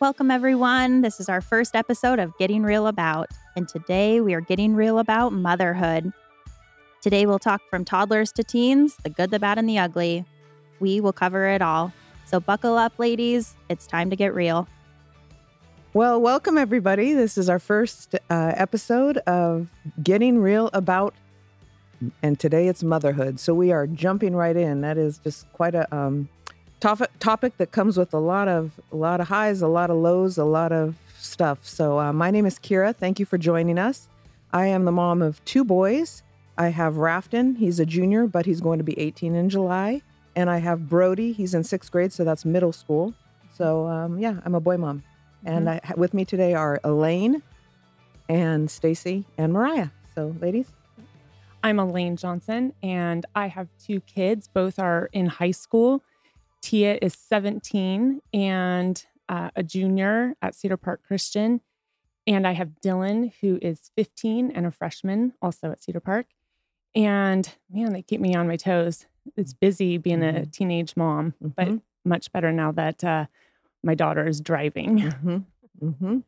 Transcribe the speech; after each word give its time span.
Welcome, 0.00 0.30
everyone. 0.30 1.00
This 1.00 1.18
is 1.18 1.28
our 1.28 1.40
first 1.40 1.74
episode 1.74 2.20
of 2.20 2.32
Getting 2.38 2.62
Real 2.62 2.86
About, 2.86 3.30
and 3.56 3.66
today 3.66 4.20
we 4.20 4.32
are 4.32 4.40
getting 4.40 4.76
real 4.76 5.00
about 5.00 5.32
motherhood. 5.32 6.12
Today 7.02 7.26
we'll 7.26 7.40
talk 7.40 7.60
from 7.68 7.84
toddlers 7.84 8.30
to 8.34 8.44
teens, 8.44 8.96
the 9.02 9.10
good, 9.10 9.32
the 9.32 9.40
bad, 9.40 9.58
and 9.58 9.68
the 9.68 9.76
ugly. 9.76 10.24
We 10.78 11.00
will 11.00 11.12
cover 11.12 11.48
it 11.48 11.62
all. 11.62 11.92
So 12.26 12.38
buckle 12.38 12.78
up, 12.78 13.00
ladies. 13.00 13.56
It's 13.68 13.88
time 13.88 14.08
to 14.10 14.14
get 14.14 14.32
real. 14.36 14.68
Well, 15.94 16.20
welcome 16.20 16.56
everybody. 16.58 17.12
This 17.12 17.36
is 17.36 17.48
our 17.48 17.58
first 17.58 18.14
uh, 18.30 18.52
episode 18.54 19.18
of 19.26 19.68
Getting 20.00 20.38
Real 20.38 20.70
About, 20.72 21.12
and 22.22 22.38
today 22.38 22.68
it's 22.68 22.84
motherhood. 22.84 23.40
So 23.40 23.52
we 23.52 23.72
are 23.72 23.88
jumping 23.88 24.36
right 24.36 24.56
in. 24.56 24.80
That 24.82 24.96
is 24.96 25.18
just 25.18 25.52
quite 25.54 25.74
a 25.74 25.92
um, 25.92 26.28
topic 26.80 27.10
topic 27.18 27.56
that 27.58 27.72
comes 27.72 27.96
with 27.96 28.12
a 28.14 28.18
lot 28.18 28.48
of 28.48 28.72
a 28.92 28.96
lot 28.96 29.20
of 29.20 29.28
highs, 29.28 29.62
a 29.62 29.68
lot 29.68 29.90
of 29.90 29.96
lows, 29.96 30.38
a 30.38 30.44
lot 30.44 30.72
of 30.72 30.94
stuff. 31.18 31.66
So 31.66 31.98
uh, 31.98 32.12
my 32.12 32.30
name 32.30 32.46
is 32.46 32.58
Kira. 32.58 32.94
Thank 32.94 33.18
you 33.18 33.26
for 33.26 33.38
joining 33.38 33.78
us. 33.78 34.08
I 34.52 34.66
am 34.66 34.84
the 34.84 34.92
mom 34.92 35.20
of 35.20 35.44
two 35.44 35.64
boys. 35.64 36.22
I 36.56 36.68
have 36.68 36.94
Rafton. 36.94 37.56
He's 37.56 37.78
a 37.78 37.86
junior, 37.86 38.26
but 38.26 38.46
he's 38.46 38.60
going 38.60 38.78
to 38.78 38.84
be 38.84 38.98
18 38.98 39.34
in 39.34 39.48
July. 39.48 40.02
And 40.34 40.48
I 40.48 40.58
have 40.58 40.88
Brody. 40.88 41.32
He's 41.32 41.54
in 41.54 41.64
sixth 41.64 41.90
grade, 41.90 42.12
so 42.12 42.24
that's 42.24 42.44
middle 42.44 42.72
school. 42.72 43.14
So 43.54 43.86
um, 43.86 44.18
yeah, 44.18 44.40
I'm 44.44 44.54
a 44.54 44.60
boy 44.60 44.76
mom. 44.76 45.02
And 45.44 45.70
I, 45.70 45.80
with 45.96 46.14
me 46.14 46.24
today 46.24 46.54
are 46.54 46.80
Elaine 46.82 47.42
and 48.28 48.70
Stacy 48.70 49.24
and 49.36 49.52
Mariah. 49.52 49.88
So, 50.14 50.34
ladies, 50.40 50.66
I'm 51.62 51.78
Elaine 51.78 52.16
Johnson, 52.16 52.72
and 52.82 53.24
I 53.34 53.46
have 53.46 53.68
two 53.84 54.00
kids. 54.00 54.48
Both 54.48 54.78
are 54.78 55.08
in 55.12 55.26
high 55.26 55.52
school. 55.52 56.02
Tia 56.60 56.98
is 57.00 57.14
17 57.14 58.20
and 58.32 59.06
uh, 59.28 59.50
a 59.54 59.62
junior 59.62 60.34
at 60.42 60.54
Cedar 60.54 60.76
Park 60.76 61.02
Christian. 61.06 61.60
And 62.26 62.46
I 62.46 62.52
have 62.52 62.80
Dylan, 62.84 63.32
who 63.40 63.58
is 63.62 63.90
15 63.96 64.50
and 64.50 64.66
a 64.66 64.70
freshman, 64.70 65.32
also 65.40 65.70
at 65.70 65.82
Cedar 65.82 66.00
Park. 66.00 66.26
And 66.94 67.48
man, 67.70 67.92
they 67.92 68.02
keep 68.02 68.20
me 68.20 68.34
on 68.34 68.48
my 68.48 68.56
toes. 68.56 69.06
It's 69.36 69.54
busy 69.54 69.98
being 69.98 70.22
a 70.22 70.32
Mhm. 70.42 70.50
teenage 70.52 70.96
mom, 70.96 71.34
but 71.40 71.68
Mhm. 71.68 71.82
much 72.04 72.32
better 72.32 72.50
now 72.52 72.72
that 72.72 73.04
uh, 73.04 73.26
my 73.82 73.94
daughter 73.94 74.26
is 74.26 74.40
driving. 74.40 74.96
mm-hmm. 74.98 75.38
Mm-hmm. 75.82 76.18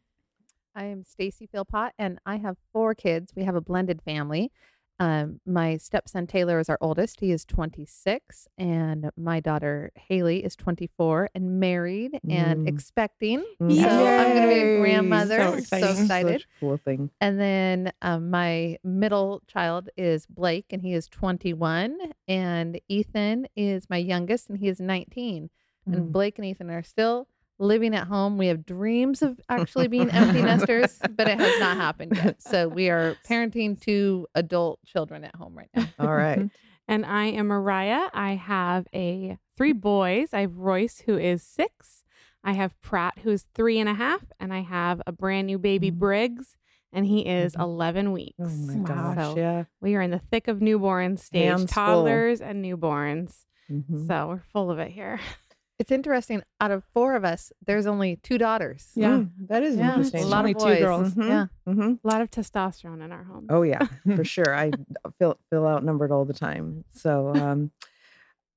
I 0.75 0.84
am 0.84 1.03
Stacy 1.03 1.47
Philpott, 1.47 1.92
and 1.98 2.20
I 2.25 2.36
have 2.36 2.56
four 2.73 2.95
kids. 2.95 3.34
We 3.34 3.42
have 3.45 3.56
a 3.56 3.61
blended 3.61 4.01
family. 4.03 4.53
Um, 5.01 5.41
my 5.47 5.79
stepson 5.79 6.27
Taylor 6.27 6.61
is 6.61 6.69
our 6.69 6.77
oldest. 6.81 7.20
He 7.20 7.33
is 7.33 7.47
26, 7.47 8.47
and 8.59 9.11
my 9.17 9.41
daughter 9.41 9.92
Haley 9.95 10.45
is 10.45 10.55
24 10.57 11.31
and 11.34 11.59
married 11.59 12.20
and 12.29 12.67
Mm. 12.67 12.69
expecting. 12.69 13.42
Mm. 13.62 13.83
So 13.83 14.07
I'm 14.07 14.29
going 14.34 14.42
to 14.42 14.48
be 14.48 14.61
a 14.61 14.79
grandmother. 14.79 15.39
So 15.65 15.79
So, 15.81 15.91
excited. 16.03 16.45
Cool 16.61 16.77
thing. 16.77 17.09
And 17.19 17.41
then 17.41 17.92
um, 18.03 18.29
my 18.31 18.77
middle 18.84 19.41
child 19.47 19.89
is 19.97 20.27
Blake, 20.27 20.67
and 20.70 20.83
he 20.83 20.92
is 20.92 21.09
21, 21.09 21.98
and 22.29 22.79
Ethan 22.89 23.47
is 23.57 23.89
my 23.89 23.97
youngest, 23.97 24.51
and 24.51 24.59
he 24.59 24.69
is 24.69 24.81
19. 24.81 25.48
Mm. 25.89 25.92
And 25.95 26.12
Blake 26.12 26.37
and 26.39 26.45
Ethan 26.47 26.69
are 26.69 26.83
still 26.83 27.27
living 27.61 27.94
at 27.94 28.08
home. 28.08 28.39
We 28.39 28.48
have 28.48 28.66
dreams 28.66 29.22
of 29.22 29.39
actually 29.48 29.86
being 29.86 30.11
empty 30.11 30.42
nesters, 30.50 30.98
but 31.16 31.28
it 31.28 31.39
has 31.39 31.61
not 31.61 31.77
happened 31.77 32.17
yet. 32.17 32.42
So 32.42 32.67
we 32.69 32.89
are 32.91 33.17
parenting 33.28 33.80
two 33.80 34.27
adult 34.34 34.80
children 34.84 35.22
at 35.22 35.34
home 35.36 35.56
right 35.56 35.70
now. 35.75 35.86
All 36.00 36.12
right. 36.14 36.50
And 36.89 37.06
I 37.06 37.27
am 37.27 37.47
Mariah. 37.47 38.08
I 38.12 38.34
have 38.34 38.89
a 38.92 39.39
three 39.56 39.72
boys. 39.75 40.30
I 40.34 40.41
have 40.41 40.56
Royce, 40.56 40.98
who 41.06 41.17
is 41.17 41.41
six. 41.41 42.02
I 42.42 42.55
have 42.55 42.80
Pratt, 42.80 43.20
who 43.22 43.30
is 43.30 43.44
three 43.55 43.78
and 43.78 43.89
a 43.89 43.95
half, 43.95 44.24
and 44.41 44.52
I 44.52 44.62
have 44.62 45.00
a 45.06 45.12
brand 45.12 45.47
new 45.47 45.56
baby 45.56 45.92
Mhm. 45.92 45.98
Briggs, 46.00 46.56
and 46.92 47.06
he 47.06 47.20
is 47.20 47.55
Mhm. 47.55 47.61
11 47.62 48.11
weeks. 48.11 48.34
Oh 48.41 48.48
my 48.48 48.74
gosh. 48.78 49.17
So 49.19 49.36
Yeah. 49.36 49.64
we 49.80 49.95
are 49.95 50.01
in 50.02 50.11
the 50.11 50.18
thick 50.18 50.48
of 50.48 50.61
newborn 50.61 51.17
stage, 51.17 51.45
Hands 51.45 51.73
full. 51.73 51.85
toddlers 51.85 52.40
and 52.40 52.64
newborns. 52.64 53.45
Mhm. 53.70 54.08
So 54.08 54.27
we're 54.27 54.40
full 54.52 54.73
of 54.73 54.80
it 54.80 54.90
here. 54.90 55.20
It's 55.80 55.91
interesting. 55.91 56.42
Out 56.61 56.70
of 56.70 56.85
four 56.92 57.17
of 57.17 57.24
us, 57.24 57.52
there's 57.67 57.86
only 57.86 58.17
two 58.17 58.36
daughters. 58.36 58.91
Yeah. 58.95 59.13
Mm, 59.13 59.30
that 59.48 59.63
is 59.63 59.77
Yeah, 59.77 59.89
interesting. 59.89 60.24
a 60.24 60.27
lot 60.27 60.41
Only 60.41 60.52
of 60.52 60.58
two 60.58 60.64
boys. 60.67 60.79
girls. 60.80 61.14
Mhm. 61.14 61.29
Yeah. 61.29 61.46
Mm-hmm. 61.67 61.92
A 62.05 62.08
lot 62.13 62.20
of 62.20 62.30
testosterone 62.30 63.02
in 63.02 63.11
our 63.11 63.24
home. 63.24 63.46
Oh 63.48 63.63
yeah, 63.63 63.86
for 64.17 64.23
sure. 64.23 64.55
I 64.55 64.73
feel 65.18 65.39
feel 65.48 65.67
outnumbered 65.67 66.13
all 66.13 66.27
the 66.27 66.35
time. 66.35 66.85
So, 66.92 67.35
um, 67.35 67.70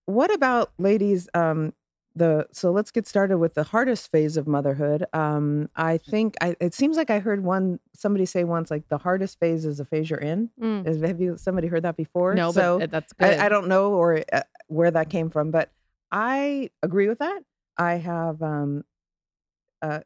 what 0.06 0.34
about 0.34 0.74
ladies? 0.78 1.30
Um, 1.34 1.74
the 2.14 2.46
so 2.52 2.72
let's 2.72 2.92
get 2.92 3.08
started 3.08 3.38
with 3.38 3.54
the 3.54 3.64
hardest 3.64 4.12
phase 4.12 4.36
of 4.36 4.46
motherhood. 4.46 5.06
Um, 5.14 5.70
I 5.78 5.98
think 6.00 6.36
I, 6.42 6.58
it 6.60 6.74
seems 6.74 6.98
like 6.98 7.10
I 7.10 7.20
heard 7.20 7.42
one 7.42 7.80
somebody 7.96 8.26
say 8.26 8.44
once 8.44 8.70
like 8.70 8.90
the 8.90 8.98
hardest 8.98 9.40
phase 9.40 9.64
is 9.66 9.78
the 9.78 9.86
phase 9.86 10.10
you're 10.10 10.20
in. 10.20 10.50
Mm. 10.62 10.86
Is, 10.86 11.02
have 11.02 11.22
you 11.22 11.38
somebody 11.38 11.68
heard 11.68 11.84
that 11.84 11.96
before? 11.96 12.36
No, 12.36 12.52
so 12.52 12.80
but 12.80 12.92
that's 12.92 13.14
good. 13.14 13.40
I, 13.40 13.46
I 13.46 13.50
don't 13.50 13.70
know 13.70 13.94
or 13.94 14.22
uh, 14.34 14.42
where 14.68 14.92
that 14.92 15.10
came 15.10 15.30
from, 15.30 15.50
but 15.52 15.72
I 16.14 16.70
agree 16.84 17.10
with 17.10 17.20
that. 17.20 17.42
I 17.78 17.96
have 17.96 18.42
um, 18.44 18.84
uh, 19.82 20.02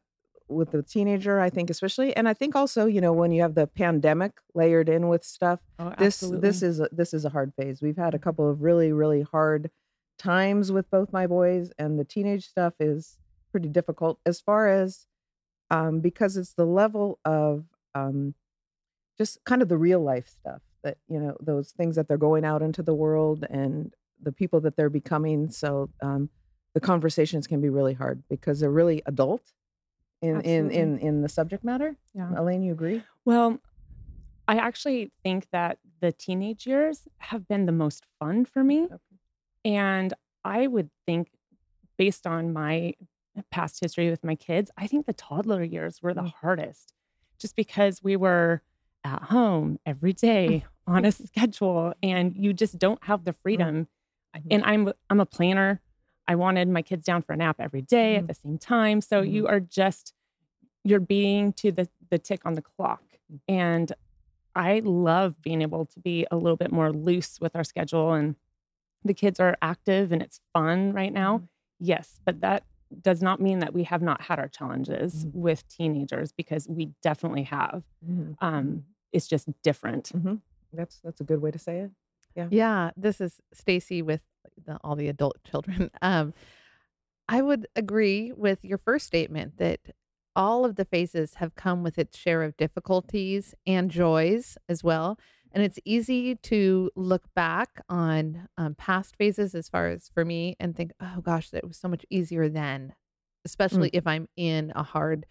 with 0.48 0.70
the 0.72 0.82
teenager, 0.82 1.38
I 1.38 1.50
think 1.50 1.68
especially, 1.68 2.16
and 2.16 2.26
I 2.26 2.32
think 2.32 2.56
also, 2.56 2.86
you 2.86 3.02
know, 3.02 3.12
when 3.12 3.30
you 3.30 3.42
have 3.42 3.54
the 3.54 3.66
pandemic 3.66 4.32
layered 4.54 4.88
in 4.88 5.08
with 5.08 5.22
stuff, 5.22 5.60
Oh, 5.78 5.92
this 5.98 6.20
this 6.20 6.62
is 6.62 6.80
a, 6.80 6.88
this 6.90 7.12
is 7.12 7.26
a 7.26 7.28
hard 7.28 7.52
phase. 7.54 7.82
We've 7.82 7.98
had 7.98 8.14
a 8.14 8.18
couple 8.18 8.48
of 8.50 8.62
really 8.62 8.90
really 8.90 9.22
hard 9.22 9.70
times 10.18 10.72
with 10.72 10.90
both 10.90 11.12
my 11.12 11.26
boys, 11.26 11.70
and 11.78 11.98
the 11.98 12.04
teenage 12.04 12.48
stuff 12.48 12.72
is 12.80 13.18
pretty 13.52 13.68
difficult 13.68 14.18
as 14.24 14.40
far 14.40 14.68
as 14.68 15.06
um, 15.70 16.00
because 16.00 16.38
it's 16.38 16.54
the 16.54 16.64
level 16.64 17.18
of 17.24 17.64
um, 17.94 18.34
just 19.18 19.44
kind 19.44 19.60
of 19.60 19.68
the 19.68 19.76
real 19.76 20.00
life 20.00 20.28
stuff 20.28 20.62
that 20.82 20.96
you 21.08 21.20
know 21.20 21.36
those 21.40 21.72
things 21.72 21.96
that 21.96 22.08
they're 22.08 22.16
going 22.16 22.46
out 22.46 22.62
into 22.62 22.82
the 22.82 22.94
world 22.94 23.44
and 23.50 23.92
the 24.22 24.32
people 24.32 24.60
that 24.60 24.76
they're 24.76 24.90
becoming. 24.90 25.50
So 25.50 25.90
um, 26.02 26.28
the 26.74 26.80
conversations 26.80 27.46
can 27.46 27.60
be 27.60 27.68
really 27.68 27.94
hard 27.94 28.22
because 28.28 28.60
they're 28.60 28.70
really 28.70 29.02
adult 29.06 29.42
in 30.22 30.30
in 30.30 30.36
Absolutely. 30.66 30.76
in 30.78 30.98
in 30.98 31.22
the 31.22 31.28
subject 31.28 31.62
matter. 31.64 31.96
yeah. 32.14 32.30
Elaine, 32.36 32.62
you 32.62 32.72
agree? 32.72 33.02
Well, 33.24 33.58
I 34.46 34.56
actually 34.56 35.12
think 35.22 35.48
that 35.52 35.78
the 36.00 36.12
teenage 36.12 36.66
years 36.66 37.06
have 37.18 37.46
been 37.48 37.66
the 37.66 37.72
most 37.72 38.04
fun 38.18 38.44
for 38.44 38.64
me. 38.64 38.84
Okay. 38.84 38.96
And 39.64 40.14
I 40.44 40.66
would 40.66 40.90
think, 41.06 41.30
based 41.96 42.26
on 42.26 42.52
my 42.52 42.94
past 43.50 43.80
history 43.80 44.10
with 44.10 44.24
my 44.24 44.34
kids, 44.34 44.70
I 44.76 44.86
think 44.86 45.06
the 45.06 45.12
toddler 45.12 45.62
years 45.62 46.02
were 46.02 46.14
the 46.14 46.22
Mm. 46.22 46.32
hardest 46.40 46.92
just 47.38 47.54
because 47.54 48.02
we 48.02 48.16
were 48.16 48.62
at 49.04 49.22
home 49.24 49.78
every 49.86 50.12
day 50.12 50.64
on 50.86 51.04
a 51.04 51.12
schedule 51.12 51.94
and 52.02 52.34
you 52.36 52.52
just 52.52 52.78
don't 52.78 53.02
have 53.04 53.24
the 53.24 53.32
freedom. 53.32 53.86
Mhm. 54.40 54.46
And 54.50 54.64
I'm 54.64 54.92
I'm 55.10 55.20
a 55.20 55.26
planner. 55.26 55.80
I 56.26 56.34
wanted 56.34 56.68
my 56.68 56.82
kids 56.82 57.04
down 57.04 57.22
for 57.22 57.32
a 57.32 57.36
nap 57.36 57.56
every 57.58 57.82
day 57.82 58.14
Mhm. 58.14 58.18
at 58.20 58.26
the 58.28 58.34
same 58.34 58.58
time. 58.58 59.00
So 59.00 59.20
you 59.22 59.46
are 59.46 59.60
just 59.60 60.14
you're 60.84 61.00
being 61.00 61.52
to 61.54 61.72
the 61.72 61.88
the 62.10 62.18
tick 62.18 62.44
on 62.44 62.54
the 62.54 62.62
clock. 62.62 63.02
And 63.48 63.92
I 64.54 64.80
love 64.80 65.40
being 65.42 65.62
able 65.62 65.84
to 65.86 66.00
be 66.00 66.26
a 66.30 66.36
little 66.36 66.56
bit 66.56 66.72
more 66.72 66.90
loose 66.92 67.40
with 67.40 67.54
our 67.54 67.64
schedule 67.64 68.12
and 68.14 68.34
the 69.04 69.14
kids 69.14 69.38
are 69.38 69.56
active 69.62 70.10
and 70.12 70.20
it's 70.22 70.40
fun 70.52 70.92
right 70.92 71.12
now. 71.12 71.42
Yes, 71.78 72.18
but 72.24 72.40
that 72.40 72.64
does 73.02 73.22
not 73.22 73.40
mean 73.40 73.58
that 73.60 73.72
we 73.74 73.84
have 73.84 74.02
not 74.02 74.22
had 74.22 74.38
our 74.38 74.48
challenges 74.48 75.26
Mhm. 75.26 75.34
with 75.34 75.68
teenagers 75.68 76.32
because 76.32 76.66
we 76.68 76.86
definitely 77.02 77.44
have. 77.44 77.84
Mhm. 78.04 78.36
Um, 78.40 78.86
it's 79.12 79.28
just 79.28 79.46
different. 79.62 80.10
Mhm. 80.14 80.40
That's 80.72 80.98
that's 81.00 81.20
a 81.20 81.24
good 81.24 81.40
way 81.42 81.50
to 81.50 81.58
say 81.58 81.80
it. 81.80 81.90
Yeah, 82.50 82.90
this 82.96 83.20
is 83.20 83.40
Stacy 83.52 84.02
with 84.02 84.20
the, 84.64 84.78
all 84.82 84.96
the 84.96 85.08
adult 85.08 85.42
children. 85.50 85.90
Um, 86.02 86.34
I 87.28 87.42
would 87.42 87.66
agree 87.76 88.32
with 88.32 88.64
your 88.64 88.78
first 88.78 89.06
statement 89.06 89.58
that 89.58 89.80
all 90.34 90.64
of 90.64 90.76
the 90.76 90.84
phases 90.84 91.34
have 91.34 91.54
come 91.56 91.82
with 91.82 91.98
its 91.98 92.16
share 92.16 92.42
of 92.42 92.56
difficulties 92.56 93.54
and 93.66 93.90
joys 93.90 94.56
as 94.68 94.84
well. 94.84 95.18
And 95.52 95.62
it's 95.64 95.78
easy 95.84 96.36
to 96.36 96.90
look 96.94 97.24
back 97.34 97.82
on 97.88 98.48
um, 98.56 98.74
past 98.74 99.16
phases, 99.16 99.54
as 99.54 99.68
far 99.68 99.88
as 99.88 100.10
for 100.12 100.24
me, 100.24 100.56
and 100.60 100.76
think, 100.76 100.92
oh 101.00 101.20
gosh, 101.22 101.50
that 101.50 101.66
was 101.66 101.76
so 101.76 101.88
much 101.88 102.04
easier 102.10 102.48
then, 102.48 102.94
especially 103.44 103.90
if 103.92 104.06
I'm 104.06 104.28
in 104.36 104.72
a 104.76 104.82
hard 104.82 105.26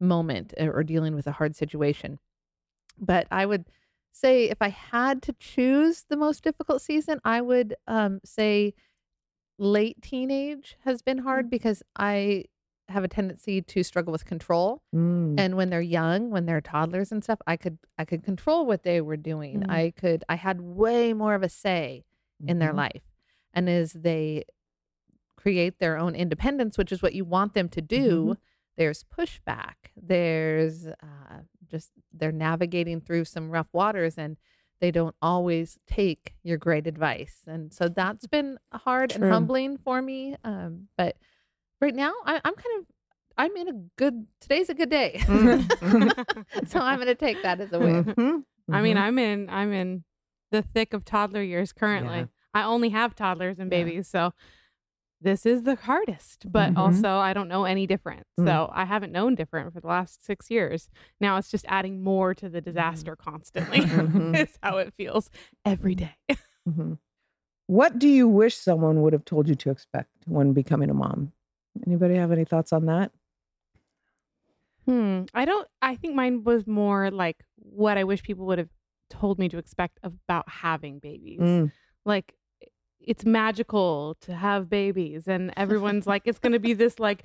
moment 0.00 0.54
or 0.58 0.72
or 0.78 0.82
dealing 0.82 1.14
with 1.14 1.26
a 1.26 1.32
hard 1.32 1.54
situation. 1.54 2.18
But 2.98 3.26
I 3.30 3.46
would 3.46 3.66
say 4.12 4.44
if 4.50 4.58
I 4.60 4.68
had 4.68 5.22
to 5.22 5.32
choose 5.34 6.04
the 6.08 6.16
most 6.16 6.42
difficult 6.42 6.82
season, 6.82 7.20
I 7.24 7.40
would 7.40 7.74
um, 7.86 8.20
say 8.24 8.74
late 9.58 10.00
teenage 10.02 10.76
has 10.84 11.02
been 11.02 11.18
hard 11.18 11.50
because 11.50 11.82
I 11.96 12.44
have 12.88 13.04
a 13.04 13.08
tendency 13.08 13.62
to 13.62 13.82
struggle 13.84 14.10
with 14.10 14.24
control. 14.24 14.82
Mm. 14.94 15.34
And 15.38 15.56
when 15.56 15.70
they're 15.70 15.80
young, 15.80 16.30
when 16.30 16.46
they're 16.46 16.60
toddlers 16.60 17.12
and 17.12 17.22
stuff, 17.22 17.38
I 17.46 17.56
could 17.56 17.78
I 17.98 18.04
could 18.04 18.24
control 18.24 18.66
what 18.66 18.82
they 18.82 19.00
were 19.00 19.16
doing. 19.16 19.60
Mhm. 19.60 19.70
I 19.70 19.92
could 19.96 20.24
I 20.28 20.34
had 20.36 20.60
way 20.60 21.12
more 21.12 21.34
of 21.34 21.42
a 21.42 21.48
say 21.48 22.04
in 22.44 22.58
their 22.58 22.72
Mhm. 22.72 22.76
life. 22.76 23.02
And 23.52 23.68
as 23.68 23.92
they 23.92 24.44
create 25.36 25.78
their 25.78 25.96
own 25.96 26.14
independence, 26.14 26.76
which 26.76 26.90
is 26.92 27.02
what 27.02 27.14
you 27.14 27.24
want 27.24 27.54
them 27.54 27.68
to 27.68 27.80
do, 27.80 28.36
there's 28.76 29.04
pushback, 29.04 29.74
there's 29.96 30.86
uh, 30.86 31.42
just 31.70 31.90
they're 32.12 32.32
navigating 32.32 33.00
through 33.00 33.24
some 33.24 33.50
rough 33.50 33.68
waters 33.72 34.18
and 34.18 34.36
they 34.80 34.90
don't 34.90 35.14
always 35.20 35.78
take 35.86 36.34
your 36.42 36.56
great 36.58 36.86
advice. 36.86 37.40
And 37.46 37.72
so 37.72 37.88
that's 37.88 38.26
been 38.26 38.58
hard 38.72 39.10
True. 39.10 39.24
and 39.24 39.32
humbling 39.32 39.76
for 39.76 40.00
me. 40.00 40.36
Um, 40.42 40.88
but 40.96 41.16
right 41.80 41.94
now, 41.94 42.12
I, 42.24 42.36
I'm 42.44 42.54
kind 42.54 42.78
of 42.80 42.86
I'm 43.38 43.56
in 43.56 43.68
a 43.68 43.72
good. 43.96 44.26
Today's 44.40 44.68
a 44.68 44.74
good 44.74 44.90
day, 44.90 45.20
Mhm. 45.22 46.44
so 46.68 46.80
I'm 46.80 46.96
going 46.96 47.06
to 47.08 47.14
take 47.14 47.42
that 47.42 47.60
as 47.60 47.72
a 47.72 47.78
win. 47.78 48.04
Mhm. 48.04 48.44
I 48.70 48.82
mean, 48.82 48.96
Mhm. 48.96 49.00
I'm 49.00 49.18
in 49.18 49.48
I'm 49.50 49.72
in 49.72 50.04
the 50.50 50.62
thick 50.62 50.92
of 50.94 51.04
toddler 51.04 51.42
years 51.42 51.72
currently. 51.72 52.18
Yeah. 52.18 52.26
I 52.52 52.64
only 52.64 52.88
have 52.90 53.14
toddlers 53.14 53.58
and 53.58 53.70
Yeah. 53.72 53.84
babies, 53.84 54.08
so 54.08 54.32
this 55.20 55.44
is 55.44 55.62
the 55.64 55.74
hardest. 55.74 56.50
But 56.50 56.72
Mhm. 56.74 56.78
also, 56.78 57.08
I 57.18 57.32
don't 57.34 57.48
know 57.48 57.64
any 57.64 57.86
different. 57.86 58.26
Mm. 58.38 58.46
So 58.46 58.70
I 58.72 58.84
haven't 58.84 59.12
known 59.12 59.34
different 59.34 59.72
for 59.72 59.80
the 59.80 59.86
last 59.86 60.24
six 60.24 60.50
years. 60.50 60.88
Now 61.20 61.36
it's 61.36 61.50
just 61.50 61.66
adding 61.68 62.02
more 62.02 62.34
to 62.34 62.48
the 62.48 62.60
disaster 62.60 63.16
constantly. 63.16 63.78
Mhm. 64.34 64.36
is 64.38 64.58
how 64.62 64.78
it 64.78 64.94
feels 64.94 65.30
every 65.64 65.94
day. 65.94 66.16
Mhm. 66.68 66.98
What 67.66 67.98
do 67.98 68.08
you 68.08 68.28
wish 68.28 68.56
someone 68.56 69.00
would 69.02 69.12
have 69.12 69.24
told 69.24 69.48
you 69.48 69.54
to 69.56 69.70
expect 69.70 70.10
when 70.26 70.52
becoming 70.52 70.90
a 70.90 70.94
mom? 70.94 71.32
Anybody 71.86 72.16
have 72.16 72.32
any 72.32 72.44
thoughts 72.44 72.72
on 72.72 72.86
that? 72.86 73.12
Hmm. 74.86 75.22
I 75.34 75.44
don't. 75.44 75.68
I 75.82 75.96
think 75.96 76.14
mine 76.14 76.42
was 76.44 76.66
more 76.66 77.10
like 77.10 77.36
what 77.56 77.96
I 77.98 78.04
wish 78.04 78.22
people 78.22 78.46
would 78.46 78.58
have 78.58 78.70
told 79.08 79.38
me 79.38 79.48
to 79.50 79.58
expect 79.58 79.98
about 80.02 80.48
having 80.48 80.98
babies. 80.98 81.40
Mm. 81.40 81.72
Like 82.04 82.34
it's 83.00 83.24
magical 83.24 84.16
to 84.22 84.34
have 84.34 84.68
babies, 84.68 85.28
and 85.28 85.52
everyone's 85.56 86.06
like, 86.12 86.22
it's 86.26 86.38
going 86.38 86.52
to 86.52 86.58
be 86.58 86.72
this 86.72 86.98
like, 86.98 87.24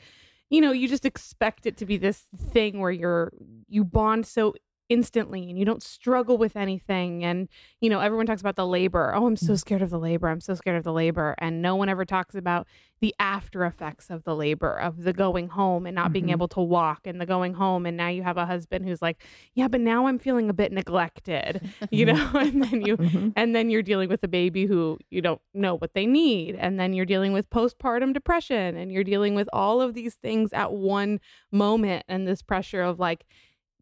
you 0.49 0.61
know, 0.61 0.71
you 0.71 0.87
just 0.87 1.05
expect 1.05 1.65
it 1.65 1.77
to 1.77 1.85
be 1.85 1.97
this 1.97 2.23
thing 2.51 2.79
where 2.79 2.91
you're 2.91 3.33
you 3.67 3.83
bond 3.83 4.25
so 4.27 4.53
instantly 4.89 5.49
and 5.49 5.57
you 5.57 5.65
don't 5.65 5.81
struggle 5.81 6.37
with 6.37 6.55
anything 6.55 7.23
and 7.23 7.47
you 7.81 7.89
know 7.89 7.99
everyone 7.99 8.25
talks 8.25 8.41
about 8.41 8.55
the 8.55 8.67
labor. 8.67 9.13
Oh 9.15 9.25
i'm 9.25 9.35
so 9.35 9.55
scared 9.55 9.81
of 9.81 9.89
the 9.89 9.97
labor. 9.99 10.27
I'm 10.29 10.41
so 10.41 10.53
scared 10.53 10.77
of 10.77 10.83
the 10.83 10.93
labor. 10.93 11.33
And 11.39 11.61
no 11.61 11.75
one 11.75 11.89
ever 11.89 12.05
talks 12.05 12.35
about 12.35 12.67
the 13.01 13.13
after 13.19 13.65
effects 13.65 14.09
of 14.09 14.23
the 14.23 14.35
labor 14.35 14.79
of 14.79 15.03
the 15.03 15.11
going 15.13 15.49
home 15.49 15.85
and 15.85 15.95
not 15.95 16.13
being 16.13 16.27
Mhm. 16.27 16.31
able 16.31 16.47
to 16.49 16.61
walk 16.61 17.01
and 17.05 17.19
the 17.19 17.25
going 17.25 17.53
home 17.55 17.85
and 17.85 17.97
now 17.97 18.07
you 18.07 18.23
have 18.23 18.37
a 18.37 18.45
husband 18.45 18.85
who's 18.85 19.01
like 19.01 19.21
yeah 19.53 19.67
but 19.67 19.81
now 19.81 20.07
i'm 20.07 20.17
feeling 20.17 20.49
a 20.49 20.53
bit 20.53 20.71
neglected 20.71 21.61
you 21.91 22.05
know? 22.05 22.13
And 22.35 22.63
then 22.63 22.81
you 22.81 22.97
Mhm. 22.97 23.33
and 23.35 23.55
then 23.55 23.69
you're 23.69 23.81
dealing 23.83 24.07
with 24.09 24.23
a 24.23 24.27
baby 24.27 24.65
who 24.65 24.97
you 25.09 25.21
don't 25.21 25.41
know 25.53 25.75
what 25.75 25.93
they 25.93 26.05
need 26.05 26.55
and 26.55 26.79
then 26.79 26.93
you're 26.93 27.05
dealing 27.05 27.33
with 27.33 27.49
postpartum 27.49 28.13
depression 28.13 28.75
and 28.77 28.91
you're 28.91 29.03
dealing 29.03 29.35
with 29.35 29.49
all 29.51 29.81
of 29.81 29.93
these 29.93 30.15
things 30.15 30.53
at 30.53 30.71
one 30.71 31.19
moment 31.51 32.05
and 32.07 32.27
this 32.27 32.41
pressure 32.41 32.81
of 32.81 32.99
like 32.99 33.25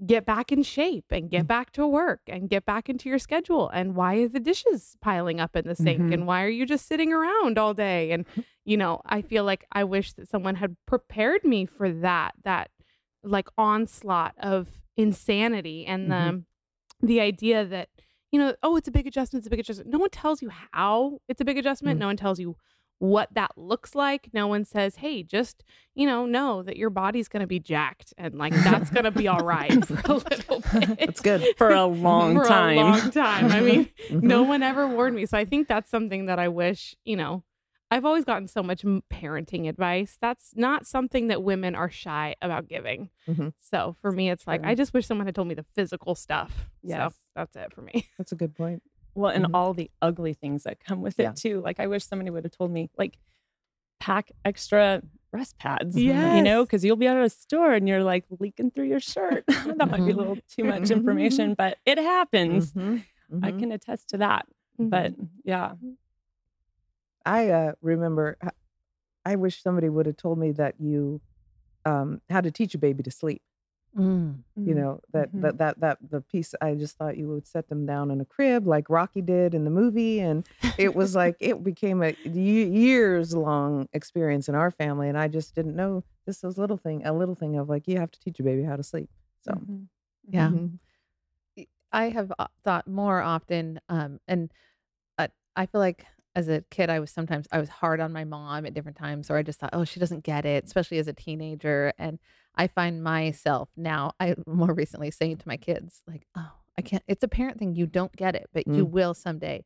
get 0.05 0.25
back 0.25 0.51
in 0.51 0.63
shape 0.63 1.05
and 1.11 1.29
get 1.29 1.45
back 1.47 1.71
to 1.71 1.87
work 1.87 2.21
and 2.27 2.49
get 2.49 2.65
back 2.65 2.89
into 2.89 3.07
your 3.07 3.19
schedule 3.19 3.69
and 3.69 3.95
why 3.95 4.15
are 4.15 4.27
the 4.27 4.39
dishes 4.39 4.97
piling 5.01 5.39
up 5.39 5.55
in 5.55 5.65
the 5.67 5.75
sink 5.75 6.01
Mhm. 6.01 6.13
and 6.13 6.27
why 6.27 6.43
are 6.43 6.49
you 6.49 6.65
just 6.65 6.87
sitting 6.87 7.13
around 7.13 7.57
all 7.57 7.73
day 7.73 8.11
and 8.11 8.25
you 8.65 8.75
know 8.75 9.01
i 9.05 9.21
feel 9.21 9.43
like 9.43 9.65
i 9.71 9.83
wish 9.83 10.13
that 10.13 10.27
someone 10.27 10.55
had 10.55 10.75
prepared 10.87 11.43
me 11.43 11.65
for 11.65 11.91
that 11.91 12.33
that 12.43 12.71
like 13.23 13.47
onslaught 13.57 14.33
of 14.39 14.67
insanity 14.97 15.85
and 15.85 16.11
the 16.11 16.43
the 17.01 17.19
idea 17.21 17.63
that 17.65 17.89
you 18.31 18.39
know 18.39 18.55
oh 18.63 18.75
it's 18.75 18.87
a 18.87 18.91
big 18.91 19.05
adjustment 19.07 19.41
it's 19.41 19.47
a 19.47 19.49
big 19.49 19.59
adjustment 19.59 19.89
no 19.91 19.99
one 19.99 20.09
tells 20.09 20.41
you 20.41 20.49
how 20.71 21.19
it's 21.29 21.39
a 21.39 21.45
big 21.45 21.57
adjustment 21.57 21.97
Mm. 21.97 22.01
no 22.01 22.07
one 22.07 22.17
tells 22.17 22.39
you 22.39 22.55
what 22.99 23.27
that 23.33 23.51
looks 23.57 23.95
like 23.95 24.29
no 24.33 24.47
one 24.47 24.63
says 24.63 24.95
hey 24.97 25.23
just 25.23 25.63
you 25.93 26.05
know 26.07 26.25
know 26.25 26.63
that 26.63 26.77
your 26.77 26.89
body's 26.89 27.27
going 27.27 27.41
to 27.41 27.47
be 27.47 27.59
jacked 27.59 28.13
and 28.17 28.35
like 28.35 28.53
that's 28.63 28.89
going 28.89 29.03
to 29.03 29.11
be 29.11 29.27
all 29.27 29.39
right 29.43 29.85
for 29.85 29.99
a 30.05 30.13
little 30.13 30.59
bit 30.71 30.99
That's 30.99 31.19
good. 31.21 31.43
for 31.57 31.69
a 31.69 31.85
long 31.85 32.35
for 32.35 32.45
time. 32.45 32.77
a 32.77 32.81
long 32.81 33.11
time 33.11 33.51
i 33.51 33.59
mean 33.59 33.89
no 34.09 34.43
Mhm. 34.43 34.47
one 34.47 34.63
ever 34.63 34.87
warned 34.87 35.15
me 35.15 35.25
so 35.25 35.37
i 35.37 35.43
think 35.45 35.67
that's 35.67 35.89
something 35.91 36.27
that 36.27 36.39
i 36.39 36.47
wish 36.47 36.95
you 37.03 37.17
know 37.17 37.43
i've 37.91 38.05
always 38.05 38.23
gotten 38.23 38.47
so 38.47 38.63
much 38.63 38.83
parenting 39.11 39.67
advice 39.67 40.17
that's 40.21 40.53
not 40.55 40.87
something 40.87 41.27
that 41.27 41.43
women 41.43 41.75
are 41.75 41.89
shy 41.91 42.35
about 42.41 42.67
giving 42.69 43.09
Mhm. 43.27 43.53
so 43.59 43.95
for 44.01 44.11
me 44.13 44.29
it's 44.29 44.47
like 44.47 44.63
i 44.63 44.75
just 44.75 44.93
wish 44.93 45.05
someone 45.05 45.27
had 45.27 45.35
told 45.35 45.47
me 45.49 45.55
the 45.55 45.65
physical 45.75 46.15
stuff 46.15 46.69
Yes. 46.81 47.13
so 47.13 47.17
that's 47.35 47.55
it 47.57 47.73
for 47.73 47.81
me 47.81 48.07
That's 48.17 48.31
a 48.31 48.35
good 48.35 48.55
point. 48.55 48.81
Well, 49.15 49.31
and 49.31 49.45
Mhm. 49.45 49.51
all 49.53 49.73
the 49.73 49.91
ugly 50.01 50.33
things 50.33 50.63
that 50.63 50.79
come 50.79 51.01
with 51.01 51.15
Yeah. 51.19 51.29
it 51.31 51.35
too. 51.35 51.61
Like 51.61 51.79
I 51.79 51.87
wish 51.87 52.05
somebody 52.05 52.29
would 52.31 52.43
have 52.45 52.51
told 52.51 52.71
me, 52.71 52.89
like, 52.97 53.17
pack 53.99 54.31
extra 54.43 55.01
breast 55.31 55.57
pads. 55.57 55.95
You 55.95 56.41
know, 56.41 56.63
because 56.63 56.83
you'll 56.83 56.95
be 56.97 57.07
out 57.07 57.17
of 57.17 57.23
a 57.23 57.29
store 57.29 57.73
and 57.73 57.87
you're 57.87 58.03
like 58.03 58.25
leaking 58.39 58.71
through 58.71 58.85
your 58.85 58.99
shirt. 58.99 59.45
that 59.77 59.89
might 59.89 60.05
be 60.05 60.11
a 60.11 60.15
little 60.15 60.37
too 60.49 60.63
much 60.65 60.83
Mhm. 60.83 60.91
information, 60.91 61.53
but 61.53 61.77
it 61.85 61.97
happens. 61.97 62.73
Mhm. 62.73 63.03
I 63.41 63.51
Mhm. 63.51 63.59
can 63.59 63.71
attest 63.71 64.09
to 64.09 64.17
that. 64.17 64.45
Mm-hmm. 64.79 64.89
But 64.89 65.13
yeah. 65.43 65.73
I 67.25 67.49
uh, 67.49 67.73
remember. 67.81 68.37
i 69.25 69.37
wish 69.37 69.61
somebody 69.63 69.87
would 69.87 70.05
have 70.05 70.17
told 70.17 70.37
me 70.37 70.51
that 70.51 70.75
you 70.79 71.21
um, 71.85 72.21
how 72.29 72.41
to 72.41 72.51
teach 72.51 72.75
a 72.75 72.77
baby 72.77 73.03
to 73.03 73.11
sleep. 73.11 73.41
Mm. 73.97 74.39
You 74.55 74.75
know 74.75 75.01
that 75.11 75.33
Mhm. 75.33 75.41
that 75.41 75.57
that 75.57 75.79
that 75.81 75.97
the 76.09 76.21
piece. 76.21 76.55
I 76.61 76.75
just 76.75 76.95
thought 76.97 77.17
you 77.17 77.27
would 77.27 77.45
set 77.45 77.67
them 77.67 77.85
down 77.85 78.11
in 78.11 78.21
a 78.21 78.25
crib 78.25 78.65
like 78.65 78.89
Rocky 78.89 79.21
did 79.21 79.53
in 79.53 79.65
the 79.65 79.69
movie, 79.69 80.19
and 80.19 80.47
it 80.77 80.95
was 80.95 81.15
like 81.15 81.35
it 81.39 81.63
became 81.63 82.01
a 82.01 82.15
years 82.23 83.35
long 83.35 83.87
experience 83.93 84.47
in 84.47 84.55
our 84.55 84.71
family. 84.71 85.09
And 85.09 85.17
I 85.17 85.27
just 85.27 85.53
didn't 85.53 85.75
know 85.75 86.03
this 86.25 86.43
was 86.43 86.57
little 86.57 86.77
thing, 86.77 87.05
a 87.05 87.11
little 87.13 87.35
thing 87.35 87.57
of 87.57 87.67
like 87.67 87.87
you 87.87 87.97
have 87.97 88.11
to 88.11 88.19
teach 88.19 88.39
a 88.39 88.43
baby 88.43 88.63
how 88.63 88.77
to 88.77 88.83
sleep. 88.83 89.09
So 89.41 89.51
Mhm. 89.53 89.87
Yeah. 90.31 90.49
mhm. 90.49 90.79
I 91.91 92.09
have 92.09 92.31
uh, 92.39 92.47
thought 92.63 92.87
more 92.87 93.21
often, 93.21 93.79
um, 93.89 94.19
and 94.27 94.51
uh, 95.19 95.27
I 95.55 95.67
feel 95.67 95.79
like 95.81 96.05
as 96.35 96.47
a 96.49 96.61
kid, 96.71 96.89
I 96.89 96.99
was 96.99 97.11
sometimes 97.11 97.47
I 97.51 97.59
was 97.59 97.69
hard 97.69 97.99
on 97.99 98.11
my 98.11 98.23
mom 98.23 98.65
at 98.65 98.73
different 98.73 98.97
times, 98.97 99.29
or 99.29 99.37
I 99.37 99.43
just 99.43 99.59
thought, 99.59 99.69
oh, 99.73 99.83
she 99.85 99.99
doesn't 99.99 100.23
get 100.23 100.45
it, 100.45 100.65
especially 100.65 100.97
as 100.97 101.07
a 101.07 101.13
teenager. 101.13 101.93
And 101.99 102.19
I 102.55 102.67
find 102.67 103.03
myself 103.03 103.69
now, 103.77 104.13
I 104.19 104.35
more 104.47 104.73
recently 104.73 105.11
saying 105.11 105.37
to 105.37 105.47
my 105.47 105.57
kids, 105.57 106.01
like, 106.07 106.25
oh, 106.35 106.51
I 106.77 106.81
can't. 106.81 107.03
It's 107.07 107.23
a 107.23 107.27
parent 107.27 107.59
thing. 107.59 107.75
You 107.75 107.85
don't 107.85 108.15
get 108.15 108.35
it, 108.35 108.47
but 108.53 108.65
you 108.67 108.85
Mm. 108.87 108.91
will 108.91 109.13
someday. 109.13 109.63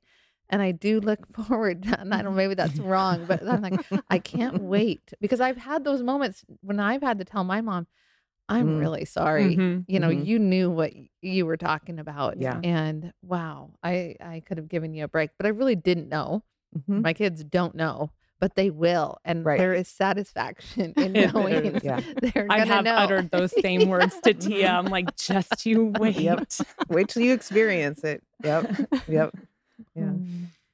And 0.50 0.62
I 0.62 0.72
do 0.72 1.00
look 1.00 1.20
forward. 1.48 1.86
And 1.98 2.14
I 2.14 2.22
don't. 2.22 2.36
Maybe 2.36 2.54
that's 2.56 2.80
wrong, 2.80 3.26
but 3.28 3.42
I'm 3.48 3.62
like, 3.62 3.80
I 4.10 4.20
can't 4.20 4.58
wait 4.58 5.14
because 5.22 5.40
I've 5.42 5.58
had 5.58 5.84
those 5.84 6.04
moments 6.04 6.44
when 6.62 6.80
I've 6.80 7.02
had 7.02 7.20
to 7.20 7.26
tell 7.26 7.44
my 7.44 7.62
mom, 7.62 7.88
I'm 8.50 8.68
Mm. 8.68 8.80
really 8.80 9.06
sorry 9.06 9.56
Mhm. 9.58 9.84
you 9.88 10.00
know 10.00 10.10
Mhm. 10.10 10.26
you 10.26 10.40
knew 10.40 10.70
what 10.70 10.94
you 11.22 11.46
were 11.46 11.58
talking 11.58 12.00
about 12.00 12.38
Yeah. 12.38 12.60
and 12.64 13.12
wow 13.22 13.72
i 13.84 14.16
i 14.22 14.42
could 14.46 14.58
have 14.58 14.70
given 14.70 14.94
you 14.94 15.04
a 15.04 15.08
break 15.10 15.32
but 15.38 15.46
i 15.46 15.50
really 15.50 15.76
didn't 15.76 16.08
know 16.08 16.44
Mhm. 16.76 17.02
my 17.02 17.14
kids 17.14 17.44
don't 17.44 17.76
know 17.76 18.12
but 18.40 18.54
they 18.56 18.70
will 18.70 19.18
and 19.26 19.44
Right. 19.44 19.58
there 19.58 19.74
is 19.74 19.88
satisfaction 19.88 20.94
in 20.98 21.12
knowing. 21.14 21.80
Yeah. 21.84 22.02
they're 22.22 22.46
I 22.50 22.60
gonna 22.60 22.66
have 22.76 22.84
know 22.86 22.94
uttered 22.96 23.32
those 23.32 23.52
same 23.62 23.90
words 23.90 24.20
to 24.26 24.34
Tia. 24.36 24.70
I'm 24.70 24.86
like, 24.86 25.16
just 25.18 25.66
you 25.66 25.86
wait. 25.98 26.18
Yep. 26.20 26.48
Wait 26.88 27.08
till 27.10 27.24
you 27.24 27.34
experience 27.34 28.04
it. 28.04 28.22
Yep. 28.44 28.76
Yep. 29.08 29.36
Yeah. 29.96 30.14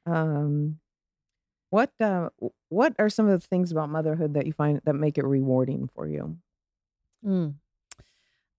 Um, 0.06 0.80
what 1.70 1.92
uh, 2.02 2.30
what 2.70 2.94
are 3.00 3.10
some 3.10 3.28
of 3.30 3.40
the 3.42 3.48
things 3.48 3.72
about 3.72 3.90
motherhood 3.90 4.34
that 4.34 4.46
you 4.46 4.52
find 4.54 4.82
that 4.84 4.94
make 4.94 5.18
it 5.18 5.26
rewarding 5.26 5.90
for 5.96 6.06
you? 6.08 6.38
Mm. 7.26 7.54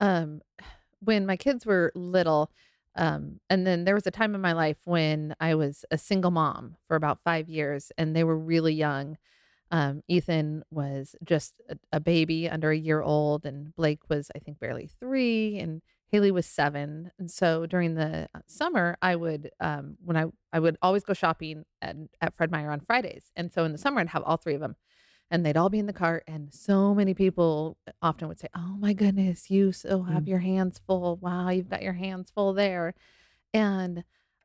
Um, 0.01 0.41
when 1.01 1.27
my 1.27 1.37
kids 1.37 1.67
were 1.67 1.93
little, 1.95 2.51
um, 2.97 3.41
and 3.51 3.67
then 3.67 3.85
there 3.85 3.95
was 3.95 4.07
a 4.07 4.11
time 4.11 4.35
in 4.35 4.41
my 4.41 4.53
life 4.53 4.79
when 4.85 5.35
I 5.41 5.55
was 5.55 5.85
a 5.91 5.99
single 5.99 6.31
mom 6.31 6.77
for 6.87 6.97
about 6.97 7.21
five 7.25 7.49
years, 7.49 7.91
and 7.99 8.15
they 8.15 8.25
were 8.25 8.39
really 8.39 8.75
young. 8.75 9.17
Um, 9.71 10.03
Ethan 10.07 10.63
was 10.71 11.17
just 11.25 11.55
a, 11.69 11.77
a 11.93 12.01
baby 12.01 12.49
under 12.49 12.71
a 12.71 12.77
year 12.77 13.03
old, 13.03 13.45
and 13.45 13.75
Blake 13.75 14.09
was, 14.09 14.31
I 14.35 14.39
think, 14.39 14.61
barely 14.61 14.89
three, 15.01 15.59
and 15.59 15.83
Haley 16.09 16.31
was 16.31 16.47
seven. 16.47 17.11
And 17.19 17.29
so 17.29 17.67
during 17.67 17.95
the 17.97 18.29
uh, 18.35 18.41
summer, 18.47 18.97
I 19.03 19.17
would, 19.17 19.51
um, 19.59 19.97
when 20.05 20.17
I, 20.17 20.27
I 20.53 20.61
would 20.61 20.77
always 20.81 21.03
go 21.03 21.15
shopping 21.15 21.65
at, 21.83 21.97
at 22.21 22.35
Fred 22.37 22.53
Meyer 22.53 22.71
on 22.71 22.81
Fridays. 22.81 23.33
And 23.35 23.53
so 23.53 23.65
in 23.65 23.73
the 23.73 23.79
summer, 23.79 24.01
I'd 24.01 24.09
have 24.11 24.23
all 24.23 24.37
three 24.37 24.55
of 24.55 24.61
them 24.61 24.77
and 25.31 25.45
they'd 25.45 25.57
all 25.57 25.71
be 25.71 25.79
in 25.79 25.87
the 25.87 25.93
cart 25.93 26.23
and 26.27 26.53
so 26.53 26.95
many 26.95 27.15
people 27.15 27.77
often 28.03 28.29
would 28.29 28.39
say 28.39 28.49
oh 28.55 28.77
my 28.79 28.93
goodness 28.93 29.51
you 29.51 29.73
so 29.73 30.03
have 30.03 30.25
Mm. 30.25 30.29
your 30.29 30.39
hands 30.41 30.81
full 30.87 31.17
wow 31.17 31.49
you've 31.51 31.69
got 31.71 31.83
your 31.83 31.95
hands 31.95 32.31
full 32.31 32.53
there 32.53 32.95
and 33.53 34.05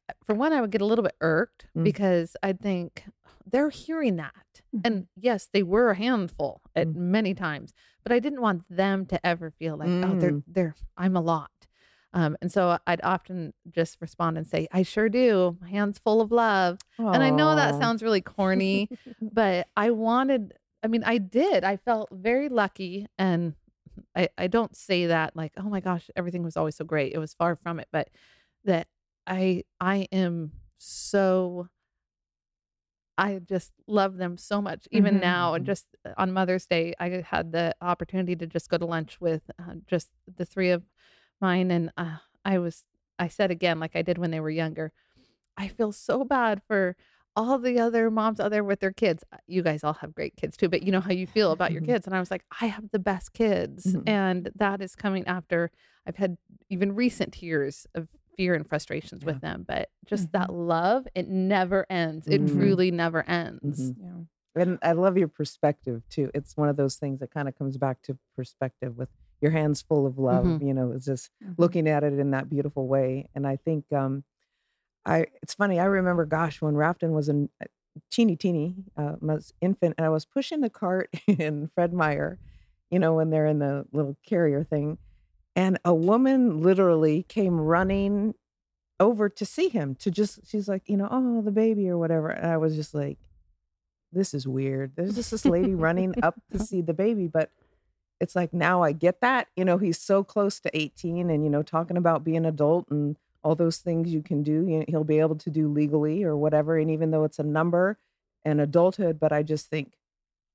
uh, 0.09 0.13
for 0.25 0.33
one 0.35 0.53
i 0.53 0.61
would 0.61 0.71
get 0.71 0.81
a 0.81 0.85
little 0.85 1.03
bit 1.03 1.15
irked 1.21 1.65
Mm. 1.75 1.83
because 1.83 2.35
i'd 2.43 2.59
think 2.61 3.03
they're 3.45 3.69
hearing 3.69 4.15
that 4.17 4.61
Mhm. 4.75 4.81
and 4.85 5.07
yes 5.15 5.49
they 5.51 5.63
were 5.63 5.91
a 5.91 5.95
handful 5.95 6.61
at 6.75 6.87
Mm. 6.87 6.95
many 6.95 7.33
times 7.33 7.73
but 8.03 8.11
i 8.11 8.19
didn't 8.19 8.41
want 8.41 8.63
them 8.69 9.05
to 9.07 9.23
ever 9.25 9.51
feel 9.51 9.77
like 9.77 9.89
oh 10.03 10.15
they're 10.15 10.31
Mm. 10.31 10.43
they're 10.47 10.75
i'm 10.97 11.15
a 11.15 11.21
lot 11.21 11.51
um, 12.11 12.35
and 12.41 12.51
so 12.51 12.79
I'd 12.87 13.01
often 13.03 13.53
just 13.69 14.01
respond 14.01 14.35
and 14.39 14.47
say, 14.47 14.67
I 14.71 14.81
sure 14.81 15.09
do. 15.09 15.59
Hands 15.69 15.95
full 15.99 16.21
of 16.21 16.31
love. 16.31 16.79
And 16.97 17.21
I 17.21 17.29
know 17.29 17.55
that 17.55 17.75
sounds 17.79 18.01
really 18.01 18.19
corny, 18.19 18.89
but 19.21 19.67
I 19.77 19.91
wanted, 19.91 20.55
I 20.83 20.87
mean, 20.87 21.03
I 21.03 21.17
did. 21.17 21.63
I 21.63 21.77
felt 21.77 22.09
very 22.11 22.49
lucky 22.49 23.07
and 23.17 23.53
I, 24.15 24.29
I 24.37 24.47
don't 24.47 24.75
say 24.75 25.07
that 25.07 25.35
like, 25.35 25.53
oh 25.57 25.69
my 25.69 25.81
gosh, 25.81 26.09
everything 26.15 26.43
was 26.43 26.55
always 26.57 26.75
so 26.75 26.85
great. 26.85 27.13
It 27.13 27.19
was 27.19 27.33
far 27.33 27.55
from 27.55 27.79
it, 27.79 27.87
but 27.91 28.09
that 28.65 28.87
I 29.27 29.63
I 29.79 30.07
am 30.11 30.53
so 30.77 31.67
I 33.17 33.39
just 33.39 33.73
love 33.87 34.17
them 34.17 34.37
so 34.37 34.61
much. 34.61 34.87
Even 34.91 35.15
Mhm. 35.15 35.19
now, 35.19 35.53
and 35.53 35.63
Mhm. 35.65 35.67
just 35.67 35.87
uh, 36.05 36.13
on 36.17 36.31
Mother's 36.31 36.65
Day, 36.65 36.93
I 36.99 37.09
had 37.27 37.51
the 37.51 37.75
opportunity 37.81 38.35
to 38.37 38.47
just 38.47 38.69
go 38.69 38.77
to 38.77 38.85
lunch 38.85 39.19
with 39.19 39.49
uh, 39.59 39.75
just 39.87 40.09
the 40.33 40.45
three 40.45 40.69
of 40.71 40.83
mine, 41.41 41.71
and 41.71 41.91
uh, 41.97 42.17
I 42.45 42.59
was 42.59 42.85
I 43.17 43.27
said 43.27 43.51
again, 43.51 43.79
like 43.79 43.95
I 43.95 44.01
did 44.01 44.17
when 44.17 44.31
they 44.31 44.39
were 44.39 44.49
younger, 44.49 44.93
I 45.57 45.67
feel 45.69 45.91
so 45.91 46.23
bad 46.25 46.61
for 46.67 46.95
all 47.39 47.57
the 47.57 47.79
other 47.79 48.11
moms 48.11 48.39
out 48.41 48.51
there 48.51 48.63
with 48.65 48.81
their 48.81 48.91
kids. 48.91 49.23
Uh, 49.31 49.37
You 49.47 49.61
guys 49.63 49.83
all 49.83 49.93
have 49.93 50.13
great 50.13 50.35
kids 50.35 50.57
too, 50.57 50.67
but 50.67 50.83
you 50.83 50.91
know 50.91 50.99
how 50.99 51.11
you 51.11 51.25
feel 51.25 51.51
about 51.53 51.71
your 51.71 51.81
Mhm. 51.81 51.85
kids. 51.85 52.05
And 52.05 52.13
I 52.15 52.19
was 52.19 52.29
like, 52.29 52.43
I 52.61 52.65
have 52.67 52.91
the 52.91 52.99
best 52.99 53.31
kids. 53.33 53.85
Mhm. 53.85 54.03
And 54.07 54.51
that 54.55 54.81
is 54.81 54.93
coming 54.95 55.25
after 55.25 55.71
I've 56.05 56.17
had 56.17 56.37
even 56.69 56.93
recent 56.95 57.41
years 57.41 57.87
of 57.95 58.09
fear 58.35 58.53
and 58.55 58.67
frustrations 58.67 59.23
with 59.25 59.39
them. 59.41 59.63
But 59.67 59.89
just 60.05 60.31
that 60.33 60.51
love, 60.53 61.07
it 61.15 61.27
never 61.29 61.85
ends. 61.89 62.27
It 62.27 62.41
Mhm. 62.41 62.53
truly 62.53 62.91
never 62.91 63.23
ends. 63.29 63.91
Mhm. 63.93 63.95
Yeah. 64.55 64.61
And 64.61 64.79
I 64.81 64.91
love 64.93 65.17
your 65.17 65.27
perspective 65.29 66.03
too. 66.09 66.31
It's 66.33 66.57
one 66.57 66.67
of 66.69 66.75
those 66.75 66.97
things 66.97 67.19
that 67.19 67.31
kind 67.31 67.47
of 67.47 67.55
comes 67.55 67.77
back 67.77 68.01
to 68.03 68.17
perspective 68.35 68.97
with 68.97 69.09
your 69.41 69.51
hands 69.51 69.81
full 69.81 70.05
of 70.05 70.17
love. 70.17 70.45
Mhm. 70.45 70.67
You 70.67 70.73
know, 70.73 70.91
it's 70.91 71.05
just 71.05 71.29
looking 71.57 71.87
at 71.87 72.03
it 72.03 72.13
in 72.19 72.31
that 72.31 72.49
beautiful 72.49 72.87
way. 72.87 73.29
And 73.35 73.47
I 73.47 73.55
think 73.55 73.91
um 73.93 74.23
I 75.05 75.27
it's 75.41 75.53
funny, 75.53 75.79
I 75.79 75.85
remember 75.85 76.25
gosh, 76.25 76.61
when 76.61 76.75
Rafton 76.75 77.11
was 77.11 77.29
a 77.29 77.47
teeny 78.11 78.35
teeny, 78.35 78.75
uh 78.97 79.15
infant 79.61 79.95
and 79.97 80.05
I 80.05 80.09
was 80.09 80.25
pushing 80.25 80.61
the 80.61 80.69
cart 80.69 81.09
in 81.27 81.69
Fred 81.73 81.93
Meyer, 81.93 82.39
you 82.89 82.99
know, 82.99 83.13
when 83.15 83.29
they're 83.29 83.47
in 83.47 83.59
the 83.59 83.85
little 83.91 84.17
carrier 84.25 84.63
thing. 84.63 84.97
And 85.55 85.79
a 85.83 85.93
woman 85.93 86.61
literally 86.61 87.23
came 87.23 87.59
running 87.59 88.33
over 88.99 89.29
to 89.29 89.45
see 89.45 89.69
him 89.69 89.95
to 89.95 90.11
just 90.11 90.39
she's 90.47 90.67
like, 90.67 90.83
you 90.87 90.97
know, 90.97 91.07
oh 91.09 91.41
the 91.41 91.51
baby 91.51 91.89
or 91.89 91.97
whatever. 91.97 92.29
And 92.29 92.45
I 92.45 92.57
was 92.57 92.75
just 92.75 92.93
like, 92.93 93.17
this 94.11 94.33
is 94.33 94.47
weird. 94.47 94.93
There's 94.95 95.15
just 95.15 95.31
this 95.31 95.45
lady 95.45 95.73
running 95.73 96.15
up 96.23 96.35
to 96.51 96.59
see 96.63 96.81
the 96.81 96.93
baby, 96.93 97.27
but 97.27 97.51
it's 98.19 98.35
like 98.35 98.53
now 98.53 98.83
I 98.83 98.91
get 98.91 99.21
that. 99.21 99.47
You 99.55 99.65
know, 99.65 99.77
he's 99.77 99.99
so 99.99 100.23
close 100.23 100.59
to 100.61 100.77
18 100.77 101.29
and, 101.29 101.43
you 101.43 101.49
know, 101.49 101.63
talking 101.63 101.97
about 101.97 102.23
being 102.23 102.45
adult 102.45 102.87
and 102.89 103.17
all 103.43 103.55
those 103.55 103.77
things 103.77 104.13
you 104.13 104.21
can 104.21 104.43
do, 104.43 104.65
you 104.67 104.79
know, 104.79 104.85
he'll 104.87 105.03
be 105.03 105.19
able 105.19 105.35
to 105.37 105.49
do 105.49 105.67
legally 105.69 106.23
or 106.23 106.35
whatever. 106.35 106.77
And 106.77 106.91
even 106.91 107.11
though 107.11 107.23
it's 107.23 107.39
a 107.39 107.43
number 107.43 107.97
and 108.43 108.59
adulthood, 108.59 109.19
but 109.19 109.31
I 109.31 109.43
just 109.43 109.67
think 109.69 109.93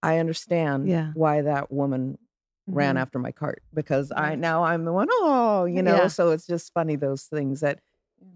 I 0.03 0.19
understand 0.19 0.89
Yeah. 0.89 1.13
why 1.15 1.41
that 1.43 1.73
woman 1.73 2.19
ran 2.67 2.97
Mhm. 2.97 3.01
after 3.01 3.19
my 3.19 3.33
cart 3.33 3.63
because 3.73 4.13
I 4.15 4.35
now 4.37 4.65
I'm 4.65 4.85
the 4.85 4.93
one, 4.93 5.09
oh, 5.11 5.65
you 5.65 5.83
know, 5.83 5.97
Yeah. 6.03 6.07
so 6.09 6.31
it's 6.31 6.47
just 6.47 6.73
funny 6.73 6.97
those 6.97 7.25
things 7.25 7.61
that 7.61 7.81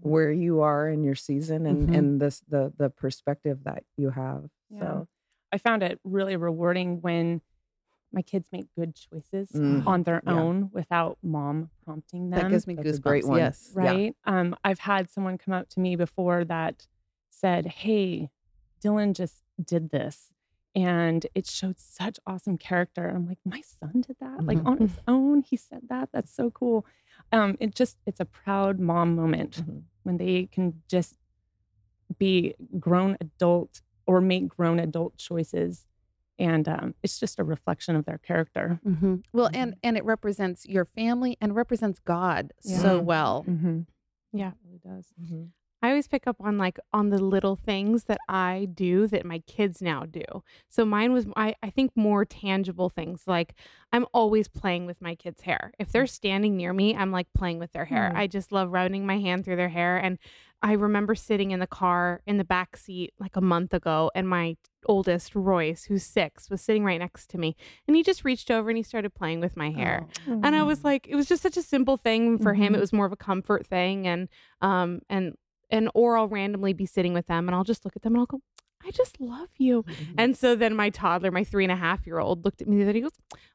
where 0.01 0.31
you 0.31 0.61
are 0.61 0.87
in 0.89 1.03
your 1.03 1.15
season 1.15 1.65
and 1.65 1.89
Mhm. 1.89 1.93
and 1.97 2.21
this 2.21 2.41
the 2.47 2.71
the 2.77 2.89
perspective 2.89 3.63
that 3.65 3.83
you 3.97 4.11
have. 4.11 4.49
Yeah. 4.69 4.79
So 4.79 5.07
I 5.51 5.57
found 5.57 5.83
it 5.83 5.99
really 6.03 6.35
rewarding 6.37 7.01
when 7.01 7.41
my 8.11 8.21
kids 8.21 8.47
make 8.51 8.65
good 8.75 8.95
choices 8.95 9.51
Mm. 9.51 9.85
on 9.85 10.03
their 10.03 10.21
Yeah. 10.25 10.33
own 10.33 10.69
without 10.73 11.17
mom 11.21 11.69
prompting 11.83 12.29
them. 12.29 12.39
That 12.41 12.49
gives 12.49 12.65
me 12.67 12.75
That's 12.75 12.97
a 12.97 13.01
goosebumps. 13.01 13.03
great 13.03 13.25
one. 13.27 13.37
Yes. 13.37 13.71
Yeah. 13.75 13.81
right? 13.83 14.15
Um, 14.25 14.55
I've 14.63 14.79
had 14.79 15.09
someone 15.09 15.37
come 15.37 15.53
up 15.53 15.69
to 15.69 15.79
me 15.79 15.95
before 15.95 16.43
that 16.45 16.87
said, 17.29 17.65
Hey, 17.67 18.29
Dylan 18.83 19.13
just 19.13 19.43
did 19.63 19.89
this. 19.91 20.31
And 20.75 21.25
it 21.35 21.45
showed 21.47 21.79
such 21.79 22.19
awesome 22.25 22.57
character. 22.57 23.07
And 23.07 23.17
I'm 23.17 23.27
like, 23.27 23.39
my 23.43 23.61
son 23.61 24.01
did 24.07 24.17
that? 24.19 24.43
Like 24.45 24.59
Mhm. 24.59 24.65
on 24.67 24.77
his 24.77 24.97
own, 25.07 25.41
he 25.41 25.55
said 25.57 25.81
that. 25.89 26.09
That's 26.11 26.31
so 26.33 26.49
cool. 26.51 26.85
Um, 27.31 27.57
it 27.59 27.75
just, 27.75 27.97
it's 28.05 28.19
a 28.19 28.25
proud 28.25 28.79
mom 28.79 29.15
moment 29.15 29.63
Mhm. 29.63 29.83
when 30.03 30.17
they 30.17 30.45
can 30.47 30.81
just 30.87 31.15
be 32.17 32.55
grown 32.79 33.17
adult 33.21 33.81
or 34.07 34.21
make 34.21 34.47
grown 34.47 34.79
adult 34.79 35.17
choices. 35.17 35.85
And 36.39 36.67
um, 36.69 36.95
it's 37.03 37.19
just 37.19 37.37
a 37.39 37.43
reflection 37.43 37.95
of 37.95 38.05
their 38.05 38.17
character. 38.17 38.79
hmm 38.83 39.15
Well, 39.33 39.49
Mhm. 39.49 39.55
and 39.55 39.75
and 39.83 39.97
it 39.97 40.05
represents 40.05 40.65
your 40.65 40.85
family 40.85 41.37
and 41.41 41.55
represents 41.55 41.99
God 41.99 42.53
so 42.61 42.99
well. 42.99 43.45
Mm-hmm. 43.47 43.81
Yeah. 44.31 44.49
It 44.51 44.57
really 44.65 44.79
does. 44.79 45.13
Mhm. 45.21 45.49
I 45.81 45.89
always 45.89 46.09
pick 46.09 46.27
up 46.27 46.35
on 46.41 46.57
like 46.57 46.77
on 46.91 47.09
the 47.09 47.23
little 47.23 47.55
things 47.55 48.03
that 48.05 48.17
I 48.27 48.67
do 48.73 49.07
that 49.07 49.25
my 49.25 49.39
kids 49.39 49.81
now 49.81 50.03
do. 50.05 50.23
So 50.67 50.83
mine 50.83 51.13
was 51.13 51.25
I, 51.37 51.55
I 51.63 51.69
think 51.69 51.91
more 51.95 52.25
tangible 52.25 52.89
things 52.89 53.23
like 53.27 53.53
I'm 53.93 54.05
always 54.13 54.49
playing 54.49 54.85
with 54.87 55.01
my 55.01 55.15
kids' 55.15 55.41
hair. 55.43 55.71
If 55.79 55.91
they're 55.93 56.05
standing 56.07 56.57
near 56.57 56.73
me, 56.73 56.95
I'm 56.97 57.11
like 57.13 57.27
playing 57.33 57.59
with 57.59 57.71
their 57.71 57.85
hair. 57.85 58.11
Mm. 58.13 58.17
I 58.17 58.27
just 58.27 58.51
love 58.51 58.71
running 58.73 59.05
my 59.05 59.19
hand 59.19 59.45
through 59.45 59.55
their 59.55 59.69
hair. 59.69 59.97
And 59.97 60.19
I 60.61 60.73
remember 60.73 61.15
sitting 61.15 61.51
in 61.51 61.59
the 61.59 61.67
car 61.67 62.21
in 62.27 62.37
the 62.37 62.43
back 62.43 62.75
seat 62.75 63.13
like 63.19 63.35
a 63.37 63.41
month 63.41 63.73
ago 63.73 64.11
and 64.13 64.27
my 64.27 64.57
oldest 64.85 65.33
Royce, 65.35 65.85
who's 65.85 66.03
six, 66.03 66.49
was 66.49 66.61
sitting 66.61 66.83
right 66.83 66.99
next 66.99 67.29
to 67.31 67.37
me. 67.37 67.55
And 67.87 67.95
he 67.95 68.03
just 68.03 68.25
reached 68.25 68.51
over 68.51 68.69
and 68.69 68.75
he 68.77 68.83
started 68.83 69.13
playing 69.13 69.39
with 69.39 69.55
my 69.55 69.69
hair 69.71 70.07
Oh. 70.27 70.41
and 70.43 70.55
I 70.55 70.63
was 70.63 70.83
like, 70.83 71.07
it 71.07 71.15
was 71.15 71.27
just 71.27 71.41
such 71.43 71.55
a 71.57 71.61
simple 71.61 71.95
thing 71.97 72.37
for 72.37 72.53
him. 72.53 72.75
It 72.75 72.79
was 72.81 72.91
more 72.93 73.05
of 73.05 73.11
a 73.13 73.17
comfort 73.17 73.65
thing, 73.67 74.05
and 74.07 74.27
um 74.61 74.99
and 75.09 75.35
and 75.69 75.89
or 75.93 76.17
I'll 76.17 76.27
randomly 76.27 76.73
be 76.73 76.85
sitting 76.85 77.13
with 77.13 77.27
them, 77.27 77.47
and 77.47 77.55
I'll 77.55 77.63
just 77.63 77.85
look 77.85 77.95
at 77.95 78.01
them 78.01 78.13
and 78.13 78.19
I'll 78.21 78.25
go, 78.25 78.41
I 78.85 78.91
just 78.91 79.19
love 79.19 79.49
you. 79.57 79.83
Mhm. 79.83 80.15
And 80.17 80.37
so 80.37 80.55
then 80.55 80.75
my 80.75 80.89
toddler, 80.89 81.31
my 81.31 81.43
three 81.43 81.65
and 81.65 81.71
a 81.71 81.75
half 81.75 82.07
year 82.07 82.17
old, 82.19 82.45
looked 82.45 82.61
at 82.61 82.67
me 82.67 82.81
and 82.81 82.95
he 82.95 83.01
goes, 83.01 83.11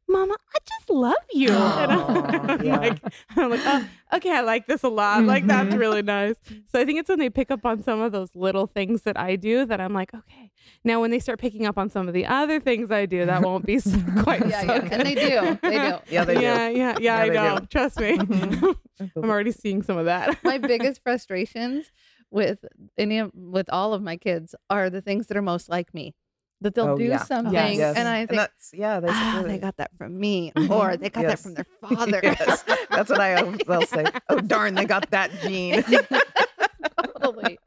Mama, 0.07 0.35
I 0.55 0.59
just 0.69 0.91
love 0.91 1.15
you. 1.33 1.51
and 1.51 1.93
I'm 2.51 2.63
yeah. 2.65 2.77
like, 2.79 3.01
I'm 3.35 3.51
like, 3.51 3.61
oh, 3.65 3.87
okay, 4.17 4.31
I 4.33 4.43
like 4.43 4.67
this 4.67 4.83
a 4.83 4.89
lot. 4.89 5.25
Like 5.25 5.47
that's 5.47 5.75
Mhm. 5.75 5.79
really 5.79 6.03
nice. 6.03 6.35
So 6.71 6.79
I 6.79 6.85
think 6.85 7.01
it's 7.01 7.09
when 7.09 7.19
they 7.19 7.31
pick 7.31 7.51
up 7.51 7.65
on 7.65 7.83
some 7.83 8.01
of 8.03 8.13
those 8.13 8.35
little 8.37 8.67
things 8.67 9.03
that 9.03 9.19
I 9.19 9.37
do 9.37 9.65
that 9.65 9.81
I'm 9.81 9.95
like, 9.95 10.13
okay. 10.15 10.51
Now 10.85 11.01
when 11.01 11.11
they 11.11 11.19
start 11.21 11.39
picking 11.39 11.65
up 11.65 11.79
on 11.79 11.89
some 11.89 12.07
of 12.07 12.13
the 12.13 12.27
other 12.27 12.61
things 12.61 12.91
I 12.91 13.07
do, 13.07 13.25
that 13.25 13.41
won't 13.43 13.65
be 13.65 13.79
so, 13.79 13.97
quite 14.23 14.47
Yeah, 14.47 14.61
so 14.61 14.67
yeah. 14.75 14.79
good. 14.81 14.93
And 14.93 15.03
they 15.07 15.15
do. 15.15 15.59
They 15.63 15.79
do. 15.79 15.99
Yeah, 16.11 16.25
they 16.25 16.35
do. 16.35 16.41
yeah, 16.43 16.69
yeah, 16.69 16.69
yeah, 16.69 16.99
Yeah, 17.01 17.17
I 17.17 17.29
know. 17.29 17.59
do. 17.61 17.67
Trust 17.67 17.99
me. 17.99 18.19
Mhm. 18.19 18.77
I'm 19.17 19.31
already 19.31 19.53
seeing 19.53 19.83
some 19.83 19.97
of 19.97 20.05
that. 20.05 20.43
my 20.45 20.59
biggest 20.59 21.03
frustrations 21.03 21.91
with 22.35 22.65
any 22.99 23.19
of 23.19 23.31
with 23.35 23.71
all 23.71 23.95
of 23.95 24.03
my 24.03 24.17
kids 24.19 24.55
are 24.69 24.91
the 24.91 25.01
things 25.01 25.29
that 25.29 25.37
are 25.37 25.43
most 25.43 25.69
like 25.71 25.95
me. 25.95 26.15
That 26.61 26.75
they'll 26.75 26.91
Oh, 26.91 26.97
do 26.97 27.05
yeah. 27.05 27.19
something 27.23 27.53
Yes. 27.53 27.97
and 27.97 28.09
I 28.09 28.27
think, 28.27 28.39
that's 28.39 28.71
yeah, 28.73 28.99
that's 29.01 29.13
ah, 29.15 29.35
really- 29.39 29.51
they 29.53 29.59
got 29.59 29.77
that 29.77 29.91
from 29.99 30.19
me, 30.19 30.53
Mhm. 30.57 30.71
or 30.71 30.97
they 30.97 31.11
got 31.11 31.25
that 31.27 31.39
from 31.39 31.55
their 31.55 31.67
father. 31.83 32.21
Yes. 32.23 32.65
That's 32.91 33.11
what 33.11 33.21
I 33.21 33.33
al- 33.35 33.53
they'll 33.69 33.83
say. 33.87 34.05
Oh 34.29 34.41
darn, 34.41 34.75
they 34.75 34.85
got 34.87 35.11
that 35.11 35.31
gene. 35.43 35.83
totally. 37.23 37.59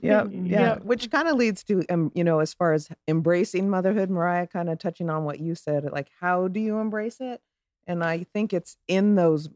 yeah, 0.00 0.22
Mhm. 0.22 0.48
yeah. 0.48 0.60
Yeah. 0.60 0.78
Which 0.78 1.10
kind 1.10 1.28
of 1.28 1.36
leads 1.36 1.62
to, 1.64 1.84
um, 1.90 2.10
you 2.14 2.24
know, 2.24 2.38
as 2.40 2.54
far 2.54 2.72
as 2.72 2.88
embracing 3.06 3.68
motherhood, 3.68 4.10
Mariah, 4.10 4.46
kind 4.46 4.68
of 4.70 4.78
touching 4.78 5.10
on 5.10 5.24
what 5.24 5.40
you 5.40 5.54
said, 5.54 5.84
like 5.92 6.08
how 6.20 6.48
do 6.48 6.60
you 6.60 6.78
embrace 6.78 7.18
it? 7.20 7.40
And 7.86 8.04
I 8.04 8.24
think 8.34 8.52
it's 8.52 8.76
in 8.86 9.14
those. 9.14 9.48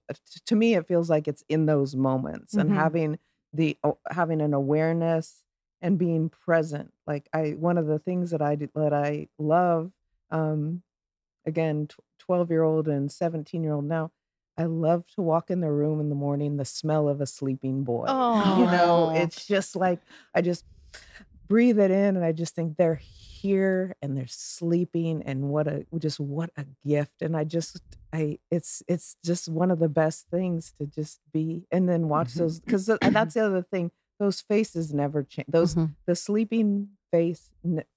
To 0.46 0.56
me, 0.56 0.74
it 0.74 0.86
feels 0.86 1.10
like 1.10 1.28
it's 1.28 1.44
in 1.48 1.66
those 1.66 1.94
moments 1.94 2.54
and 2.54 2.70
Mhm. 2.70 2.74
having 2.74 3.18
the 3.52 3.76
having 4.10 4.40
an 4.40 4.54
awareness 4.54 5.42
and 5.80 5.98
being 5.98 6.28
present. 6.28 6.92
Like 7.06 7.28
I, 7.32 7.50
one 7.50 7.78
of 7.78 7.86
the 7.86 7.98
things 7.98 8.30
that 8.30 8.40
I 8.42 8.54
do, 8.54 8.68
that 8.74 8.92
I 8.92 9.28
love, 9.38 9.92
um, 10.30 10.82
again, 11.44 11.88
twelve 12.18 12.50
year 12.50 12.62
old 12.62 12.88
and 12.88 13.10
seventeen 13.10 13.62
year 13.62 13.72
old 13.74 13.84
now. 13.84 14.10
I 14.56 14.64
love 14.64 15.06
to 15.14 15.22
walk 15.22 15.50
in 15.50 15.60
the 15.60 15.72
room 15.72 15.98
in 15.98 16.08
the 16.10 16.14
morning, 16.14 16.56
the 16.56 16.64
smell 16.64 17.08
of 17.08 17.20
a 17.22 17.26
sleeping 17.26 17.84
boy 17.84 18.04
Oh, 18.08 18.58
you 18.58 18.66
know 18.66 19.10
it's 19.14 19.46
just 19.46 19.74
like 19.74 20.00
i 20.34 20.42
just 20.42 20.64
breathe 21.52 21.78
it 21.78 21.90
in 21.90 22.16
and 22.16 22.24
i 22.24 22.32
just 22.32 22.54
think 22.54 22.78
they're 22.78 22.94
here 23.42 23.94
and 24.00 24.16
they're 24.16 24.24
sleeping 24.26 25.22
and 25.26 25.50
what 25.50 25.66
a 25.68 25.84
just 25.98 26.18
what 26.18 26.48
a 26.56 26.64
gift 26.86 27.20
and 27.20 27.36
i 27.36 27.44
just 27.44 27.78
i 28.14 28.38
it's 28.50 28.82
it's 28.88 29.16
just 29.22 29.50
one 29.50 29.70
of 29.70 29.78
the 29.78 29.88
best 29.88 30.26
things 30.30 30.72
to 30.80 30.86
just 30.86 31.20
be 31.30 31.66
and 31.70 31.86
then 31.90 32.08
watch 32.08 32.28
Mhm. 32.28 32.38
those 32.38 32.58
because 32.60 32.86
that's 32.86 33.34
the 33.34 33.44
other 33.44 33.60
thing 33.60 33.90
those 34.18 34.40
faces 34.40 34.94
never 34.94 35.22
change 35.22 35.48
those 35.48 35.74
Mhm. 35.74 35.90
the 36.06 36.14
sleeping 36.14 36.88
face 37.10 37.50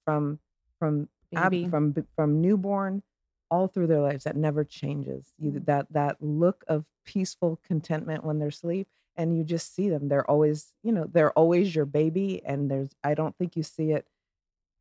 from 0.04 0.40
from 0.78 1.08
ab- 1.34 1.70
from 1.70 1.92
b- 1.92 2.04
from 2.14 2.42
newborn 2.42 3.04
all 3.50 3.68
through 3.70 3.88
their 3.88 4.02
lives 4.02 4.26
that 4.26 4.36
never 4.36 4.66
changes 4.66 5.34
you 5.38 5.52
Mm. 5.52 5.66
that 5.66 5.86
that 5.94 6.22
look 6.22 6.66
of 6.68 6.84
peaceful 7.06 7.58
contentment 7.64 8.26
when 8.26 8.38
they're 8.40 8.50
asleep 8.50 8.90
and 9.18 9.38
you 9.38 9.44
just 9.44 9.76
see 9.76 9.90
them 9.90 10.08
they're 10.08 10.30
always 10.30 10.74
you 10.84 10.92
know 10.92 11.06
they're 11.12 11.32
always 11.32 11.76
your 11.76 11.86
baby 11.86 12.42
and 12.46 12.70
there's 12.70 12.90
i 13.04 13.14
don't 13.14 13.36
think 13.38 13.56
you 13.56 13.64
see 13.64 13.92
it 13.92 14.08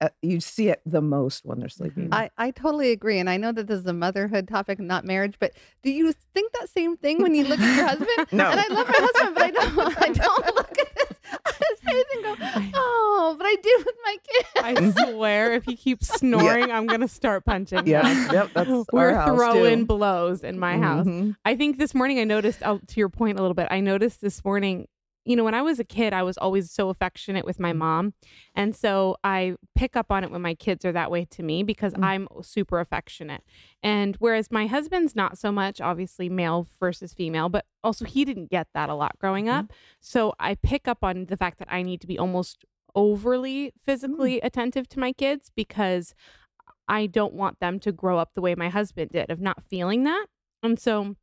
uh, 0.00 0.08
you 0.22 0.40
see 0.40 0.68
it 0.68 0.82
the 0.84 1.00
most 1.00 1.44
when 1.44 1.60
they're 1.60 1.68
sleeping 1.68 2.08
I, 2.12 2.28
I 2.36 2.50
totally 2.50 2.90
agree. 2.90 3.18
And 3.20 3.30
I 3.30 3.36
know 3.36 3.52
that 3.52 3.68
this 3.68 3.78
is 3.78 3.86
a 3.86 3.92
motherhood 3.92 4.48
topic, 4.48 4.80
not 4.80 5.04
marriage, 5.04 5.36
but 5.38 5.52
do 5.82 5.90
you 5.90 6.12
think 6.34 6.52
that 6.52 6.68
same 6.68 6.96
thing 6.96 7.22
when 7.22 7.34
you 7.34 7.44
look 7.44 7.60
at 7.60 7.76
your 7.76 7.86
husband? 7.86 8.28
No. 8.32 8.50
And 8.50 8.60
I 8.60 8.68
love 8.68 8.88
my 8.88 8.98
husband, 8.98 9.34
but 9.34 9.42
I 9.44 9.50
don't 9.50 10.02
I 10.02 10.08
don't 10.08 10.46
look 10.56 10.78
at 10.78 10.93
his, 11.94 12.04
his 12.12 12.22
didn't 12.22 12.38
go, 12.38 12.70
oh, 12.74 13.34
but 13.38 13.46
I 13.46 13.56
did 13.62 13.78
with 13.86 13.96
my 14.04 14.16
kids. 14.28 14.94
I 14.96 15.10
swear, 15.12 15.52
if 15.54 15.64
he 15.64 15.76
keeps 15.76 16.08
snoring, 16.18 16.70
I'm 16.70 16.86
gonna 16.86 17.08
start 17.08 17.44
punching. 17.44 17.86
Yeah, 17.86 18.06
him. 18.06 18.32
yep, 18.34 18.50
that's 18.54 18.70
our 18.70 18.84
We're 18.92 19.14
house, 19.14 19.28
throwing 19.36 19.80
too. 19.80 19.86
blows 19.86 20.42
in 20.44 20.58
my 20.58 20.78
house. 20.78 21.06
Mhm. 21.06 21.36
I 21.44 21.56
think 21.56 21.78
this 21.78 21.94
morning 21.94 22.18
I 22.18 22.24
noticed, 22.24 22.62
uh, 22.62 22.78
to 22.86 23.00
your 23.00 23.08
point 23.08 23.38
a 23.38 23.42
little 23.42 23.54
bit, 23.54 23.68
I 23.70 23.80
noticed 23.80 24.20
this 24.20 24.44
morning, 24.44 24.88
you 25.24 25.36
know, 25.36 25.44
when 25.44 25.54
I 25.54 25.62
was 25.62 25.78
a 25.80 25.84
kid, 25.84 26.12
I 26.12 26.22
was 26.22 26.36
always 26.36 26.70
so 26.70 26.90
affectionate 26.90 27.44
with 27.44 27.58
my 27.58 27.72
mm. 27.72 27.78
mom. 27.78 28.14
And 28.54 28.76
so 28.76 29.16
I 29.24 29.56
pick 29.74 29.96
up 29.96 30.10
on 30.10 30.22
it 30.22 30.30
when 30.30 30.42
my 30.42 30.54
kids 30.54 30.84
are 30.84 30.92
that 30.92 31.10
way 31.10 31.24
to 31.26 31.42
me 31.42 31.62
because 31.62 31.94
Mm. 31.94 32.04
I'm 32.04 32.28
super 32.42 32.80
affectionate. 32.80 33.42
And 33.82 34.16
whereas 34.16 34.50
my 34.50 34.66
husband's 34.66 35.16
not 35.16 35.38
so 35.38 35.50
much, 35.50 35.80
obviously 35.80 36.28
male 36.28 36.66
versus 36.78 37.14
female, 37.14 37.48
but 37.48 37.64
also 37.82 38.04
he 38.04 38.24
didn't 38.24 38.50
get 38.50 38.68
that 38.74 38.88
a 38.88 38.94
lot 38.94 39.18
growing 39.18 39.46
mm-hmm. 39.46 39.60
up. 39.60 39.72
So 40.00 40.34
I 40.38 40.56
pick 40.56 40.86
up 40.86 41.02
on 41.02 41.26
the 41.26 41.36
fact 41.36 41.58
that 41.58 41.72
I 41.72 41.82
need 41.82 42.00
to 42.02 42.06
be 42.06 42.18
almost 42.18 42.64
overly 42.94 43.66
mm. 43.66 43.72
physically 43.84 44.40
attentive 44.40 44.88
to 44.88 45.00
my 45.00 45.12
kids 45.12 45.50
because 45.54 46.14
I 46.86 47.06
don't 47.06 47.34
want 47.34 47.60
them 47.60 47.80
to 47.80 47.92
grow 47.92 48.18
up 48.18 48.34
the 48.34 48.42
way 48.42 48.54
my 48.54 48.68
husband 48.68 49.10
did 49.12 49.30
of 49.30 49.40
not 49.40 49.64
feeling 49.64 50.04
that. 50.04 50.26
And 50.62 50.78
so 50.78 51.16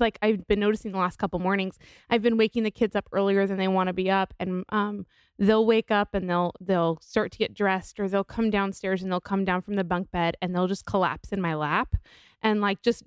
like 0.00 0.18
I've 0.22 0.46
been 0.46 0.60
noticing 0.60 0.92
the 0.92 0.98
last 0.98 1.18
couple 1.18 1.38
mornings, 1.38 1.78
I've 2.08 2.22
been 2.22 2.36
waking 2.36 2.62
the 2.62 2.70
kids 2.70 2.96
up 2.96 3.08
earlier 3.12 3.46
than 3.46 3.58
they 3.58 3.68
want 3.68 3.88
to 3.88 3.92
be 3.92 4.10
up 4.10 4.34
and 4.40 4.64
um 4.70 5.06
they'll 5.38 5.64
wake 5.66 5.90
up 5.90 6.14
and 6.14 6.28
they'll 6.28 6.52
they'll 6.60 6.98
start 7.00 7.32
to 7.32 7.38
get 7.38 7.54
dressed 7.54 7.98
or 8.00 8.08
they'll 8.08 8.24
come 8.24 8.50
downstairs 8.50 9.02
and 9.02 9.10
they'll 9.12 9.20
come 9.20 9.44
down 9.44 9.62
from 9.62 9.74
the 9.76 9.84
bunk 9.84 10.10
bed 10.10 10.36
and 10.42 10.54
they'll 10.54 10.66
just 10.68 10.84
collapse 10.86 11.30
in 11.32 11.40
my 11.40 11.54
lap 11.54 11.94
and 12.42 12.60
like 12.60 12.82
just 12.82 13.02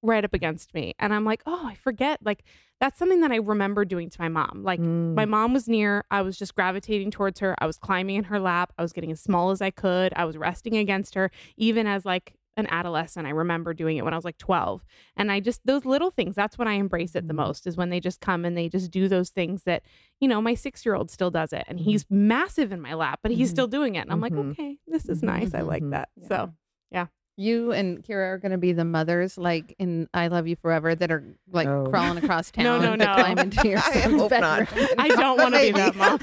right 0.00 0.24
up 0.24 0.32
against 0.32 0.74
me. 0.74 0.94
And 1.00 1.12
I'm 1.12 1.24
like, 1.24 1.42
"Oh, 1.44 1.62
I 1.66 1.74
forget." 1.74 2.20
Like 2.24 2.44
that's 2.80 2.96
something 3.00 3.20
that 3.22 3.32
I 3.32 3.36
remember 3.36 3.84
doing 3.84 4.08
to 4.08 4.20
my 4.20 4.28
mom. 4.28 4.62
Like 4.62 4.78
Mm. 4.78 5.14
my 5.16 5.24
mom 5.24 5.52
was 5.52 5.66
near. 5.66 6.04
I 6.12 6.22
was 6.22 6.38
just 6.38 6.54
gravitating 6.54 7.10
towards 7.10 7.40
her. 7.40 7.56
I 7.58 7.66
was 7.66 7.78
climbing 7.78 8.14
in 8.14 8.22
her 8.24 8.38
lap. 8.38 8.72
I 8.78 8.82
was 8.82 8.92
getting 8.92 9.10
as 9.10 9.20
small 9.20 9.50
as 9.50 9.60
I 9.60 9.70
could. 9.72 10.12
I 10.14 10.24
was 10.24 10.36
resting 10.36 10.76
against 10.76 11.16
her, 11.16 11.32
even 11.56 11.88
as 11.88 12.04
like 12.04 12.34
an 12.58 12.66
adolescent. 12.70 13.26
I 13.26 13.30
remember 13.30 13.72
doing 13.72 13.96
it 13.96 14.04
when 14.04 14.12
I 14.12 14.16
was 14.16 14.24
like 14.24 14.36
12. 14.38 14.84
And 15.16 15.30
I 15.32 15.40
just, 15.40 15.60
those 15.64 15.84
little 15.84 16.10
things, 16.10 16.34
that's 16.34 16.58
when 16.58 16.68
I 16.68 16.74
embrace 16.74 17.14
it 17.14 17.26
the 17.28 17.32
Mhm. 17.34 17.38
most 17.38 17.66
is 17.66 17.76
when 17.76 17.88
they 17.88 18.00
just 18.00 18.20
come 18.20 18.44
and 18.44 18.56
they 18.56 18.68
just 18.68 18.90
do 18.90 19.08
those 19.08 19.30
things 19.30 19.62
that, 19.62 19.82
you 20.20 20.28
know, 20.28 20.42
my 20.42 20.54
six 20.54 20.84
year 20.84 20.94
old 20.94 21.10
still 21.10 21.30
does 21.30 21.52
it. 21.52 21.64
And 21.68 21.78
he's 21.80 22.04
massive 22.10 22.72
in 22.72 22.80
my 22.80 22.94
lap, 22.94 23.20
but 23.22 23.30
he's 23.32 23.48
Mhm. 23.48 23.52
still 23.52 23.66
doing 23.68 23.94
it. 23.94 24.00
And 24.00 24.12
I'm 24.12 24.20
like, 24.20 24.32
Mhm. 24.32 24.50
okay, 24.50 24.78
this 24.86 25.08
is 25.08 25.20
Mhm. 25.20 25.26
nice. 25.26 25.54
I 25.54 25.60
like 25.60 25.88
that. 25.90 26.08
So 26.26 26.52
yeah. 26.90 27.06
You 27.40 27.70
and 27.70 28.02
Kira 28.02 28.30
are 28.32 28.38
going 28.38 28.50
to 28.50 28.58
be 28.58 28.72
the 28.72 28.84
mothers, 28.84 29.38
like 29.38 29.72
in 29.78 30.08
"I 30.12 30.26
Love 30.26 30.48
You 30.48 30.56
Forever," 30.56 30.96
that 30.96 31.12
are 31.12 31.22
like 31.52 31.68
Oh. 31.68 31.86
crawling 31.88 32.18
across 32.18 32.50
town 32.50 32.64
No, 32.64 32.80
no, 32.80 32.90
to 32.96 32.96
no. 32.96 33.14
climb 33.14 33.38
into 33.38 33.68
your 33.68 33.78
I 33.86 33.92
son's 34.00 34.20
hope 34.20 34.32
not. 34.32 34.68
I 34.98 35.06
don't 35.10 35.38
want 35.38 35.54
to 35.54 35.60
be 35.60 35.70
that 35.70 35.94
mom. 35.96 36.18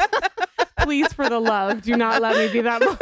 Please, 0.79 1.13
for 1.13 1.29
the 1.29 1.39
love, 1.39 1.83
do 1.83 1.95
not 1.95 2.21
let 2.21 2.35
me 2.35 2.51
be 2.51 2.59
that 2.61 2.81
mom. 2.83 2.97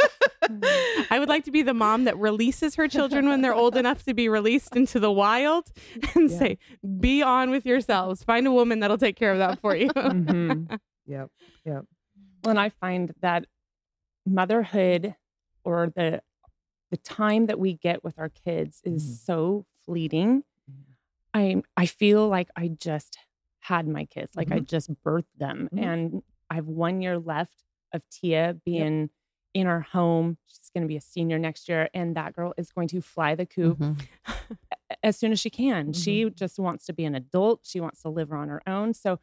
I 1.10 1.18
would 1.18 1.28
like 1.28 1.44
to 1.44 1.50
be 1.50 1.62
the 1.62 1.74
mom 1.74 2.04
that 2.04 2.16
releases 2.18 2.74
her 2.76 2.88
children 2.88 3.28
when 3.28 3.40
they're 3.42 3.54
old 3.54 3.76
enough 3.76 4.04
to 4.04 4.14
be 4.14 4.28
released 4.28 4.74
into 4.76 5.00
the 5.00 5.10
wild 5.12 5.70
and 6.14 6.30
Yeah. 6.30 6.38
say, 6.38 6.58
be 7.00 7.22
on 7.22 7.50
with 7.50 7.64
yourselves. 7.66 8.22
Find 8.24 8.46
a 8.46 8.52
woman 8.52 8.80
that'll 8.80 8.98
take 8.98 9.16
care 9.16 9.32
of 9.32 9.38
that 9.38 9.60
for 9.60 9.74
you. 9.76 9.88
Mhm. 9.94 10.78
Yep. 11.06 11.30
Well, 11.66 11.84
and 12.46 12.58
I 12.58 12.68
find 12.70 13.12
that 13.20 13.46
motherhood 14.26 15.14
or 15.64 15.92
the 15.94 16.22
the 16.90 16.96
time 16.98 17.46
that 17.46 17.58
we 17.58 17.74
get 17.74 18.04
with 18.04 18.18
our 18.18 18.28
kids 18.28 18.80
is 18.84 19.02
Mhm. 19.04 19.16
so 19.26 19.66
fleeting. 19.84 20.44
I 21.32 21.62
I 21.76 21.86
feel 21.86 22.28
like 22.28 22.48
I 22.56 22.68
just 22.68 23.18
had 23.60 23.88
my 23.88 24.04
kids, 24.04 24.36
like 24.36 24.52
I 24.52 24.60
just 24.60 24.92
birthed 25.02 25.24
them, 25.38 25.68
Mhm. 25.72 25.82
and 25.82 26.22
I 26.50 26.54
have 26.56 26.66
one 26.68 27.00
year 27.00 27.18
left 27.18 27.64
of 27.92 28.08
Tia 28.10 28.54
being 28.64 29.10
in 29.54 29.66
our 29.66 29.80
home. 29.80 30.36
She's 30.46 30.68
going 30.74 30.82
to 30.82 30.88
be 30.88 30.96
a 30.96 31.00
senior 31.00 31.38
next 31.38 31.68
year, 31.68 31.88
and 31.94 32.14
that 32.16 32.34
girl 32.34 32.52
is 32.58 32.70
going 32.72 32.88
to 32.88 33.00
fly 33.00 33.34
the 33.34 33.46
coop 33.46 33.78
Mhm. 33.78 34.00
as 35.02 35.16
soon 35.16 35.32
as 35.32 35.40
she 35.40 35.50
can. 35.50 35.92
She 35.92 36.28
just 36.30 36.58
wants 36.58 36.84
to 36.86 36.92
be 36.92 37.04
an 37.04 37.14
adult. 37.14 37.60
She 37.64 37.80
wants 37.80 38.02
to 38.02 38.08
live 38.08 38.32
on 38.32 38.48
her 38.48 38.60
own. 38.68 38.92
So 38.94 39.20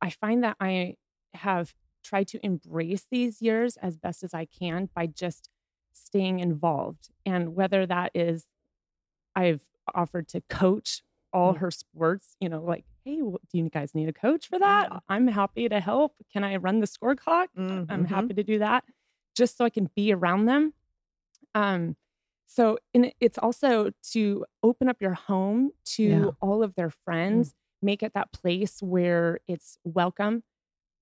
I 0.00 0.10
find 0.10 0.44
that 0.44 0.56
I 0.60 0.96
have 1.34 1.74
tried 2.04 2.28
to 2.28 2.44
embrace 2.44 3.06
these 3.10 3.40
years 3.40 3.76
as 3.78 3.96
best 3.96 4.22
as 4.22 4.34
I 4.34 4.44
can 4.44 4.90
by 4.94 5.06
just 5.06 5.48
staying 5.92 6.40
involved. 6.40 7.10
And 7.24 7.54
whether 7.54 7.86
that 7.86 8.10
is, 8.14 8.46
I've 9.34 9.62
offered 9.94 10.28
to 10.28 10.40
coach 10.48 11.02
all 11.32 11.54
her 11.54 11.70
sports, 11.70 12.36
you 12.40 12.48
know, 12.48 12.62
like, 12.62 12.84
hey, 13.04 13.16
do 13.16 13.38
you 13.52 13.70
guys 13.70 13.94
need 13.94 14.08
a 14.08 14.12
coach 14.12 14.48
for 14.48 14.58
that? 14.58 14.88
I'm 15.08 15.26
happy 15.28 15.68
to 15.68 15.80
help. 15.80 16.14
Can 16.32 16.44
I 16.44 16.56
run 16.56 16.80
the 16.80 16.86
score 16.86 17.16
clock? 17.16 17.48
I'm 17.56 17.86
Mhm. 18.04 18.06
happy 18.06 18.34
to 18.34 18.42
do 18.42 18.58
that 18.58 18.84
just 19.34 19.56
so 19.56 19.64
I 19.64 19.70
can 19.70 19.90
be 19.94 20.12
around 20.12 20.46
them. 20.46 20.74
Um, 21.54 21.96
so 22.46 22.78
and 22.94 23.12
it's 23.20 23.38
also 23.38 23.92
to 24.12 24.44
open 24.62 24.88
up 24.88 25.00
your 25.00 25.14
home 25.14 25.70
to 25.96 26.02
Yeah. 26.02 26.30
all 26.40 26.62
of 26.62 26.74
their 26.74 26.90
friends, 26.90 27.54
make 27.80 28.02
it 28.02 28.12
that 28.14 28.32
place 28.32 28.82
where 28.82 29.40
it's 29.48 29.78
welcome. 29.84 30.42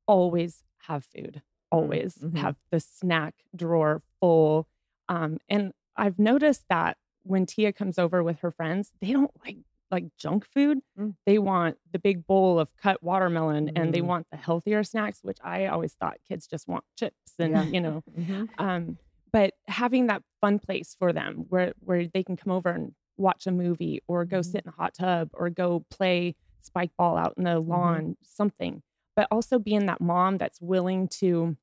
Always 0.07 0.63
have 0.87 1.05
food. 1.05 1.43
Always 1.71 2.17
mhm. 2.17 2.37
have 2.39 2.57
the 2.71 2.81
snack 2.81 3.35
drawer 3.55 4.01
full. 4.21 4.69
Um, 5.09 5.39
and 5.49 5.73
I've 5.97 6.19
noticed 6.19 6.65
that 6.69 6.99
when 7.23 7.47
Tia 7.47 7.73
comes 7.73 7.99
over 7.99 8.23
with 8.23 8.41
her 8.41 8.51
friends, 8.51 8.93
they 9.01 9.13
don't 9.13 9.33
like 9.45 9.59
like 9.91 10.05
junk 10.17 10.45
food. 10.47 10.79
Mm. 10.99 11.15
They 11.27 11.39
want 11.39 11.79
the 11.93 11.99
big 11.99 12.27
bowl 12.27 12.59
of 12.61 12.77
cut 12.77 13.03
watermelon 13.03 13.73
and 13.77 13.93
they 13.93 14.01
Mm. 14.01 14.07
want 14.07 14.27
the 14.31 14.37
healthier 14.37 14.85
snacks, 14.85 15.21
which 15.23 15.39
I 15.43 15.67
always 15.67 15.95
thought 15.95 16.19
kids 16.29 16.47
just 16.47 16.69
want 16.69 16.85
chips 16.97 17.35
and 17.39 17.53
Yeah. 17.53 17.65
you 17.65 17.81
know 17.81 18.03
Mhm. 18.19 18.49
um, 18.59 18.99
but 19.33 19.55
having 19.69 20.07
that 20.09 20.23
fun 20.41 20.59
place 20.59 20.95
for 20.99 21.13
them 21.13 21.47
where 21.49 21.73
where 21.81 22.07
they 22.07 22.23
can 22.23 22.37
come 22.37 22.53
over 22.53 22.71
and 22.71 22.95
watch 23.17 23.47
a 23.47 23.53
movie 23.53 24.01
or 24.09 24.25
go 24.25 24.41
Mhm. 24.41 24.45
sit 24.45 24.65
in 24.65 24.69
a 24.69 24.73
hot 24.73 24.95
tub 24.95 25.31
or 25.35 25.51
go 25.51 25.81
play 25.91 26.35
spike 26.61 26.91
ball 26.97 27.17
out 27.17 27.35
in 27.37 27.45
the 27.45 27.59
lawn 27.61 28.17
something 28.23 28.83
but 29.17 29.27
also 29.31 29.59
being 29.59 29.87
that 29.87 30.01
mom 30.01 30.39
that's 30.39 30.61
willing 30.61 31.09
to 31.09 31.57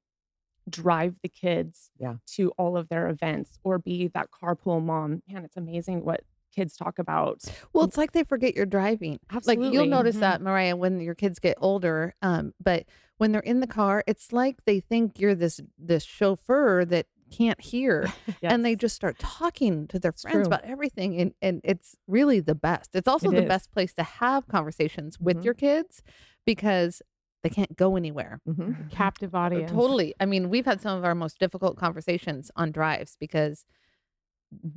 drive 0.69 1.19
the 1.23 1.29
kids 1.29 1.91
Yeah. 1.97 2.17
to 2.35 2.49
all 2.57 2.75
of 2.77 2.89
their 2.89 3.07
events 3.07 3.57
or 3.63 3.79
be 3.79 4.07
that 4.09 4.31
carpool 4.31 4.83
mom 4.83 5.23
man 5.27 5.45
it's 5.45 5.55
amazing 5.57 6.03
what 6.03 6.23
kids 6.55 6.75
talk 6.75 6.97
about 6.99 7.43
Well, 7.73 7.85
it's 7.85 7.97
like 7.97 8.11
they 8.13 8.23
forget 8.23 8.55
you're 8.55 8.65
driving. 8.65 9.19
Like 9.31 9.57
you'll 9.57 9.67
Absolutely. 9.67 9.87
notice 9.89 10.15
Mhm. 10.17 10.19
that, 10.21 10.41
Mariah, 10.41 10.75
when 10.75 10.99
your 10.99 11.15
kids 11.15 11.39
get 11.39 11.57
older. 11.59 12.15
Um, 12.21 12.53
but 12.63 12.85
when 13.17 13.31
they're 13.31 13.41
in 13.41 13.59
the 13.59 13.67
car, 13.67 14.03
it's 14.07 14.31
like 14.33 14.57
they 14.65 14.79
think 14.79 15.19
you're 15.19 15.35
this 15.35 15.59
this 15.77 16.03
chauffeur 16.03 16.85
that 16.85 17.07
can't 17.29 17.59
hear, 17.59 18.05
and 18.41 18.63
they 18.63 18.75
just 18.75 18.95
start 18.95 19.19
talking 19.19 19.85
to 19.89 19.99
their 19.99 20.11
It's 20.11 20.21
friends 20.21 20.35
true. 20.35 20.45
about 20.47 20.63
everything, 20.63 21.19
and 21.19 21.33
and 21.41 21.61
it's 21.63 21.95
really 22.07 22.39
the 22.39 22.55
best. 22.55 22.95
It's 22.95 23.07
also 23.07 23.29
It 23.31 23.35
the 23.35 23.41
is. 23.43 23.47
best 23.47 23.71
place 23.71 23.93
to 23.95 24.03
have 24.03 24.47
conversations 24.47 25.19
with 25.19 25.37
Mhm. 25.39 25.43
your 25.43 25.53
kids 25.53 26.01
because 26.45 27.01
they 27.43 27.49
can't 27.49 27.75
go 27.75 27.95
anywhere. 27.97 28.39
Mhm. 28.47 28.89
Captive 28.89 29.35
Uh, 29.35 29.39
audience. 29.39 29.71
Totally. 29.71 30.15
I 30.19 30.25
mean, 30.25 30.49
we've 30.49 30.65
had 30.65 30.79
some 30.81 30.97
of 30.97 31.03
our 31.05 31.13
most 31.15 31.37
difficult 31.39 31.77
conversations 31.77 32.49
on 32.55 32.71
drives 32.71 33.15
because 33.19 33.65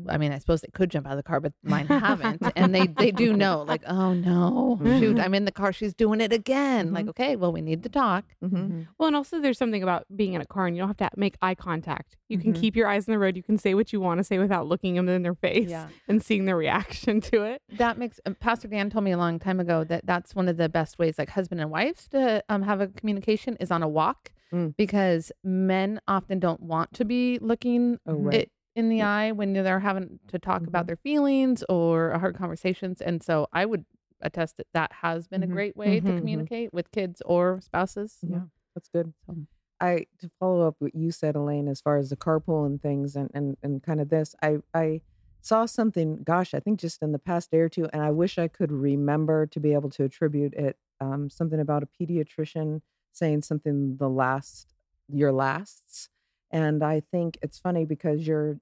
I 0.09 0.19
mean, 0.19 0.33
I 0.33 0.39
suppose 0.39 0.63
they 0.63 0.69
could 0.75 0.91
jump 0.91 1.07
out 1.07 1.13
of 1.13 1.17
the 1.17 1.23
car, 1.23 1.39
but 1.41 1.53
mine 1.63 1.87
haven't. 1.87 2.43
and 2.57 2.75
they 2.75 2.89
they 2.89 3.13
do 3.13 3.33
know, 3.33 3.63
like, 3.63 3.83
oh 3.87 4.13
no, 4.15 4.79
shoot. 4.99 5.19
I'm 5.21 5.33
in 5.35 5.45
the 5.45 5.53
car. 5.53 5.73
She's 5.73 5.95
doing 5.95 6.21
it 6.21 6.33
again. 6.33 6.93
Like, 6.93 7.07
Mhm. 7.07 7.11
okay, 7.11 7.37
well, 7.37 7.53
we 7.53 7.61
need 7.61 7.83
to 7.85 7.89
talk. 7.89 8.25
Mhm. 8.43 8.51
Mhm. 8.51 8.87
Well, 8.99 9.07
and 9.07 9.15
also 9.17 9.41
there's 9.41 9.59
something 9.59 9.83
about 9.83 10.07
being 10.15 10.33
in 10.35 10.41
a 10.41 10.47
car 10.47 10.67
and 10.67 10.75
you 10.77 10.81
don't 10.83 10.89
have 10.89 10.97
to 10.97 11.11
make 11.17 11.37
eye 11.41 11.55
contact. 11.55 12.17
You 12.29 12.39
can 12.39 12.53
Mhm. 12.53 12.61
keep 12.61 12.75
your 12.77 12.89
eyes 12.89 13.09
on 13.09 13.13
the 13.13 13.19
road. 13.19 13.37
You 13.37 13.43
can 13.45 13.59
say 13.59 13.75
what 13.75 13.93
you 13.93 14.01
want 14.01 14.19
to 14.19 14.25
say 14.25 14.39
without 14.39 14.67
looking 14.67 14.95
them 14.97 15.09
in 15.09 15.23
their 15.23 15.35
face 15.37 15.71
and 16.09 16.23
seeing 16.23 16.47
their 16.47 16.57
reaction 16.57 17.21
to 17.23 17.43
it. 17.45 17.63
That 17.71 17.97
makes 17.97 18.19
uh, 18.27 18.33
Pastor 18.41 18.67
Dan 18.69 18.91
told 18.91 19.05
me 19.05 19.13
a 19.13 19.19
long 19.19 19.39
time 19.39 19.61
ago 19.61 19.85
that 19.85 20.05
that's 20.05 20.35
one 20.35 20.49
of 20.49 20.57
the 20.57 20.69
best 20.69 20.99
ways, 20.99 21.17
like 21.19 21.31
husband 21.31 21.61
and 21.61 21.71
wives, 21.71 22.09
to 22.09 22.43
um, 22.49 22.63
have 22.63 22.81
a 22.81 22.89
communication 22.89 23.57
is 23.61 23.71
on 23.71 23.83
a 23.83 23.89
walk 23.89 24.33
Mm. 24.53 24.75
because 24.77 25.31
men 25.45 26.01
often 26.09 26.41
don't 26.41 26.61
want 26.61 26.93
to 26.95 27.05
be 27.05 27.39
looking 27.41 28.01
Oh, 28.05 28.15
right. 28.15 28.35
it 28.35 28.51
in 28.77 28.89
the 28.89 29.03
eye 29.03 29.33
when 29.33 29.53
they're 29.53 29.81
having 29.81 30.21
to 30.29 30.39
talk 30.39 30.67
about 30.67 30.85
Mhm. 30.85 30.87
their 30.89 30.97
feelings 30.97 31.65
or 31.69 32.17
hard 32.19 32.37
conversations. 32.37 33.01
And 33.01 33.23
so 33.23 33.47
I 33.53 33.67
would 33.67 33.85
attest 34.21 34.57
that 34.59 34.67
that 34.75 34.93
has 34.93 35.27
been 35.29 35.41
Mhm. 35.41 35.45
a 35.45 35.49
great 35.49 35.77
way 35.77 36.01
Mhm. 36.01 36.05
to 36.07 36.13
Mhm. 36.13 36.19
communicate 36.19 36.73
with 36.73 36.91
kids 36.93 37.21
or 37.27 37.61
spouses. 37.61 38.19
Yeah, 38.23 38.45
that's 38.75 38.89
good. 38.89 39.13
So- 39.27 39.47
I 39.83 40.07
to 40.19 40.29
follow 40.39 40.67
up 40.69 40.77
what 40.79 40.95
you 40.95 41.11
said, 41.11 41.37
Elaine, 41.37 41.67
as 41.67 41.81
far 41.81 41.97
as 41.97 42.11
the 42.11 42.17
carpool 42.17 42.67
and 42.67 42.81
things, 42.83 43.17
and 43.17 43.31
and 43.33 43.57
and 43.63 43.83
kind 43.83 43.99
of 44.01 44.11
this. 44.11 44.35
I 44.43 44.59
I 44.75 45.01
saw 45.41 45.65
something. 45.65 46.23
Gosh, 46.23 46.53
I 46.53 46.61
think 46.61 46.79
just 46.79 47.03
in 47.03 47.13
the 47.13 47.19
past 47.19 47.51
day 47.51 47.61
or 47.61 47.71
two, 47.71 47.87
and 47.87 48.03
I 48.03 48.11
wish 48.11 48.39
I 48.39 48.47
could 48.47 48.71
remember 48.71 49.47
to 49.47 49.59
be 49.59 49.73
able 49.73 49.89
to 49.91 50.05
attribute 50.05 50.53
it. 50.53 50.77
Um, 51.01 51.31
something 51.31 51.59
about 51.59 51.83
a 51.83 51.87
pediatrician 51.87 52.83
saying 53.13 53.41
something 53.43 53.97
the 53.97 54.11
last 54.11 54.75
your 55.09 55.33
lasts, 55.33 56.11
and 56.51 56.83
I 56.83 57.01
think 57.13 57.39
it's 57.43 57.59
funny 57.59 57.85
because 57.85 58.27
you're 58.27 58.59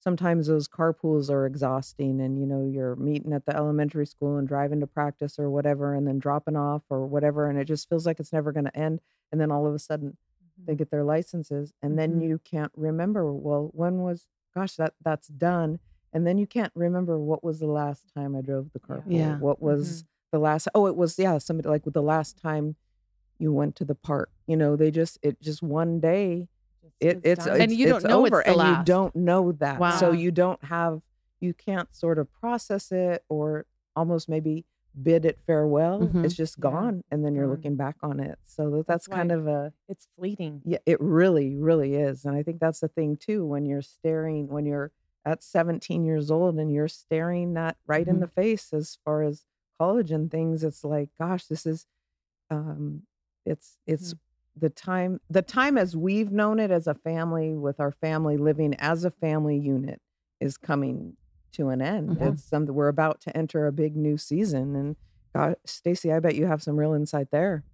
sometimes 0.00 0.48
those 0.48 0.66
carpools 0.68 1.30
are 1.30 1.46
exhausting 1.46 2.20
and 2.20 2.38
you 2.38 2.46
know 2.46 2.64
you're 2.68 2.96
meeting 2.96 3.32
at 3.32 3.46
the 3.46 3.54
elementary 3.56 4.06
school 4.06 4.36
and 4.36 4.48
driving 4.48 4.80
to 4.80 4.86
practice 4.86 5.38
or 5.38 5.48
whatever 5.48 5.94
and 5.94 6.06
then 6.08 6.18
dropping 6.18 6.56
off 6.56 6.82
or 6.90 7.06
whatever 7.06 7.48
and 7.48 7.58
it 7.58 7.66
just 7.66 7.88
feels 7.88 8.04
like 8.04 8.18
it's 8.18 8.32
never 8.32 8.50
going 8.52 8.64
to 8.64 8.76
end 8.76 9.00
and 9.30 9.40
then 9.40 9.52
all 9.52 9.66
of 9.66 9.74
a 9.74 9.78
sudden 9.78 10.16
they 10.64 10.76
get 10.76 10.90
their 10.92 11.02
licenses, 11.02 11.72
and 11.82 11.98
then 11.98 12.20
Mhm. 12.20 12.28
you 12.28 12.38
can't 12.38 12.70
remember. 12.76 13.32
Well, 13.32 13.70
when 13.74 14.02
was? 14.02 14.28
Gosh, 14.54 14.76
that 14.76 14.94
that's 15.02 15.26
done, 15.26 15.80
and 16.12 16.24
then 16.24 16.38
you 16.38 16.46
can't 16.46 16.70
remember 16.76 17.18
what 17.18 17.42
was 17.42 17.58
the 17.58 17.66
last 17.66 18.12
time 18.14 18.36
I 18.36 18.42
drove 18.42 18.70
the 18.72 18.78
carpool. 18.78 19.02
Yeah. 19.16 19.38
What 19.40 19.60
was 19.60 20.04
the 20.30 20.38
last? 20.38 20.68
Oh, 20.74 20.86
it 20.86 20.94
was 20.94 21.18
yeah, 21.18 21.38
somebody 21.38 21.68
like 21.68 21.84
with 21.84 21.94
the 21.94 22.02
last 22.02 22.36
time 22.40 22.76
you 23.38 23.52
went 23.52 23.74
to 23.76 23.84
the 23.84 23.96
park. 23.96 24.30
You 24.46 24.56
know, 24.56 24.76
they 24.76 24.92
just 24.92 25.18
it 25.22 25.40
just 25.40 25.62
one 25.62 25.98
day 25.98 26.48
it, 27.00 27.20
it's, 27.24 27.46
it's 27.46 27.46
And 27.46 27.72
you 27.72 27.86
don't 27.86 27.96
it's 27.96 28.04
know 28.04 28.24
it's 28.24 28.32
over, 28.34 28.42
the 28.44 28.50
and 28.52 28.78
you 28.78 28.84
don't 28.84 29.14
know 29.16 29.52
that. 29.52 29.98
So 29.98 30.12
you 30.12 30.30
don't 30.30 30.62
have 30.64 31.02
you 31.40 31.52
can't 31.54 31.94
sort 31.94 32.18
of 32.18 32.32
process 32.32 32.92
it 32.92 33.24
or 33.28 33.66
almost 33.96 34.28
maybe 34.28 34.64
bid 35.02 35.24
it 35.24 35.38
farewell. 35.46 36.00
Mhm. 36.00 36.24
It's 36.24 36.34
just 36.34 36.56
Yeah, 36.58 36.62
gone, 36.70 37.04
and 37.10 37.24
then 37.24 37.34
you're 37.34 37.46
gone. 37.46 37.50
looking 37.56 37.76
back 37.76 37.96
on 38.02 38.20
it. 38.20 38.38
So 38.46 38.70
that, 38.70 38.86
that's 38.86 39.06
That's 39.06 39.08
kind 39.08 39.32
of 39.32 39.46
a 39.46 39.72
it's 39.88 40.06
fleeting. 40.16 40.62
yeah, 40.64 40.78
it 40.86 41.00
really, 41.00 41.56
really 41.56 41.94
is. 41.96 42.24
And 42.24 42.36
I 42.36 42.42
think 42.42 42.60
that's 42.60 42.80
the 42.80 42.88
thing 42.88 43.16
too, 43.16 43.44
when 43.44 43.64
you're 43.66 43.82
staring, 43.82 44.48
when 44.48 44.66
you're 44.66 44.92
at 45.24 45.42
17 45.42 46.04
years 46.04 46.30
old 46.30 46.58
and 46.58 46.72
you're 46.72 46.88
staring 46.88 47.54
that 47.54 47.76
right 47.86 48.06
in 48.06 48.16
Mhm. 48.16 48.20
the 48.20 48.26
face 48.28 48.72
as 48.72 48.98
far 49.04 49.22
as 49.22 49.46
college 49.78 50.10
and 50.12 50.30
things, 50.30 50.62
it's 50.62 50.84
like, 50.84 51.08
gosh, 51.18 51.46
this 51.46 51.64
is 51.66 51.86
um 52.50 53.02
it's 53.46 53.78
it's 53.86 54.14
the 54.56 54.70
time 54.70 55.20
the 55.30 55.42
time 55.42 55.78
as 55.78 55.96
we've 55.96 56.30
known 56.30 56.58
it 56.58 56.70
as 56.70 56.86
a 56.86 56.94
family 56.94 57.56
with 57.56 57.80
our 57.80 57.90
family 57.92 58.36
living 58.36 58.74
as 58.74 59.04
a 59.04 59.10
family 59.10 59.58
unit 59.58 60.00
is 60.40 60.56
coming 60.58 61.16
to 61.52 61.68
an 61.68 61.80
end. 61.82 62.18
Mhm. 62.18 62.32
It's 62.32 62.44
something 62.44 62.74
we're 62.74 62.88
about 62.88 63.20
to 63.22 63.36
enter 63.36 63.66
a 63.66 63.72
big 63.72 63.96
new 63.96 64.16
season. 64.18 64.74
And 64.76 64.96
God, 65.34 65.56
Stacy, 65.66 66.12
I 66.12 66.18
bet 66.20 66.34
you 66.34 66.46
have 66.46 66.62
some 66.62 66.76
real 66.78 66.92
insight 66.94 67.28
there. 67.30 67.64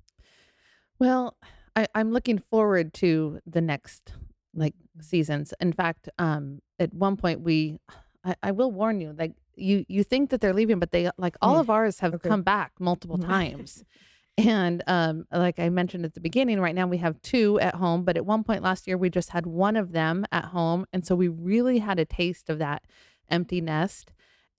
Well, 0.99 1.37
I, 1.77 1.87
I'm 1.95 2.13
looking 2.13 2.39
forward 2.39 2.93
to 2.95 3.41
the 3.47 3.61
next 3.61 4.13
like 4.55 4.75
seasons. 5.01 5.55
In 5.61 5.73
fact, 5.73 6.09
um, 6.19 6.61
at 6.79 6.93
one 6.93 7.17
point 7.17 7.41
we, 7.43 7.79
I, 8.25 8.35
I 8.43 8.51
will 8.53 8.73
warn 8.73 9.01
you, 9.01 9.15
like 9.17 9.33
you, 9.55 9.85
you 9.89 10.03
think 10.03 10.31
that 10.31 10.41
they're 10.41 10.55
leaving, 10.55 10.79
but 10.81 10.91
they 10.91 11.11
like 11.19 11.37
all 11.41 11.57
Mm. 11.57 11.61
of 11.61 11.71
ours 11.71 12.01
have 12.01 12.15
Okay. 12.15 12.29
come 12.29 12.43
back 12.43 12.73
multiple 12.81 13.19
Mhm. 13.19 13.27
times. 13.27 13.85
And 14.39 14.85
um, 14.87 15.27
like 15.33 15.59
I 15.59 15.69
mentioned 15.69 16.05
at 16.05 16.15
the 16.15 16.21
beginning, 16.21 16.61
right 16.61 16.75
now 16.75 16.87
we 16.87 16.99
have 16.99 17.21
two 17.23 17.59
at 17.59 17.75
home, 17.75 18.05
but 18.05 18.17
at 18.17 18.25
one 18.25 18.45
point 18.45 18.63
last 18.63 18.87
year 18.87 18.97
we 18.97 19.11
just 19.11 19.31
had 19.31 19.47
one 19.47 19.77
of 19.77 19.91
them 19.91 20.25
at 20.31 20.47
home, 20.47 20.87
and 20.93 21.05
so 21.05 21.17
we 21.17 21.27
really 21.27 21.79
had 21.79 21.99
a 21.99 22.05
taste 22.05 22.49
of 22.49 22.61
that 22.61 22.85
empty 23.29 23.61
nest. 23.61 24.13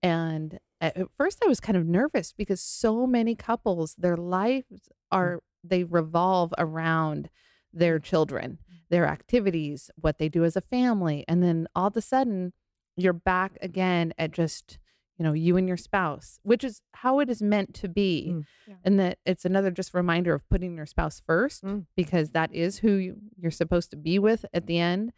And 0.04 0.60
at 0.82 0.98
at 0.98 1.08
first 1.18 1.40
I 1.44 1.48
was 1.48 1.62
kind 1.62 1.78
of 1.78 1.86
nervous 1.86 2.34
because 2.34 2.60
so 2.60 3.08
many 3.08 3.36
couples, 3.36 3.96
their 3.98 4.18
lives 4.18 4.90
are 5.14 5.42
they 5.64 5.86
revolve 5.86 6.54
around 6.58 7.30
their 7.72 8.00
children, 8.00 8.60
their 8.90 9.08
activities, 9.08 9.90
what 9.96 10.18
they 10.18 10.28
do 10.28 10.44
as 10.44 10.58
a 10.58 10.62
family, 10.62 11.24
and 11.26 11.42
then 11.42 11.68
all 11.74 11.88
of 11.88 11.96
a 11.96 12.02
sudden 12.02 12.52
you're 12.98 13.14
back 13.14 13.58
again 13.62 14.14
at 14.18 14.32
just 14.32 14.78
you 15.20 15.24
know 15.26 15.34
you 15.34 15.58
and 15.58 15.68
your 15.68 15.78
spouse, 15.78 16.40
which 16.44 16.64
is 16.64 16.82
how 16.94 17.20
it 17.20 17.30
is 17.30 17.42
meant 17.42 17.74
to 17.76 17.88
be, 17.90 18.30
Mm. 18.32 18.46
Yeah. 18.68 18.76
and 18.86 19.00
that 19.00 19.20
it's 19.26 19.46
another 19.46 19.70
just 19.70 19.94
reminder 19.94 20.34
of 20.34 20.48
putting 20.50 20.76
your 20.78 20.86
spouse 20.88 21.22
first 21.26 21.64
Mm. 21.64 21.86
because 21.96 22.32
that 22.32 22.52
is 22.56 22.80
who 22.80 22.94
you, 22.94 23.18
you're 23.38 23.52
supposed 23.52 23.92
to 23.92 23.98
be 23.98 24.18
with 24.18 24.46
at 24.54 24.66
the 24.66 24.80
end. 24.80 25.12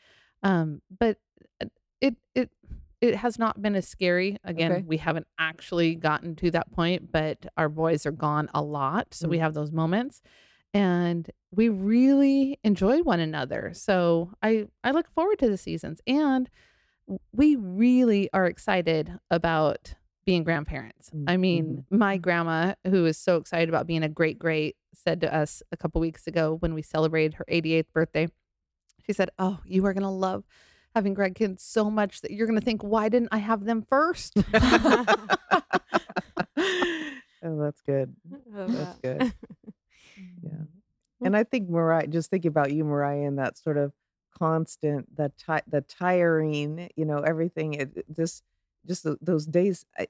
Um, 0.43 0.81
but 0.99 1.19
it 2.01 2.15
it 2.35 2.49
it 2.99 3.15
has 3.15 3.37
not 3.39 3.61
been 3.61 3.75
as 3.75 3.87
scary. 3.87 4.37
Again, 4.43 4.71
Okay. 4.71 4.81
we 4.83 4.97
haven't 4.97 5.27
actually 5.39 5.95
gotten 5.95 6.35
to 6.37 6.51
that 6.51 6.71
point, 6.71 7.11
but 7.11 7.45
our 7.57 7.69
boys 7.69 8.05
are 8.05 8.11
gone 8.11 8.49
a 8.53 8.61
lot, 8.61 9.13
so 9.13 9.27
we 9.27 9.37
Mm. 9.37 9.41
have 9.41 9.53
those 9.53 9.71
moments, 9.71 10.21
and 10.73 11.29
we 11.51 11.67
really 11.69 12.59
enjoy 12.63 13.01
one 13.03 13.19
another. 13.19 13.71
So 13.73 14.33
I 14.41 14.67
I 14.83 14.91
look 14.91 15.09
forward 15.11 15.37
to 15.39 15.49
the 15.49 15.57
seasons, 15.57 16.01
and 16.07 16.49
we 17.31 17.55
really 17.55 18.29
are 18.33 18.45
excited 18.45 19.19
about 19.29 19.93
being 20.25 20.43
grandparents. 20.43 21.09
Mm, 21.09 21.23
I 21.27 21.37
mean, 21.37 21.65
mm-hmm, 21.65 21.97
my 21.97 22.15
mm-hmm. 22.15 22.21
grandma, 22.21 22.73
who 22.85 23.05
is 23.05 23.17
so 23.17 23.37
excited 23.37 23.69
about 23.69 23.87
being 23.87 24.03
a 24.03 24.09
great 24.09 24.39
great, 24.39 24.75
said 24.93 25.21
to 25.21 25.33
us 25.33 25.63
a 25.71 25.77
couple 25.77 26.01
weeks 26.01 26.27
ago 26.27 26.57
when 26.59 26.73
we 26.73 26.81
celebrated 26.81 27.35
her 27.35 27.45
88th 27.49 27.91
birthday, 27.93 28.27
she 29.05 29.13
said, 29.13 29.29
"Oh, 29.39 29.59
you 29.65 29.85
are 29.85 29.93
gonna 29.93 30.11
love." 30.11 30.43
Having 30.95 31.15
grandkids 31.15 31.61
so 31.61 31.89
much 31.89 32.19
that 32.19 32.31
you're 32.31 32.47
going 32.47 32.59
to 32.59 32.65
think, 32.65 32.81
why 32.81 33.07
didn't 33.07 33.29
I 33.31 33.37
have 33.37 33.63
them 33.63 33.81
first? 33.81 34.33
oh, 34.53 35.05
that's 37.41 37.79
good. 37.79 38.13
That's 38.53 38.97
good. 38.99 39.33
Yeah. 40.43 40.49
Mm-hmm. 40.49 41.25
And 41.25 41.37
I 41.37 41.43
think 41.43 41.69
Mariah, 41.69 42.07
just 42.07 42.29
thinking 42.29 42.49
about 42.49 42.73
you, 42.73 42.83
Mariah, 42.83 43.25
and 43.25 43.39
that 43.39 43.57
sort 43.57 43.77
of 43.77 43.93
constant, 44.41 45.15
the 45.15 45.31
ti- 45.37 45.65
the 45.67 45.81
tiring, 45.81 46.89
you 46.95 47.05
know, 47.05 47.19
everything. 47.19 47.73
It, 47.75 47.89
just, 48.13 48.43
just 48.87 49.05
those 49.21 49.45
days 49.47 49.85
I, 49.97 50.07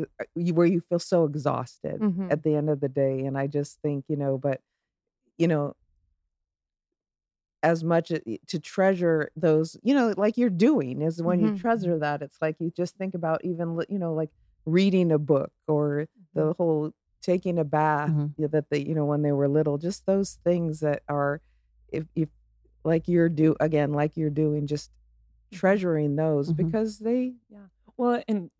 I- 0.00 0.04
I- 0.22 0.26
you- 0.36 0.54
where 0.54 0.66
you 0.66 0.80
feel 0.80 0.98
so 1.00 1.24
exhausted 1.24 1.98
Mhm. 1.98 2.30
at 2.30 2.42
the 2.44 2.54
end 2.56 2.70
of 2.70 2.80
the 2.80 2.88
day. 2.90 3.20
And 3.26 3.38
I 3.38 3.46
just 3.48 3.80
think, 3.82 4.04
you 4.08 4.16
know, 4.16 4.38
but 4.38 4.60
you 5.38 5.48
know, 5.48 5.74
as 7.62 7.82
much 7.82 8.12
to 8.46 8.60
treasure 8.60 9.30
those, 9.34 9.76
you 9.82 9.94
know, 9.94 10.14
like 10.16 10.36
you're 10.36 10.50
doing 10.50 11.02
is 11.02 11.22
when 11.22 11.40
you 11.40 11.50
Mhm. 11.50 11.56
treasure 11.56 11.98
that. 11.98 12.22
It's 12.22 12.38
like 12.40 12.56
you 12.60 12.70
just 12.70 12.96
think 12.96 13.14
about 13.14 13.44
even, 13.44 13.78
you 13.88 13.98
know, 13.98 14.12
like 14.14 14.30
reading 14.66 15.10
a 15.10 15.18
book 15.18 15.52
or 15.66 16.06
the 16.34 16.54
whole 16.58 16.92
taking 17.22 17.58
a 17.58 17.64
bath 17.64 18.12
Mhm. 18.12 18.34
that 18.38 18.66
they, 18.70 18.78
you 18.80 18.94
know, 18.94 19.04
when 19.06 19.22
they 19.22 19.32
were 19.32 19.48
little, 19.48 19.78
just 19.78 20.06
those 20.06 20.38
things 20.44 20.80
that 20.80 21.02
are, 21.08 21.40
if, 21.88 22.04
if 22.14 22.28
like 22.86 23.08
you're 23.08 23.28
do 23.28 23.54
again, 23.60 23.92
like 23.92 24.16
you're 24.16 24.30
doing, 24.30 24.66
just 24.66 24.90
treasuring 25.52 26.16
those 26.16 26.52
Mhm. 26.52 26.56
because 26.56 26.98
they, 26.98 27.34
yeah. 27.48 27.66
Well, 27.96 28.22
and 28.28 28.50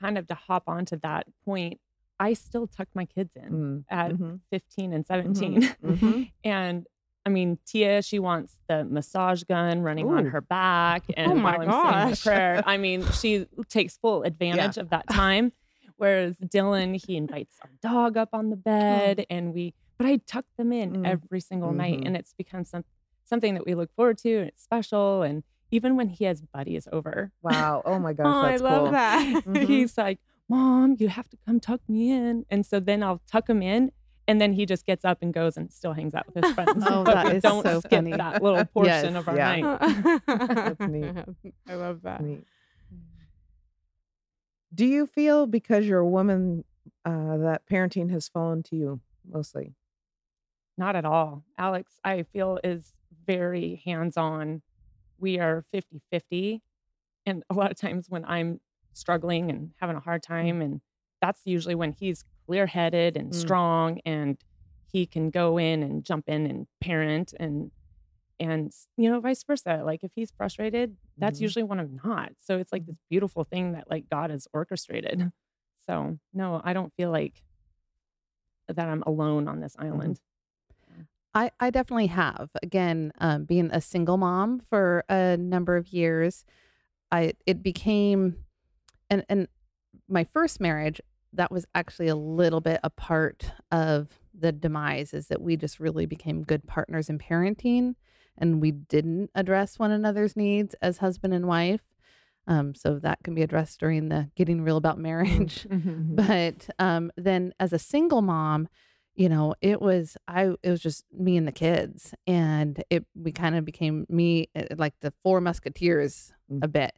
kind 0.00 0.16
of 0.18 0.26
to 0.28 0.34
hop 0.34 0.64
onto 0.68 0.96
that 0.98 1.26
point, 1.44 1.80
I 2.18 2.32
still 2.34 2.66
tuck 2.66 2.88
my 2.94 3.04
kids 3.06 3.34
in 3.36 3.50
mm, 3.52 3.84
at 3.90 4.12
mhm, 4.12 4.40
15 4.50 4.92
and 4.92 5.06
17. 5.06 5.62
mhm. 5.62 6.30
and 6.44 6.86
I 7.26 7.28
mean, 7.28 7.58
Tia, 7.66 8.00
she 8.02 8.18
wants 8.18 8.58
the 8.68 8.84
massage 8.84 9.42
gun 9.44 9.82
running 9.82 10.08
on 10.08 10.26
her 10.26 10.40
back. 10.40 11.04
And 11.16 11.32
Oh 11.32 11.34
my 11.34 11.58
while 11.58 11.68
I'm 11.68 11.70
saying 11.92 12.04
the 12.06 12.10
gosh. 12.12 12.22
prayer, 12.24 12.62
I 12.64 12.76
mean, 12.84 13.04
she 13.12 13.46
takes 13.68 13.98
full 13.98 14.22
advantage 14.22 14.78
of 14.78 14.88
that 14.90 15.06
time. 15.08 15.52
Whereas 15.96 16.38
Dylan, 16.38 16.96
he 17.06 17.16
invites 17.18 17.56
our 17.62 17.70
dog 17.82 18.16
up 18.16 18.30
on 18.32 18.48
the 18.48 18.56
bed 18.56 19.26
and 19.28 19.52
we, 19.52 19.74
but 19.98 20.06
I 20.06 20.16
tuck 20.26 20.46
them 20.56 20.72
in 20.72 20.92
Mm. 20.94 21.06
every 21.06 21.40
single 21.40 21.72
night. 21.74 22.00
Mhm. 22.00 22.06
And 22.06 22.16
it's 22.16 22.32
become 22.32 22.64
some, 22.64 22.84
something 23.30 23.54
that 23.54 23.64
we 23.64 23.74
look 23.74 23.90
forward 23.96 24.18
to 24.18 24.36
and 24.40 24.48
it's 24.48 24.62
special. 24.62 25.22
And 25.22 25.42
even 25.70 25.96
when 25.96 26.10
he 26.10 26.24
has 26.26 26.42
buddies 26.42 26.86
over, 26.92 27.32
wow. 27.42 27.80
Oh 27.86 27.98
my 27.98 28.12
gosh. 28.18 28.26
oh, 28.26 28.40
I 28.42 28.56
love 28.56 28.82
cool. 28.82 28.90
that. 28.92 29.44
Mhm. 29.46 29.66
he's 29.66 29.96
like, 29.96 30.18
Mom, 30.50 30.96
you 30.98 31.08
have 31.08 31.28
to 31.30 31.38
come 31.46 31.60
tuck 31.60 31.80
me 31.88 32.10
in. 32.12 32.44
And 32.50 32.66
so 32.66 32.78
then 32.80 33.02
I'll 33.02 33.22
tuck 33.30 33.48
him 33.48 33.62
in. 33.62 33.92
And 34.28 34.40
then 34.40 34.52
he 34.52 34.64
just 34.66 34.84
gets 34.86 35.04
up 35.04 35.18
and 35.22 35.32
goes 35.34 35.56
and 35.56 35.72
still 35.72 35.92
hangs 35.92 36.14
out 36.14 36.26
with 36.32 36.44
his 36.44 36.52
friends. 36.54 36.84
Oh, 36.86 37.02
but 37.04 37.14
that 37.14 37.26
we 37.26 37.32
is 37.38 37.42
don't 37.42 37.64
so 37.64 37.78
skip 37.80 37.90
funny. 37.92 38.12
that 38.12 38.42
little 38.42 38.64
portion 38.66 39.14
Yes, 39.14 39.16
of 39.16 39.28
our 39.28 39.36
yeah. 39.36 39.56
night. 39.56 40.22
That's 40.26 40.80
neat. 40.90 41.52
I 41.68 41.74
love 41.74 42.02
that. 42.02 42.20
Neat. 42.22 42.44
Do 44.72 44.86
you 44.86 45.06
feel 45.06 45.46
because 45.46 45.84
you're 45.86 45.98
a 45.98 46.06
woman 46.08 46.64
uh, 47.04 47.38
that 47.38 47.62
parenting 47.70 48.10
has 48.10 48.28
fallen 48.28 48.62
to 48.64 48.76
you 48.76 49.00
mostly? 49.28 49.74
Not 50.80 50.96
at 50.96 51.04
all. 51.04 51.44
Alex, 51.58 52.00
I 52.02 52.22
feel, 52.22 52.58
is 52.64 52.94
very 53.26 53.82
hands 53.84 54.16
on. 54.16 54.62
We 55.18 55.38
are 55.38 55.60
50 55.70 56.00
50. 56.10 56.62
And 57.26 57.42
a 57.50 57.54
lot 57.54 57.70
of 57.70 57.76
times 57.76 58.06
when 58.08 58.24
I'm 58.24 58.60
struggling 58.94 59.50
and 59.50 59.72
having 59.76 59.96
a 59.96 60.00
hard 60.00 60.22
time, 60.22 60.62
and 60.62 60.80
that's 61.20 61.42
usually 61.44 61.74
when 61.74 61.92
he's 61.92 62.24
clear 62.46 62.66
headed 62.66 63.18
and 63.18 63.32
Mm. 63.32 63.34
strong 63.34 64.00
and 64.06 64.38
he 64.90 65.04
can 65.06 65.28
go 65.28 65.58
in 65.58 65.82
and 65.82 66.02
jump 66.02 66.30
in 66.30 66.46
and 66.46 66.66
parent 66.80 67.34
and 67.38 67.70
and 68.40 68.72
you 68.96 69.10
know 69.10 69.20
vice 69.20 69.44
versa 69.44 69.82
like 69.84 70.02
if 70.02 70.10
he's 70.14 70.30
frustrated 70.32 70.96
that's 71.18 71.38
Mhm. 71.38 71.42
usually 71.42 71.62
when 71.62 71.78
i'm 71.78 72.00
not 72.02 72.32
so 72.38 72.58
it's 72.58 72.72
like 72.72 72.86
this 72.86 72.96
beautiful 73.10 73.44
thing 73.44 73.72
that 73.72 73.88
like 73.90 74.08
god 74.08 74.30
has 74.30 74.48
orchestrated 74.54 75.30
so 75.86 76.18
no 76.32 76.60
i 76.64 76.72
don't 76.72 76.92
feel 76.94 77.10
like 77.10 77.44
that 78.68 78.88
i'm 78.88 79.02
alone 79.06 79.46
on 79.46 79.60
this 79.60 79.76
island 79.78 80.18
I, 81.34 81.50
I 81.60 81.70
definitely 81.70 82.08
have. 82.08 82.50
Again, 82.62 83.12
um, 83.18 83.44
being 83.44 83.70
a 83.72 83.80
single 83.80 84.16
mom 84.16 84.60
for 84.60 85.04
a 85.08 85.36
number 85.36 85.76
of 85.76 85.88
years, 85.88 86.44
I 87.12 87.34
it 87.46 87.62
became, 87.62 88.36
and 89.08 89.24
and 89.28 89.48
my 90.08 90.24
first 90.24 90.60
marriage 90.60 91.00
that 91.32 91.52
was 91.52 91.66
actually 91.74 92.08
a 92.08 92.16
little 92.16 92.60
bit 92.60 92.80
a 92.82 92.90
part 92.90 93.52
of 93.70 94.08
the 94.36 94.50
demise 94.50 95.14
is 95.14 95.28
that 95.28 95.40
we 95.40 95.56
just 95.56 95.78
really 95.78 96.06
became 96.06 96.42
good 96.42 96.66
partners 96.66 97.08
in 97.08 97.18
parenting, 97.18 97.94
and 98.36 98.60
we 98.60 98.72
didn't 98.72 99.30
address 99.34 99.78
one 99.78 99.92
another's 99.92 100.36
needs 100.36 100.74
as 100.82 100.98
husband 100.98 101.32
and 101.34 101.46
wife. 101.46 101.82
Um, 102.46 102.74
so 102.74 102.98
that 102.98 103.18
can 103.22 103.34
be 103.34 103.42
addressed 103.42 103.78
during 103.78 104.08
the 104.08 104.30
getting 104.34 104.62
real 104.62 104.78
about 104.78 104.98
marriage 104.98 105.66
Mm-hmm. 105.70 106.16
but 106.16 106.68
um, 106.80 107.12
then 107.16 107.52
as 107.60 107.72
a 107.72 107.78
single 107.78 108.22
mom 108.22 108.66
you 109.20 109.28
know, 109.28 109.54
it 109.60 109.82
was 109.82 110.16
I 110.26 110.54
it 110.62 110.70
was 110.70 110.80
just 110.80 111.04
me 111.12 111.36
and 111.36 111.46
the 111.46 111.52
kids 111.52 112.14
and 112.26 112.82
it 112.88 113.04
we 113.14 113.32
kind 113.32 113.54
of 113.54 113.66
became 113.66 114.06
me 114.08 114.48
uh, 114.56 114.62
like 114.78 114.94
the 115.02 115.12
four 115.22 115.42
musketeers 115.42 116.32
Mm. 116.50 116.64
a 116.64 116.68
bit. 116.68 116.92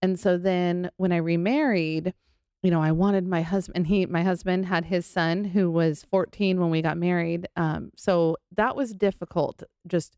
And 0.00 0.18
so 0.18 0.38
then 0.38 0.90
when 0.96 1.10
I 1.12 1.16
remarried, 1.16 2.14
you 2.62 2.70
know, 2.70 2.80
I 2.80 2.92
wanted 2.92 3.26
my 3.26 3.42
husband 3.42 3.88
he 3.88 4.06
my 4.06 4.22
husband 4.22 4.66
had 4.66 4.84
his 4.84 5.06
son 5.06 5.42
who 5.42 5.68
was 5.68 6.06
14 6.08 6.60
when 6.60 6.70
we 6.70 6.82
got 6.82 6.96
married. 6.98 7.48
Um 7.56 7.90
so 7.96 8.36
that 8.54 8.76
was 8.76 8.94
difficult. 8.94 9.64
Just 9.88 10.16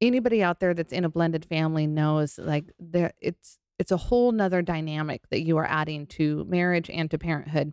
anybody 0.00 0.42
out 0.42 0.58
there 0.58 0.74
that's 0.74 0.92
in 0.92 1.04
a 1.04 1.08
blended 1.08 1.44
family 1.44 1.86
knows 1.86 2.36
like 2.36 2.64
there 2.80 3.12
it's 3.20 3.58
it's 3.78 3.92
a 3.92 3.96
whole 3.96 4.32
nother 4.32 4.60
dynamic 4.60 5.22
that 5.30 5.42
you 5.42 5.56
are 5.56 5.66
adding 5.66 6.06
to 6.18 6.44
marriage 6.48 6.90
and 6.90 7.08
to 7.12 7.16
parenthood. 7.16 7.72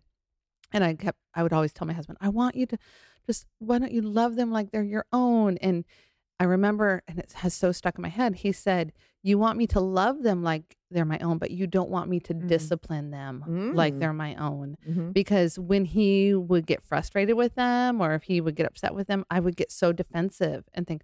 And 0.74 0.84
I 0.84 0.94
kept 0.96 1.20
I 1.34 1.44
would 1.44 1.54
always 1.54 1.74
tell 1.74 1.88
my 1.88 1.94
husband, 1.94 2.18
I 2.22 2.30
want 2.30 2.56
you 2.56 2.66
to 2.68 2.78
just 3.26 3.46
why 3.60 3.80
don't 3.80 3.92
you 3.92 4.02
love 4.02 4.36
them 4.36 4.52
like 4.52 4.72
they're 4.72 4.84
your 4.84 5.06
own? 5.12 5.58
And 5.58 5.86
I 6.40 6.44
remember, 6.44 7.02
and 7.08 7.18
it 7.18 7.32
has 7.38 7.54
so 7.54 7.72
stuck 7.72 7.98
in 7.98 8.02
my 8.04 8.10
head. 8.10 8.36
He 8.36 8.52
said, 8.52 8.94
"You 9.24 9.40
want 9.40 9.58
me 9.58 9.66
to 9.68 9.80
love 9.80 10.22
them 10.22 10.44
like 10.44 10.78
they're 10.92 11.04
my 11.04 11.18
own, 11.20 11.40
but 11.40 11.50
you 11.50 11.66
don't 11.66 11.90
want 11.90 12.10
me 12.12 12.20
to 12.22 12.34
Mm. 12.36 12.48
discipline 12.48 13.10
them 13.10 13.44
like 13.74 13.96
Mm. 13.96 14.00
they're 14.00 14.14
my 14.14 14.36
own." 14.36 14.78
Mhm. 14.88 15.14
Because 15.14 15.58
when 15.58 15.86
he 15.86 16.36
would 16.36 16.68
get 16.68 16.84
frustrated 16.84 17.36
with 17.38 17.56
them, 17.56 18.00
or 18.02 18.14
if 18.14 18.24
he 18.24 18.40
would 18.40 18.56
get 18.56 18.68
upset 18.68 18.94
with 18.94 19.08
them, 19.08 19.26
I 19.32 19.40
would 19.40 19.56
get 19.56 19.72
so 19.72 19.92
defensive 19.92 20.70
and 20.76 20.86
think, 20.86 21.02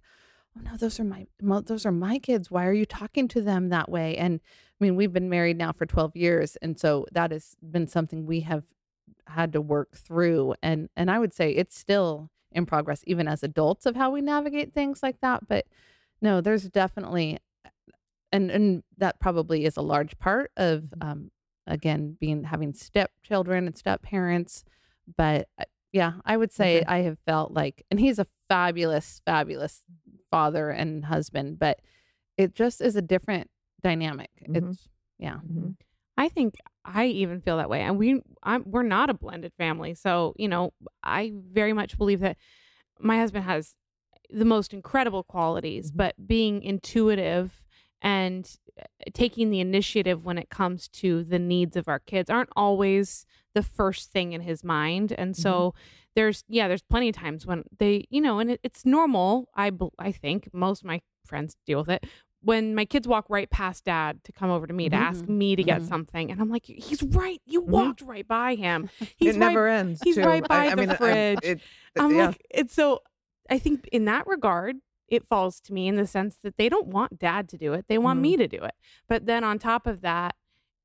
"Oh 0.56 0.60
no, 0.60 0.76
those 0.76 1.00
are 1.00 1.04
my 1.04 1.26
those 1.40 1.84
are 1.84 1.90
my 1.92 2.18
kids. 2.20 2.48
Why 2.50 2.64
are 2.66 2.72
you 2.72 2.86
talking 2.86 3.26
to 3.28 3.40
them 3.42 3.70
that 3.70 3.88
way?" 3.90 4.16
And 4.16 4.40
I 4.80 4.84
mean, 4.84 4.94
we've 4.94 5.12
been 5.12 5.28
married 5.28 5.58
now 5.58 5.72
for 5.72 5.84
twelve 5.84 6.14
years, 6.14 6.54
and 6.62 6.78
so 6.78 7.06
that 7.10 7.32
has 7.32 7.56
been 7.60 7.88
something 7.88 8.24
we 8.24 8.40
have 8.40 8.62
had 9.26 9.52
to 9.52 9.60
work 9.60 9.96
through 9.96 10.54
and 10.62 10.88
and 10.96 11.10
I 11.10 11.18
would 11.18 11.32
say 11.34 11.50
it's 11.50 11.78
still 11.78 12.30
in 12.52 12.66
progress 12.66 13.02
even 13.06 13.26
as 13.26 13.42
adults 13.42 13.86
of 13.86 13.96
how 13.96 14.10
we 14.10 14.20
navigate 14.20 14.72
things 14.72 15.02
like 15.02 15.20
that 15.20 15.46
but 15.48 15.66
no 16.20 16.40
there's 16.40 16.68
definitely 16.68 17.38
and 18.32 18.50
and 18.50 18.82
that 18.98 19.18
probably 19.20 19.64
is 19.64 19.76
a 19.76 19.82
large 19.82 20.16
part 20.18 20.50
of 20.56 20.92
um 21.00 21.30
again 21.66 22.16
being 22.20 22.44
having 22.44 22.72
stepchildren 22.74 23.66
and 23.66 23.76
step 23.78 24.02
parents 24.02 24.64
but 25.16 25.48
uh, 25.58 25.64
yeah 25.92 26.12
I 26.24 26.36
would 26.36 26.52
say 26.52 26.78
Okay. 26.78 26.86
I 26.86 26.98
have 26.98 27.18
felt 27.26 27.52
like 27.52 27.84
and 27.90 27.98
he's 27.98 28.18
a 28.18 28.26
fabulous 28.48 29.20
fabulous 29.24 29.82
father 30.30 30.70
and 30.70 31.04
husband 31.06 31.58
but 31.58 31.80
it 32.36 32.54
just 32.54 32.80
is 32.80 32.96
a 32.96 33.02
different 33.02 33.48
dynamic 33.82 34.30
Mhm. 34.48 34.56
it's 34.70 34.88
yeah 35.18 35.38
Mhm. 35.50 35.76
I 36.16 36.28
think 36.28 36.54
I 36.84 37.06
even 37.06 37.40
feel 37.40 37.56
that 37.56 37.70
way, 37.70 37.80
and 37.80 37.98
we 37.98 38.20
I'm, 38.42 38.62
we're 38.66 38.82
not 38.82 39.10
a 39.10 39.14
blended 39.14 39.52
family, 39.56 39.94
so 39.94 40.34
you 40.36 40.48
know 40.48 40.72
I 41.02 41.32
very 41.34 41.72
much 41.72 41.96
believe 41.98 42.20
that 42.20 42.36
my 43.00 43.18
husband 43.18 43.44
has 43.44 43.74
the 44.30 44.44
most 44.44 44.72
incredible 44.72 45.22
qualities, 45.22 45.90
Mhm. 45.92 45.96
but 45.96 46.26
being 46.26 46.62
intuitive 46.62 47.64
and 48.02 48.50
uh, 48.78 48.84
taking 49.14 49.50
the 49.50 49.60
initiative 49.60 50.24
when 50.24 50.36
it 50.38 50.48
comes 50.50 50.88
to 50.88 51.24
the 51.24 51.38
needs 51.38 51.76
of 51.76 51.88
our 51.88 52.00
kids 52.00 52.28
aren't 52.28 52.50
always 52.56 53.24
the 53.54 53.62
first 53.62 54.10
thing 54.10 54.32
in 54.32 54.40
his 54.42 54.62
mind, 54.64 55.12
and 55.12 55.36
so 55.36 55.74
there's 56.14 56.44
yeah 56.48 56.68
there's 56.68 56.82
plenty 56.82 57.08
of 57.08 57.16
times 57.16 57.46
when 57.46 57.64
they 57.78 58.04
you 58.10 58.20
know 58.20 58.38
and 58.40 58.50
it, 58.52 58.60
it's 58.62 58.84
normal 58.84 59.48
I 59.56 59.70
I 59.98 60.12
think 60.12 60.48
most 60.52 60.82
of 60.82 60.86
my 60.86 61.00
friends 61.24 61.56
deal 61.66 61.78
with 61.80 61.88
it 61.88 62.04
when 62.44 62.74
my 62.74 62.84
kids 62.84 63.08
walk 63.08 63.24
right 63.28 63.48
past 63.50 63.84
dad 63.84 64.22
to 64.24 64.32
come 64.32 64.50
over 64.50 64.66
to 64.66 64.74
me 64.74 64.88
to 64.88 64.96
Mhm. 64.96 65.00
ask 65.00 65.28
me 65.28 65.56
to 65.56 65.62
get 65.62 65.80
Mhm. 65.82 65.88
something 65.88 66.30
and 66.30 66.40
i'm 66.40 66.50
like 66.50 66.66
he's 66.66 67.02
right 67.02 67.40
you 67.46 67.62
Mhm. 67.62 67.66
walked 67.66 68.00
right 68.02 68.26
by 68.28 68.54
him 68.54 68.88
he's 69.16 69.36
it 69.36 69.40
right 69.40 69.48
never 69.48 69.68
ends. 69.68 70.00
he's 70.04 70.16
too. 70.16 70.22
right 70.22 70.46
by 70.46 70.56
I, 70.56 70.66
I 70.66 70.70
the 70.70 70.76
mean, 70.76 70.90
I- 70.90 70.96
fridge. 70.96 71.38
it- 71.42 71.60
i'm 71.96 72.14
yeah. 72.16 72.26
like 72.28 72.46
it's 72.50 72.74
so 72.74 73.00
i 73.50 73.58
think 73.58 73.88
in 73.92 74.04
that 74.06 74.26
regard 74.26 74.76
it 75.08 75.26
falls 75.26 75.60
to 75.60 75.72
me 75.72 75.86
in 75.88 75.94
the 75.96 76.06
sense 76.06 76.36
that 76.38 76.56
they 76.56 76.68
don't 76.68 76.86
want 76.88 77.18
dad 77.18 77.48
to 77.50 77.58
do 77.58 77.72
it 77.72 77.86
they 77.88 77.98
want 77.98 78.20
me 78.20 78.36
to 78.36 78.46
do 78.48 78.62
it 78.62 78.74
but 79.08 79.26
then 79.26 79.44
on 79.44 79.58
top 79.58 79.86
of 79.86 80.00
that 80.00 80.34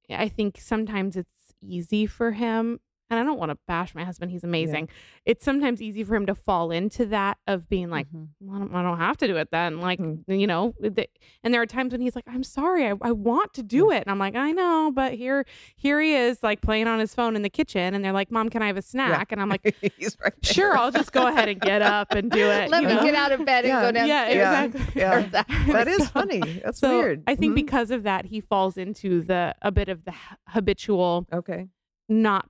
i 0.10 0.28
think 0.28 0.58
sometimes 0.60 1.16
it's 1.16 1.54
easy 1.62 2.06
for 2.06 2.32
him 2.32 2.80
and 3.10 3.20
i 3.20 3.24
don't 3.24 3.40
want 3.40 3.50
to 3.52 3.58
bash 3.68 3.94
my 3.96 4.04
husband 4.04 4.32
he's 4.32 4.44
amazing 4.44 4.88
it's 5.26 5.44
sometimes 5.46 5.82
easy 5.82 6.04
for 6.04 6.16
him 6.16 6.26
to 6.26 6.36
fall 6.36 6.72
into 6.72 7.06
that 7.06 7.38
of 7.48 7.68
being 7.70 7.90
like 7.90 8.08
Mhm. 8.10 8.28
well, 8.40 8.56
I, 8.56 8.60
don't, 8.60 8.76
I 8.76 8.82
don't 8.84 8.98
have 8.98 9.18
to 9.18 9.28
do 9.28 9.36
it 9.38 9.50
then. 9.52 9.80
Like, 9.80 10.00
Mm. 10.00 10.24
you 10.28 10.48
know, 10.48 10.74
the, 10.80 11.08
and 11.44 11.54
there 11.54 11.62
are 11.62 11.66
times 11.66 11.92
when 11.92 12.02
he's 12.02 12.16
like, 12.16 12.26
I'm 12.28 12.42
sorry, 12.44 12.86
I, 12.88 12.94
I 13.02 13.12
want 13.12 13.54
to 13.56 13.64
do 13.64 13.92
it. 13.92 13.98
And 14.04 14.10
I'm 14.10 14.18
like, 14.18 14.36
I 14.36 14.52
know, 14.52 14.92
but 14.94 15.14
here, 15.14 15.46
here 15.76 16.00
he 16.02 16.14
is 16.16 16.42
like 16.42 16.62
playing 16.62 16.88
on 16.88 17.00
his 17.00 17.14
phone 17.14 17.36
in 17.36 17.42
the 17.42 17.50
kitchen. 17.50 17.94
And 17.94 18.04
they're 18.04 18.14
like, 18.14 18.32
mom, 18.32 18.50
can 18.50 18.62
I 18.62 18.68
have 18.68 18.78
a 18.78 18.82
snack? 18.82 19.32
And 19.32 19.42
I'm 19.42 19.50
like, 19.50 19.76
right 20.24 20.34
sure, 20.42 20.78
I'll 20.78 20.92
just 20.92 21.12
go 21.12 21.28
ahead 21.28 21.50
and 21.50 21.60
get 21.62 21.82
up 21.82 22.12
and 22.14 22.32
do 22.32 22.40
it. 22.50 22.70
let 22.70 22.82
you 22.82 22.88
me 22.88 22.96
know? 22.96 23.04
get 23.04 23.16
out 23.16 23.32
of 23.32 23.46
bed 23.46 23.66
and 23.66 23.74
go 23.82 23.92
downstairs 23.92 24.08
Yeah, 24.08 24.30
Yeah. 24.30 24.64
exactly. 24.64 25.02
Yeah. 25.02 25.14
Or 25.18 25.22
that. 25.24 25.48
That 25.68 25.88
is 25.88 25.98
So- 26.00 26.06
funny. 26.06 26.62
That's 26.64 26.80
So 26.80 27.00
weird. 27.00 27.24
I 27.28 27.36
think 27.36 27.52
Mhm. 27.54 27.56
because 27.56 27.92
of 27.92 28.04
that, 28.04 28.26
he 28.26 28.40
falls 28.42 28.78
into 28.78 29.22
the, 29.22 29.54
a 29.62 29.72
bit 29.72 29.90
of 29.90 30.06
the 30.06 30.14
habitual 30.48 31.28
okay. 31.34 31.68
not 32.08 32.50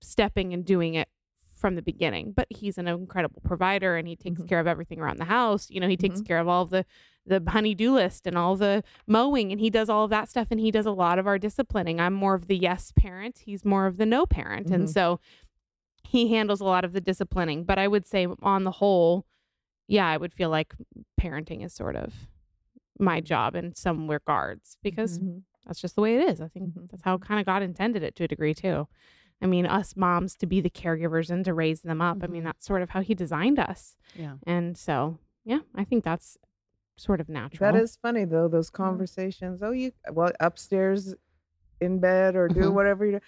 stepping 0.00 0.52
and 0.52 0.64
doing 0.64 0.94
it 0.94 1.08
from 1.54 1.74
the 1.74 1.82
beginning 1.82 2.32
but 2.34 2.46
he's 2.48 2.78
an 2.78 2.88
incredible 2.88 3.42
provider 3.44 3.96
and 3.96 4.08
he 4.08 4.16
takes 4.16 4.40
Mhm. 4.40 4.48
care 4.48 4.60
of 4.60 4.66
everything 4.66 4.98
around 4.98 5.18
the 5.18 5.26
house 5.26 5.68
you 5.70 5.78
know 5.78 5.88
he 5.88 5.96
takes 5.96 6.20
Mhm. 6.22 6.26
care 6.26 6.38
of 6.38 6.48
all 6.48 6.62
of 6.62 6.70
the 6.70 6.86
the 7.26 7.42
honey-do 7.50 7.92
list 7.92 8.26
and 8.26 8.38
all 8.38 8.56
the 8.56 8.82
mowing 9.06 9.52
and 9.52 9.60
he 9.60 9.68
does 9.68 9.90
all 9.90 10.04
of 10.04 10.10
that 10.10 10.28
stuff 10.30 10.48
and 10.50 10.58
he 10.58 10.70
does 10.70 10.86
a 10.86 10.90
lot 10.90 11.18
of 11.18 11.26
our 11.26 11.38
disciplining 11.38 12.00
i'm 12.00 12.14
more 12.14 12.34
of 12.34 12.46
the 12.46 12.56
yes 12.56 12.92
parent 12.96 13.40
he's 13.44 13.62
more 13.62 13.86
of 13.86 13.98
the 13.98 14.06
no 14.06 14.24
parent 14.24 14.68
Mhm. 14.68 14.74
and 14.74 14.90
so 14.90 15.20
he 16.02 16.28
handles 16.32 16.62
a 16.62 16.64
lot 16.64 16.82
of 16.84 16.94
the 16.94 17.00
disciplining 17.00 17.62
but 17.64 17.78
i 17.78 17.86
would 17.86 18.06
say 18.06 18.26
on 18.42 18.64
the 18.64 18.70
whole 18.72 19.26
yeah 19.86 20.08
i 20.08 20.16
would 20.16 20.32
feel 20.32 20.48
like 20.48 20.74
parenting 21.20 21.62
is 21.62 21.74
sort 21.74 21.94
of 21.94 22.26
my 22.98 23.20
job 23.20 23.54
in 23.54 23.74
some 23.74 24.08
regards 24.10 24.78
because 24.82 25.18
Mhm. 25.18 25.42
that's 25.66 25.80
just 25.80 25.94
the 25.94 26.00
way 26.02 26.16
it 26.16 26.28
is. 26.28 26.40
I 26.40 26.48
think 26.48 26.74
Mhm. 26.74 26.90
that's 26.90 27.02
how 27.02 27.16
kind 27.18 27.38
of 27.40 27.46
God 27.46 27.62
intended 27.62 28.02
it 28.02 28.14
to 28.16 28.24
a 28.24 28.28
degree 28.28 28.52
too. 28.54 28.88
I 29.42 29.46
mean, 29.46 29.66
us 29.66 29.96
moms 29.96 30.34
to 30.36 30.46
be 30.46 30.60
the 30.60 30.70
caregivers 30.70 31.30
and 31.30 31.44
to 31.44 31.54
raise 31.54 31.80
them 31.82 32.00
up. 32.00 32.18
I 32.22 32.26
mean, 32.26 32.42
Mhm. 32.42 32.46
that's 32.46 32.66
sort 32.66 32.82
of 32.82 32.90
how 32.90 33.00
he 33.00 33.14
designed 33.14 33.58
us. 33.58 33.96
Yeah. 34.14 34.36
And 34.46 34.76
so, 34.76 35.18
yeah, 35.44 35.60
I 35.74 35.84
think 35.84 36.04
that's 36.04 36.36
sort 36.96 37.20
of 37.20 37.28
natural. 37.28 37.72
That 37.72 37.80
is 37.80 37.96
funny 37.96 38.24
though. 38.26 38.48
Those 38.48 38.68
conversations. 38.68 39.62
Oh, 39.62 39.70
you 39.70 39.92
well 40.12 40.32
upstairs 40.40 41.14
in 41.80 41.98
bed 41.98 42.36
or 42.36 42.48
do 42.48 42.60
Mhm. 42.60 42.74
whatever 42.74 43.06
you 43.06 43.12
do. 43.12 43.20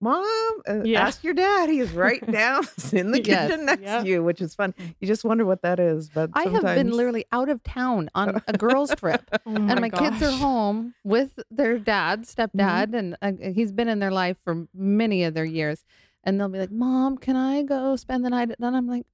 Mom, 0.00 0.24
uh, 0.66 0.82
Yeah. 0.84 1.02
ask 1.06 1.22
your 1.22 1.34
dad. 1.34 1.68
He's 1.68 1.92
right 1.92 2.24
down 2.30 2.64
in 2.92 3.10
the 3.12 3.22
Yes. 3.22 3.50
kitchen 3.50 3.66
next 3.66 3.82
Yeah. 3.82 4.02
to 4.02 4.08
you, 4.08 4.22
which 4.24 4.40
is 4.40 4.54
fun. 4.54 4.74
You 4.98 5.06
just 5.06 5.24
wonder 5.24 5.44
what 5.44 5.62
that 5.62 5.78
is. 5.78 6.08
But 6.08 6.30
I 6.34 6.44
have 6.44 6.62
been 6.62 6.90
literally 6.92 7.26
out 7.32 7.48
of 7.48 7.62
town 7.62 8.08
on 8.14 8.40
a 8.48 8.52
girls' 8.54 8.94
trip, 8.94 9.22
Oh 9.46 9.50
and 9.50 9.80
my 9.80 9.90
kids 9.90 10.22
are 10.22 10.30
home 10.30 10.94
with 11.04 11.38
their 11.50 11.78
dad, 11.78 12.24
stepdad, 12.24 12.88
Mm-hmm. 12.92 12.94
and 13.22 13.42
uh, 13.42 13.50
he's 13.54 13.72
been 13.72 13.88
in 13.88 13.98
their 13.98 14.10
life 14.10 14.36
for 14.44 14.66
many 14.74 15.24
of 15.24 15.34
their 15.34 15.44
years. 15.44 15.84
And 16.24 16.38
they'll 16.38 16.48
be 16.48 16.58
like, 16.58 16.70
"Mom, 16.70 17.16
can 17.18 17.36
I 17.36 17.62
go 17.62 17.96
spend 17.96 18.24
the 18.24 18.30
night?" 18.30 18.50
And 18.58 18.76
I'm 18.76 18.86
like, 18.86 19.06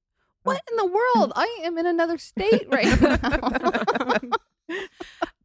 "What 0.43 0.61
in 0.71 0.77
the 0.77 0.87
world? 0.87 1.33
I 1.37 1.61
am 1.65 1.79
in 1.79 1.87
another 1.87 2.19
state 2.19 2.67
right 2.69 3.01
now." 3.01 4.21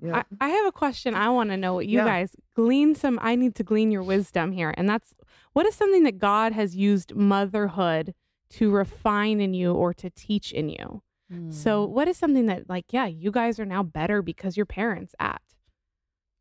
Yeah. 0.01 0.23
I, 0.39 0.45
I 0.45 0.49
have 0.49 0.65
a 0.65 0.71
question. 0.71 1.13
I 1.13 1.29
want 1.29 1.49
to 1.51 1.57
know 1.57 1.73
what 1.73 1.87
you 1.87 1.97
Yeah. 1.99 2.05
guys 2.05 2.35
glean 2.55 2.95
some. 2.95 3.19
I 3.21 3.35
need 3.35 3.55
to 3.55 3.63
glean 3.63 3.91
your 3.91 4.03
wisdom 4.03 4.51
here. 4.51 4.73
And 4.77 4.89
that's 4.89 5.13
what 5.53 5.65
is 5.65 5.75
something 5.75 6.03
that 6.03 6.17
God 6.17 6.53
has 6.53 6.75
used 6.75 7.13
motherhood 7.15 8.13
to 8.51 8.71
refine 8.71 9.39
in 9.39 9.53
you 9.53 9.73
or 9.73 9.93
to 9.93 10.09
teach 10.09 10.51
in 10.51 10.69
you? 10.69 11.03
So, 11.49 11.87
Mm. 11.87 11.91
what 11.91 12.09
is 12.09 12.17
something 12.17 12.47
that, 12.47 12.67
like, 12.69 12.91
yeah, 12.91 13.05
you 13.05 13.31
guys 13.31 13.57
are 13.57 13.65
now 13.65 13.83
better 13.83 14.21
because 14.21 14.57
your 14.57 14.65
parents 14.65 15.15
at? 15.17 15.41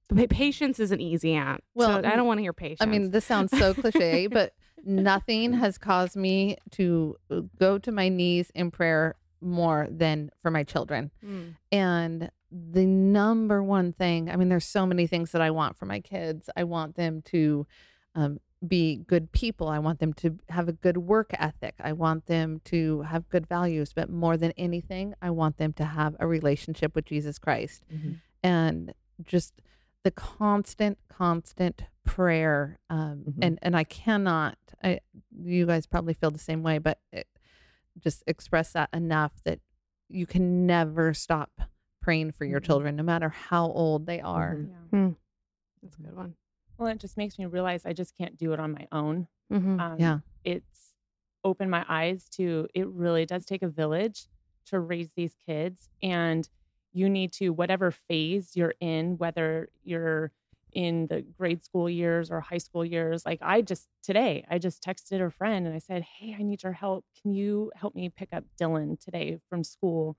Pa- 0.09 0.27
Patience 0.29 0.81
is 0.81 0.90
an 0.90 1.01
easy 1.01 1.33
ant. 1.35 1.62
Well, 1.75 1.88
Well, 2.03 2.07
I 2.12 2.16
don't 2.16 2.27
want 2.27 2.38
to 2.38 2.42
hear 2.42 2.53
patience. 2.53 2.81
I 2.81 2.87
mean, 2.87 3.12
this 3.12 3.25
sounds 3.25 3.57
so 3.57 3.73
cliche, 3.73 4.27
but 4.27 4.53
nothing 4.85 5.53
has 5.53 5.79
caused 5.79 6.16
me 6.16 6.57
to 6.73 7.14
uh, 7.31 7.42
go 7.59 7.79
to 7.79 7.92
my 7.92 8.09
knees 8.09 8.51
in 8.53 8.73
prayer 8.73 9.14
more 9.40 9.87
than 9.88 10.31
for 10.42 10.51
my 10.51 10.64
children. 10.64 11.12
Mm. 11.25 11.55
And 11.70 12.31
the 12.50 12.86
number 12.86 13.62
one 13.62 13.92
thing, 13.92 14.30
I 14.30 14.36
mean, 14.36 14.48
there's 14.48 14.64
so 14.64 14.86
many 14.86 15.06
things 15.06 15.32
that 15.32 15.40
I 15.42 15.50
want 15.50 15.76
for 15.76 15.86
my 15.86 16.00
kids. 16.00 16.50
I 16.56 16.64
want 16.64 16.96
them 16.96 17.22
to 17.26 17.66
um, 18.14 18.38
be 18.66 18.96
good 18.96 19.30
people. 19.32 19.68
I 19.68 19.78
want 19.78 20.00
them 20.00 20.12
to 20.14 20.38
have 20.48 20.68
a 20.68 20.72
good 20.72 20.96
work 20.98 21.30
ethic. 21.34 21.74
I 21.80 21.92
want 21.92 22.26
them 22.26 22.60
to 22.66 23.02
have 23.02 23.28
good 23.28 23.46
values. 23.46 23.92
But 23.94 24.10
more 24.10 24.36
than 24.36 24.52
anything, 24.56 25.14
I 25.22 25.30
want 25.30 25.58
them 25.58 25.72
to 25.74 25.84
have 25.84 26.16
a 26.18 26.26
relationship 26.26 26.94
with 26.94 27.04
Jesus 27.06 27.38
Christ 27.38 27.84
Mhm. 27.92 28.16
and 28.42 28.94
just 29.24 29.54
the 30.02 30.10
constant, 30.10 30.98
constant 31.08 31.84
prayer. 32.04 32.78
Um, 32.90 33.24
Mhm. 33.28 33.38
And 33.42 33.58
and 33.62 33.76
I 33.76 33.84
cannot. 33.84 34.58
I 34.82 35.00
you 35.30 35.66
guys 35.66 35.86
probably 35.86 36.14
feel 36.14 36.30
the 36.30 36.38
same 36.38 36.62
way, 36.62 36.78
but 36.78 36.98
it, 37.12 37.28
just 37.98 38.24
express 38.26 38.72
that 38.72 38.88
enough 38.92 39.42
that 39.44 39.60
you 40.08 40.26
can 40.26 40.66
never 40.66 41.14
stop 41.14 41.60
praying 42.00 42.32
for 42.32 42.44
your 42.44 42.60
Mhm. 42.60 42.64
children, 42.64 42.96
no 42.96 43.02
matter 43.02 43.28
how 43.28 43.66
old 43.72 44.06
they 44.06 44.20
are. 44.20 44.54
Mhm. 44.54 44.68
Yeah. 44.68 44.76
Hmm. 44.90 45.12
That's 45.82 45.98
a 45.98 46.02
good 46.02 46.16
one. 46.16 46.36
Well, 46.78 46.88
it 46.88 46.98
just 46.98 47.16
makes 47.16 47.38
me 47.38 47.46
realize 47.46 47.84
I 47.86 47.92
just 47.92 48.16
can't 48.16 48.36
do 48.36 48.52
it 48.52 48.60
on 48.60 48.72
my 48.72 48.88
own. 48.92 49.28
Mm-hmm. 49.52 49.80
Um, 49.80 49.98
Yeah. 50.00 50.20
It's 50.44 50.94
opened 51.44 51.70
my 51.70 51.84
eyes 51.88 52.28
to 52.30 52.68
it 52.74 52.86
really 52.88 53.24
does 53.26 53.46
take 53.46 53.62
a 53.62 53.68
village 53.68 54.28
to 54.66 54.78
raise 54.80 55.12
these 55.14 55.34
kids 55.34 55.88
and 56.02 56.48
you 56.92 57.08
need 57.08 57.32
to 57.32 57.50
whatever 57.50 57.90
phase 57.90 58.54
you're 58.56 58.74
in 58.80 59.16
whether 59.16 59.70
you're 59.82 60.32
in 60.72 61.06
the 61.08 61.22
grade 61.22 61.64
school 61.64 61.88
years 61.88 62.30
or 62.30 62.40
high 62.40 62.58
school 62.58 62.84
years 62.84 63.24
like 63.24 63.38
i 63.42 63.62
just 63.62 63.88
today 64.02 64.44
i 64.50 64.58
just 64.58 64.82
texted 64.82 65.24
a 65.24 65.30
friend 65.30 65.66
and 65.66 65.74
i 65.74 65.78
said 65.78 66.02
hey 66.02 66.34
i 66.38 66.42
need 66.42 66.62
your 66.62 66.72
help 66.74 67.04
can 67.22 67.32
you 67.32 67.72
help 67.74 67.94
me 67.94 68.08
pick 68.10 68.28
up 68.32 68.44
dylan 68.60 68.98
today 69.00 69.38
from 69.48 69.64
school 69.64 70.16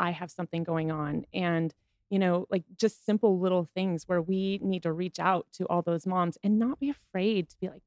i 0.00 0.10
have 0.10 0.30
something 0.30 0.64
going 0.64 0.90
on 0.90 1.24
and 1.32 1.74
you 2.10 2.18
know 2.18 2.46
like 2.50 2.64
just 2.76 3.04
simple 3.06 3.38
little 3.38 3.64
things 3.74 4.04
where 4.08 4.20
we 4.22 4.58
need 4.62 4.82
to 4.82 4.92
reach 4.92 5.18
out 5.20 5.46
to 5.52 5.64
all 5.66 5.82
those 5.82 6.06
moms 6.06 6.36
and 6.42 6.58
not 6.58 6.80
be 6.80 6.90
afraid 6.90 7.48
to 7.48 7.56
be 7.60 7.68
like 7.68 7.82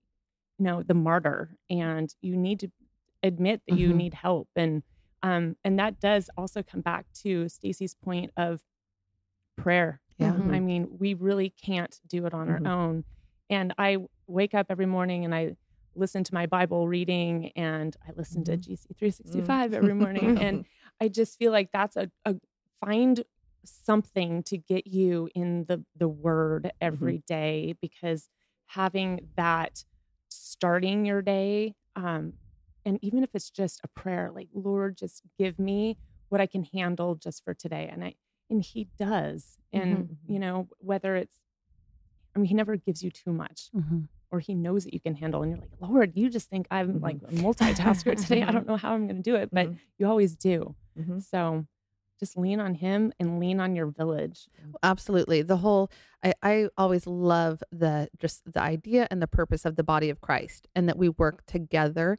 you 0.58 0.64
know 0.66 0.82
the 0.84 0.94
martyr 0.94 1.58
and 1.70 2.16
you 2.22 2.38
need 2.38 2.60
to 2.60 2.72
admit 3.24 3.62
that 3.68 3.78
you 3.78 3.90
Mhm. 3.92 3.96
need 3.98 4.14
help 4.14 4.48
and 4.56 4.84
um 5.22 5.56
and 5.64 5.78
that 5.80 6.00
does 6.00 6.30
also 6.38 6.62
come 6.64 6.82
back 6.82 7.06
to 7.24 7.50
stacy's 7.50 7.96
point 7.96 8.32
of 8.38 8.62
prayer 9.58 10.00
Yeah. 10.18 10.34
I 10.34 10.60
mean, 10.60 10.88
we 11.00 11.16
really 11.16 11.50
can't 11.50 12.00
do 12.08 12.26
it 12.28 12.34
on 12.34 12.48
Mhm. 12.48 12.68
our 12.68 12.72
own. 12.74 13.04
And 13.50 13.74
I 13.78 13.98
wake 14.28 14.54
up 14.54 14.68
every 14.70 14.86
morning 14.86 15.26
and 15.26 15.34
I 15.34 15.58
listen 15.96 16.24
to 16.24 16.34
my 16.34 16.46
Bible 16.46 16.88
reading 16.88 17.52
and 17.56 17.96
I 18.08 18.12
listen 18.16 18.44
to 18.46 18.54
Mhm. 18.54 18.62
GC 18.62 18.94
365 18.96 19.74
every 19.74 19.94
morning. 19.94 20.38
and 20.38 20.66
I 21.02 21.08
just 21.10 21.38
feel 21.38 21.52
like 21.52 21.70
that's 21.74 21.96
a, 21.96 22.10
a 22.26 22.36
find 22.84 23.24
something 23.66 24.44
to 24.44 24.58
get 24.58 24.88
you 24.88 25.30
in 25.34 25.66
the 25.68 25.84
the 25.96 26.08
word 26.08 26.72
every 26.82 27.24
day 27.28 27.76
because 27.82 28.28
having 28.68 29.30
that 29.38 29.86
starting 30.30 31.06
your 31.06 31.22
day 31.22 31.74
um 31.96 32.34
and 32.86 33.00
even 33.02 33.24
if 33.24 33.30
it's 33.34 33.50
just 33.50 33.80
a 33.84 33.88
prayer 33.88 34.32
like 34.34 34.50
lord 34.54 34.98
just 34.98 35.22
give 35.38 35.58
me 35.60 35.98
what 36.30 36.42
i 36.42 36.46
can 36.46 36.66
handle 36.74 37.16
just 37.16 37.44
for 37.46 37.54
today 37.54 37.88
and 37.92 38.04
i 38.04 38.14
and 38.50 38.64
he 38.64 38.90
does 39.00 39.58
and 39.72 40.18
you 40.28 40.40
know 40.40 40.68
whether 40.80 41.16
it's 41.16 41.36
i 42.36 42.40
mean 42.40 42.48
he 42.48 42.54
never 42.54 42.76
gives 42.76 43.02
you 43.04 43.12
too 43.12 43.32
much 43.32 43.70
or 44.32 44.40
he 44.40 44.56
knows 44.56 44.84
that 44.84 44.94
you 44.94 45.00
can 45.00 45.16
handle 45.16 45.42
and 45.44 45.52
you're 45.52 45.60
like 45.62 45.70
lord 45.80 46.12
you 46.16 46.30
just 46.30 46.50
think 46.50 46.68
i'm 46.72 47.00
like 47.00 47.18
a 47.28 47.32
multitasker 47.34 48.20
today 48.22 48.42
i 48.44 48.52
don't 48.52 48.68
know 48.68 48.76
how 48.78 48.94
i'm 48.94 49.08
going 49.08 49.18
to 49.18 49.24
do 49.24 49.36
it 49.36 49.50
but 49.54 49.68
Mhm. 49.70 49.78
you 50.00 50.08
always 50.08 50.36
do 50.36 50.76
Mhm. 50.98 51.22
so 51.24 51.66
just 52.20 52.38
lean 52.38 52.60
on 52.60 52.76
him 52.76 53.12
and 53.20 53.40
lean 53.40 53.60
on 53.60 53.76
your 53.76 53.88
village 53.88 54.48
Absolutely. 54.84 55.42
The 55.42 55.58
whole 55.58 55.90
I, 56.24 56.34
I 56.44 56.68
always 56.78 57.08
love 57.08 57.64
the 57.72 58.10
just 58.20 58.42
the 58.52 58.62
idea 58.62 59.08
and 59.12 59.22
the 59.22 59.28
purpose 59.28 59.66
of 59.66 59.76
the 59.76 59.84
body 59.84 60.10
of 60.10 60.22
Christ 60.22 60.68
and 60.76 60.88
that 60.90 60.98
we 60.98 61.10
work 61.10 61.46
together. 61.46 62.18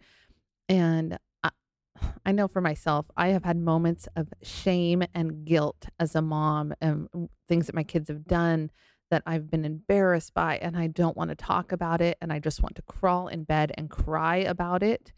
And 0.69 1.19
I, 1.43 1.51
I 2.27 2.33
know 2.33 2.49
for 2.49 2.61
myself, 2.61 3.07
I 3.17 3.29
have 3.29 3.45
had 3.45 3.57
moments 3.59 4.09
of 4.17 4.29
shame 4.43 5.03
and 5.15 5.45
guilt 5.45 5.87
as 5.99 6.15
a 6.15 6.23
mom 6.23 6.75
and 6.81 7.09
things 7.49 7.67
that 7.67 7.75
my 7.75 7.85
kids 7.85 8.09
have 8.09 8.27
done 8.27 8.71
that 9.11 9.23
I've 9.27 9.51
been 9.51 9.65
embarrassed 9.65 10.35
by 10.35 10.57
and 10.59 10.77
I 10.77 10.87
don't 10.89 11.17
want 11.17 11.31
to 11.31 11.37
talk 11.37 11.73
about 11.73 12.01
it 12.01 12.17
and 12.21 12.33
I 12.33 12.39
just 12.39 12.63
want 12.63 12.77
to 12.77 12.83
crawl 12.83 13.29
in 13.29 13.45
bed 13.45 13.73
and 13.77 13.91
cry 13.91 14.37
about 14.39 14.83
it. 14.83 15.13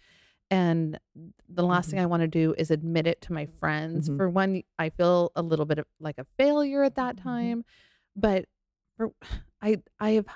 And 0.51 0.99
the 1.49 1.65
last 1.65 1.91
thing 1.91 1.99
mm-hmm. 1.99 2.05
I 2.05 2.07
want 2.07 2.21
to 2.23 2.29
do 2.29 2.55
is 2.57 2.71
admit 2.71 3.07
it 3.07 3.21
to 3.23 3.33
my 3.33 3.47
friends. 3.47 4.09
Mhm. 4.09 4.17
For 4.17 4.31
one, 4.31 4.63
I 4.79 4.91
feel 4.91 5.33
a 5.35 5.43
little 5.43 5.65
bit 5.65 5.79
of 5.79 5.87
like 5.99 6.19
a 6.19 6.27
failure 6.37 6.83
at 6.85 6.95
that 6.95 7.17
mm-hmm. 7.17 7.29
time, 7.29 7.65
but 8.15 8.47
for 8.97 9.11
I 9.63 9.79
I 9.99 10.11
have 10.11 10.27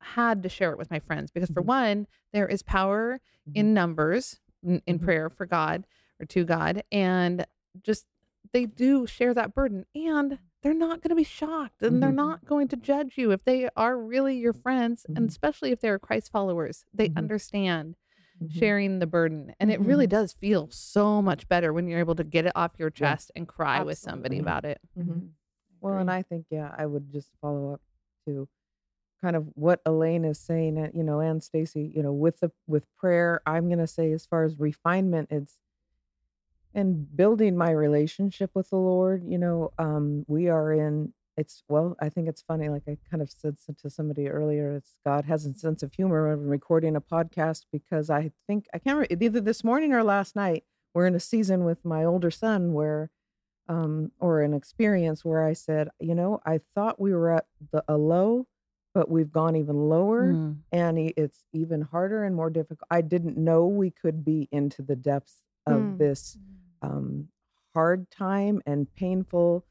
had 0.00 0.42
to 0.42 0.48
share 0.48 0.72
it 0.72 0.78
with 0.78 0.90
my 0.90 0.98
friends 0.98 1.30
because 1.30 1.50
for 1.50 1.62
Mhm. 1.62 1.66
one, 1.66 2.06
there 2.32 2.48
is 2.48 2.62
power 2.62 3.20
mm-hmm. 3.48 3.58
in 3.58 3.74
numbers 3.74 4.40
in, 4.62 4.82
in 4.86 4.98
prayer 4.98 5.30
for 5.30 5.46
God 5.46 5.86
or 6.20 6.26
to 6.26 6.44
God, 6.44 6.82
and 6.90 7.46
just 7.82 8.06
they 8.52 8.66
do 8.66 9.06
share 9.06 9.34
that 9.34 9.54
burden, 9.54 9.86
and 9.94 10.38
they're 10.62 10.74
not 10.74 11.00
going 11.00 11.10
to 11.10 11.14
be 11.14 11.24
shocked, 11.24 11.82
and 11.82 12.02
they're 12.02 12.12
not 12.12 12.44
going 12.44 12.68
to 12.68 12.76
judge 12.76 13.18
you 13.18 13.30
if 13.30 13.44
they 13.44 13.68
are 13.76 13.98
really 13.98 14.36
your 14.36 14.52
friends, 14.52 15.06
and 15.14 15.28
especially 15.28 15.70
if 15.72 15.80
they're 15.80 15.98
Christ 15.98 16.30
followers, 16.32 16.84
they 16.92 17.10
understand 17.16 17.96
Mhm. 18.42 18.50
sharing 18.58 18.98
the 18.98 19.06
burden, 19.06 19.54
and 19.60 19.70
it 19.70 19.80
really 19.80 20.06
Mhm. 20.06 20.10
does 20.10 20.32
feel 20.32 20.68
so 20.70 21.22
much 21.22 21.48
better 21.48 21.72
when 21.72 21.86
you're 21.86 21.98
able 22.00 22.14
to 22.16 22.24
get 22.24 22.46
it 22.46 22.52
off 22.54 22.78
your 22.78 22.88
Yeah. 22.90 23.12
chest 23.12 23.30
and 23.36 23.46
cry 23.48 23.82
with 23.82 23.98
somebody 23.98 24.38
about 24.38 24.64
it. 24.64 24.80
Mhm. 24.98 25.30
Well, 25.80 25.98
and 25.98 26.10
I 26.10 26.22
think 26.22 26.46
yeah, 26.50 26.74
I 26.76 26.86
would 26.86 27.10
just 27.12 27.30
follow 27.40 27.72
up 27.74 27.80
to 28.26 28.48
kind 29.20 29.36
of 29.36 29.46
what 29.54 29.80
Elaine 29.86 30.24
is 30.24 30.38
saying, 30.40 30.76
and 30.78 30.92
you 30.94 31.02
know, 31.04 31.20
and 31.20 31.42
Stacy, 31.42 31.92
you 31.94 32.02
know, 32.02 32.12
with 32.12 32.40
the 32.40 32.50
with 32.66 32.86
prayer, 32.96 33.40
I'm 33.46 33.68
gonna 33.68 33.86
say 33.86 34.12
as 34.12 34.26
far 34.26 34.44
as 34.44 34.58
refinement, 34.58 35.28
it's 35.30 35.58
and 36.74 37.14
building 37.16 37.56
my 37.56 37.70
relationship 37.70 38.50
with 38.54 38.70
the 38.70 38.76
Lord. 38.76 39.22
You 39.24 39.38
know, 39.38 39.72
um, 39.78 40.24
we 40.26 40.48
are 40.48 40.72
in. 40.72 41.12
It's 41.36 41.64
well, 41.68 41.96
I 42.00 42.08
think 42.08 42.28
it's 42.28 42.42
funny. 42.42 42.68
Like 42.68 42.84
I 42.88 42.96
kind 43.10 43.20
of 43.22 43.30
said 43.30 43.56
to 43.82 43.90
somebody 43.90 44.28
earlier, 44.28 44.76
it's 44.76 44.94
God 45.04 45.24
has 45.24 45.44
a 45.46 45.52
sense 45.54 45.82
of 45.82 45.92
humor 45.92 46.30
of 46.32 46.44
recording 46.46 46.94
a 46.94 47.00
podcast 47.00 47.62
because 47.72 48.08
I 48.08 48.30
think 48.46 48.66
I 48.72 48.78
can't 48.78 48.96
remember 48.96 49.16
either 49.24 49.40
this 49.40 49.64
morning 49.64 49.92
or 49.92 50.04
last 50.04 50.36
night. 50.36 50.64
We're 50.94 51.06
in 51.08 51.14
a 51.16 51.20
season 51.20 51.64
with 51.64 51.84
my 51.84 52.04
older 52.04 52.30
son 52.30 52.72
where 52.72 53.10
um, 53.68 54.12
or 54.20 54.42
an 54.42 54.52
experience 54.54 55.24
where 55.24 55.42
I 55.44 55.54
said, 55.54 55.88
you 55.98 56.14
know, 56.14 56.40
I 56.44 56.60
thought 56.74 57.00
we 57.00 57.12
were 57.14 57.30
at 57.30 57.46
the 57.72 57.82
a 57.88 57.96
low, 57.96 58.46
but 58.92 59.10
we've 59.10 59.32
gone 59.32 59.56
even 59.56 59.88
lower, 59.88 60.34
Mm. 60.34 60.58
and 60.70 60.98
it's 61.16 61.46
even 61.52 61.80
harder 61.80 62.22
and 62.24 62.36
more 62.36 62.50
difficult. 62.50 62.86
I 62.90 63.00
didn't 63.00 63.38
know 63.38 63.66
we 63.66 63.90
could 63.90 64.22
be 64.24 64.48
into 64.52 64.82
the 64.82 64.94
depths 64.96 65.42
of 65.66 65.80
Mm. 65.80 65.98
this 65.98 66.38
um, 66.82 67.28
hard 67.72 68.10
time 68.10 68.60
and 68.66 68.94
painful. 68.94 69.64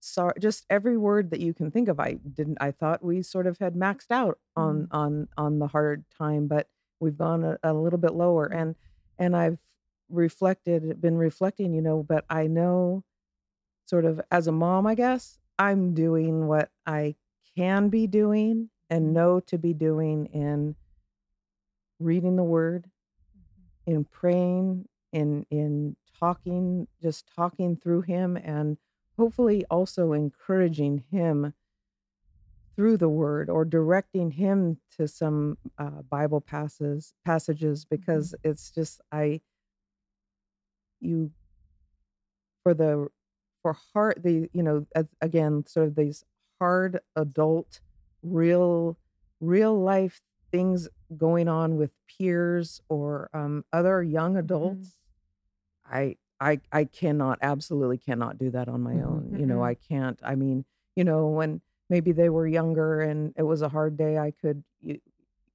Sorry, 0.00 0.34
just 0.40 0.64
every 0.70 0.96
word 0.96 1.30
that 1.30 1.40
you 1.40 1.52
can 1.52 1.70
think 1.70 1.88
of. 1.88 1.98
I 1.98 2.14
didn't. 2.14 2.58
I 2.60 2.70
thought 2.70 3.04
we 3.04 3.22
sort 3.22 3.46
of 3.46 3.58
had 3.58 3.74
maxed 3.74 4.10
out 4.10 4.38
on 4.56 4.82
mm-hmm. 4.84 4.96
on 4.96 5.28
on 5.36 5.58
the 5.58 5.66
hard 5.66 6.04
time, 6.16 6.46
but 6.46 6.68
we've 7.00 7.18
gone 7.18 7.44
a, 7.44 7.58
a 7.62 7.72
little 7.72 7.98
bit 7.98 8.14
lower, 8.14 8.46
and 8.46 8.76
and 9.18 9.36
I've 9.36 9.58
reflected, 10.08 11.00
been 11.00 11.16
reflecting, 11.16 11.74
you 11.74 11.82
know, 11.82 12.02
but 12.02 12.24
I 12.30 12.46
know 12.46 13.04
sort 13.86 14.04
of 14.04 14.20
as 14.30 14.46
a 14.46 14.52
mom, 14.52 14.86
I 14.86 14.94
guess, 14.94 15.38
I'm 15.58 15.94
doing 15.94 16.46
what 16.46 16.70
I 16.86 17.16
can 17.56 17.88
be 17.88 18.06
doing 18.06 18.70
and 18.90 19.06
mm-hmm. 19.06 19.14
know 19.14 19.40
to 19.40 19.58
be 19.58 19.74
doing 19.74 20.26
in 20.26 20.76
reading 21.98 22.36
the 22.36 22.44
word, 22.44 22.88
mm-hmm. 23.36 23.96
in 23.96 24.04
praying, 24.04 24.88
in 25.12 25.46
in 25.50 25.96
talking, 26.18 26.86
just 27.02 27.28
talking 27.34 27.76
through 27.76 28.02
him 28.02 28.36
and 28.36 28.76
hopefully 29.18 29.64
also 29.70 30.12
encouraging 30.12 31.04
him 31.10 31.52
through 32.76 32.96
the 32.96 33.08
word 33.08 33.50
or 33.50 33.64
directing 33.64 34.30
him 34.30 34.78
to 34.96 35.08
some 35.08 35.58
uh, 35.78 36.02
Bible 36.08 36.40
passages 36.40 37.12
passages 37.24 37.84
because 37.84 38.34
it's 38.44 38.70
just 38.70 39.00
I 39.10 39.40
you 41.00 41.32
for 42.62 42.74
the 42.74 43.08
for 43.62 43.76
hard 43.92 44.22
the 44.22 44.48
you 44.52 44.62
know 44.62 44.86
as, 44.94 45.06
again 45.20 45.64
sort 45.66 45.88
of 45.88 45.96
these 45.96 46.24
hard 46.60 47.00
adult 47.16 47.80
real 48.22 48.96
real 49.40 49.78
life 49.78 50.20
things 50.52 50.88
going 51.16 51.48
on 51.48 51.76
with 51.76 51.90
peers 52.06 52.80
or 52.88 53.28
um, 53.34 53.64
other 53.72 54.02
young 54.02 54.36
adults 54.36 54.98
i 55.90 56.16
i 56.40 56.60
i 56.72 56.84
cannot 56.84 57.38
absolutely 57.42 57.98
cannot 57.98 58.38
do 58.38 58.50
that 58.50 58.68
on 58.68 58.80
my 58.82 58.94
Mhm. 58.94 59.04
own 59.06 59.38
you 59.38 59.46
know 59.46 59.58
Mhm. 59.58 59.66
i 59.66 59.74
can't 59.74 60.20
i 60.22 60.34
mean 60.34 60.64
you 60.96 61.04
know 61.04 61.26
when 61.28 61.60
maybe 61.90 62.12
they 62.12 62.28
were 62.28 62.46
younger 62.46 63.00
and 63.00 63.32
it 63.36 63.42
was 63.44 63.62
a 63.62 63.68
hard 63.68 63.96
day 63.96 64.18
i 64.18 64.30
could 64.30 64.62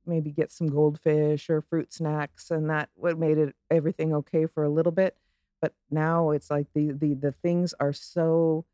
maybe 0.06 0.32
get 0.32 0.52
some 0.52 0.68
goldfish 0.68 1.50
or 1.50 1.62
fruit 1.62 1.94
snacks 1.94 2.52
and 2.52 2.70
that 2.70 2.90
what 2.96 3.18
made 3.18 3.38
it 3.38 3.56
everything 3.72 4.14
okay 4.14 4.46
for 4.46 4.64
a 4.64 4.70
little 4.70 4.92
bit 4.92 5.16
but 5.62 5.74
now 5.90 6.32
it's 6.32 6.50
like 6.52 6.68
the 6.74 6.92
the 6.92 7.14
the 7.14 7.32
things 7.32 7.74
are 7.80 7.94
so 7.94 8.66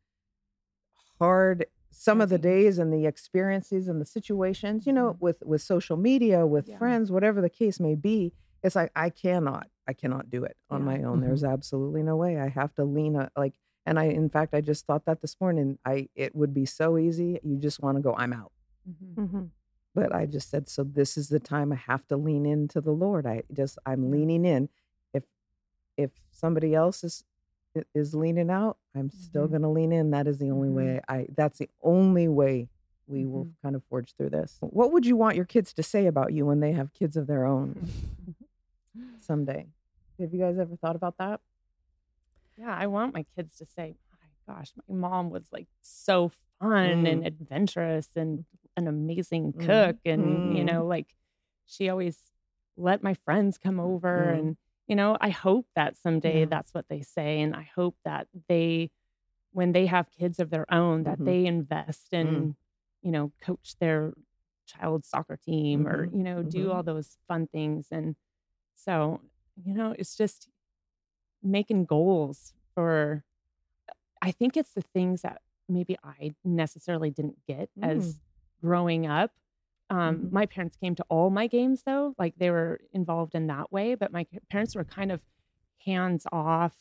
hard 1.18 1.66
some 1.92 2.20
of 2.20 2.28
the 2.30 2.38
days 2.38 2.78
and 2.78 2.92
the 2.92 3.06
experiences 3.06 3.88
and 3.88 4.00
the 4.00 4.06
situations 4.06 4.86
you 4.86 4.92
know 4.92 5.14
Mhm. 5.14 5.20
with 5.20 5.42
with 5.44 5.60
social 5.62 5.96
media 5.96 6.46
with 6.46 6.68
Yeah. 6.68 6.78
friends 6.78 7.10
whatever 7.12 7.40
the 7.40 7.50
case 7.50 7.78
may 7.78 7.94
be 7.94 8.32
it's 8.62 8.74
like 8.76 8.90
i 8.96 9.10
cannot 9.10 9.68
i 9.90 9.92
cannot 10.02 10.24
do 10.36 10.40
it 10.50 10.56
on 10.74 10.80
Yeah. 10.80 10.86
my 10.92 10.98
own 11.08 11.20
there's 11.20 11.44
absolutely 11.56 12.02
no 12.10 12.16
way 12.24 12.32
i 12.46 12.48
have 12.60 12.72
to 12.78 12.84
lean 12.96 13.14
a, 13.16 13.24
like 13.36 13.54
and 13.86 13.98
i 13.98 14.04
in 14.22 14.28
fact 14.36 14.54
i 14.54 14.60
just 14.72 14.82
thought 14.86 15.04
that 15.06 15.20
this 15.22 15.36
morning 15.42 15.68
i 15.84 16.08
it 16.24 16.32
would 16.40 16.52
be 16.60 16.66
so 16.80 16.86
easy 17.06 17.30
you 17.42 17.56
just 17.68 17.78
want 17.84 17.96
to 17.98 18.02
go 18.08 18.12
i'm 18.22 18.32
out 18.42 18.52
Mhm. 18.90 19.14
Mm-hmm. 19.22 19.44
but 19.98 20.14
I 20.20 20.24
just 20.36 20.48
said, 20.50 20.64
so 20.74 20.80
this 20.84 21.12
is 21.20 21.28
the 21.28 21.38
time 21.54 21.68
I 21.72 21.80
have 21.90 22.04
to 22.08 22.16
lean 22.16 22.44
into 22.46 22.80
the 22.80 22.92
Lord. 23.04 23.24
I 23.26 23.42
just 23.60 23.74
I'm 23.90 24.02
leaning 24.14 24.44
in. 24.54 24.62
If 25.12 25.24
if 26.04 26.10
somebody 26.42 26.70
else 26.82 26.98
is 27.08 27.14
is 27.94 28.14
leaning 28.14 28.50
out, 28.50 28.76
I'm 28.96 29.10
still 29.10 29.46
Mhm. 29.46 29.50
going 29.54 29.62
to 29.68 29.68
lean 29.78 29.92
in. 29.92 30.10
That 30.16 30.26
is 30.26 30.38
the 30.38 30.50
only 30.56 30.68
Mhm. 30.70 30.78
way. 30.80 31.00
I 31.08 31.18
that's 31.40 31.58
the 31.58 31.68
only 31.82 32.26
way 32.40 32.68
we 33.06 33.26
will 33.26 33.44
Mhm. 33.46 33.54
kind 33.62 33.76
of 33.76 33.82
forge 33.90 34.10
through 34.16 34.30
this. 34.38 34.56
What 34.60 34.92
would 34.92 35.04
you 35.10 35.16
want 35.22 35.36
your 35.36 35.48
kids 35.54 35.74
to 35.74 35.82
say 35.82 36.06
about 36.06 36.32
you 36.32 36.46
when 36.46 36.60
they 36.60 36.72
have 36.72 36.92
kids 37.00 37.16
of 37.20 37.26
their 37.26 37.44
own 37.44 37.68
someday? 39.20 39.66
Have 40.20 40.32
you 40.34 40.40
guys 40.40 40.58
ever 40.58 40.76
thought 40.76 40.96
about 40.96 41.16
that? 41.18 41.40
Yeah, 42.58 42.74
I 42.76 42.86
want 42.88 43.14
my 43.14 43.24
kids 43.36 43.56
to 43.58 43.66
say, 43.66 43.96
"My 44.46 44.54
gosh, 44.54 44.72
my 44.88 44.94
mom 44.94 45.30
was 45.30 45.46
like 45.52 45.68
so 45.80 46.30
fun 46.60 47.06
and 47.06 47.26
adventurous 47.26 48.08
and 48.16 48.44
an 48.76 48.86
amazing 48.86 49.52
Mm. 49.54 49.66
cook, 49.66 49.96
and 50.04 50.56
you 50.56 50.62
Mm. 50.62 50.66
know, 50.66 50.86
like 50.86 51.14
she 51.66 51.88
always 51.88 52.32
let 52.76 53.02
my 53.02 53.14
friends 53.14 53.56
come 53.58 53.80
over, 53.80 54.30
Mm. 54.34 54.38
and 54.38 54.56
you 54.88 54.96
know, 54.96 55.16
I 55.20 55.30
hope 55.30 55.66
that 55.74 55.96
someday 55.96 56.40
Yeah. 56.40 56.46
that's 56.46 56.74
what 56.74 56.88
they 56.88 57.00
say, 57.02 57.40
and 57.40 57.54
I 57.54 57.62
hope 57.62 57.96
that 58.04 58.28
they, 58.48 58.90
when 59.52 59.72
they 59.72 59.86
have 59.86 60.10
kids 60.10 60.38
of 60.40 60.50
their 60.50 60.70
own, 60.72 61.04
that 61.04 61.18
Mhm. 61.20 61.24
they 61.24 61.46
invest 61.46 62.12
in, 62.12 62.26
Mm. 62.26 62.56
you 63.02 63.10
know, 63.12 63.32
coach 63.40 63.76
their 63.78 64.14
child's 64.66 65.08
soccer 65.08 65.36
team 65.36 65.86
or 65.86 66.06
Mhm. 66.06 66.12
you 66.16 66.22
know, 66.24 66.42
do 66.42 66.68
Mhm. 66.68 66.74
all 66.74 66.82
those 66.82 67.16
fun 67.28 67.46
things, 67.48 67.88
and 67.92 68.16
so 68.74 69.20
you 69.56 69.74
know, 69.74 69.94
it's 69.98 70.16
just 70.16 70.48
making 71.42 71.84
goals 71.86 72.54
for 72.74 73.24
I 74.22 74.30
think 74.32 74.56
it's 74.56 74.72
the 74.72 74.82
things 74.82 75.22
that 75.22 75.42
maybe 75.68 75.96
I 76.04 76.34
necessarily 76.44 77.10
didn't 77.10 77.38
get 77.46 77.70
as 77.82 78.20
growing 78.60 79.06
up. 79.06 79.32
Um, 79.90 80.16
Mhm. 80.18 80.32
My 80.32 80.46
parents 80.46 80.76
came 80.76 80.94
to 80.96 81.04
all 81.08 81.30
my 81.30 81.46
games 81.46 81.82
though, 81.84 82.14
like 82.18 82.36
they 82.36 82.50
were 82.50 82.80
involved 82.92 83.34
in 83.34 83.46
that 83.48 83.72
way, 83.72 83.94
but 83.94 84.12
my 84.12 84.26
parents 84.50 84.74
were 84.74 84.84
kind 84.84 85.10
of 85.12 85.24
hands 85.84 86.26
off. 86.32 86.76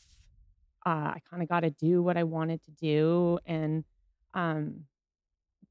Uh, 0.85 1.13
I 1.15 1.21
kind 1.29 1.43
of 1.43 1.49
got 1.49 1.61
to 1.61 1.71
do 1.71 2.03
what 2.03 2.17
I 2.17 2.23
wanted 2.23 2.63
to 2.63 2.71
do, 2.71 3.39
and 3.45 3.85
um, 4.33 4.87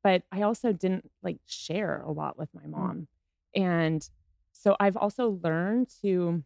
but 0.02 0.22
I 0.32 0.42
also 0.42 0.72
didn't 0.72 1.10
like 1.22 1.38
share 1.46 2.00
a 2.02 2.10
lot 2.12 2.38
with 2.38 2.54
my 2.54 2.66
mom, 2.66 3.08
and 3.54 4.08
so 4.52 4.76
I've 4.80 4.96
also 4.96 5.38
learned 5.42 5.88
to 6.02 6.44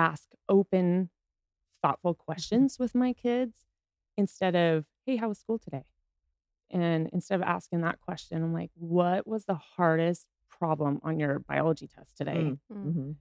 ask 0.00 0.30
open, 0.48 1.10
thoughtful 1.82 2.14
questions 2.14 2.78
with 2.78 2.94
my 2.94 3.12
kids 3.12 3.64
instead 4.16 4.56
of, 4.56 4.86
hey, 5.04 5.16
how 5.16 5.28
was 5.28 5.38
school 5.38 5.58
today? 5.58 5.84
And 6.70 7.08
instead 7.12 7.34
of 7.40 7.42
asking 7.42 7.80
that 7.82 8.00
question, 8.00 8.42
I'm 8.42 8.52
like, 8.52 8.70
what 8.74 9.26
was 9.26 9.44
the 9.44 9.54
hardest 9.76 10.26
problem 10.48 11.00
on 11.02 11.18
your 11.18 11.40
biology 11.40 11.86
test 11.88 12.16
today? 12.16 12.52
Mm. 12.54 12.58
Mm. 12.72 12.84
Mhm. 12.94 13.14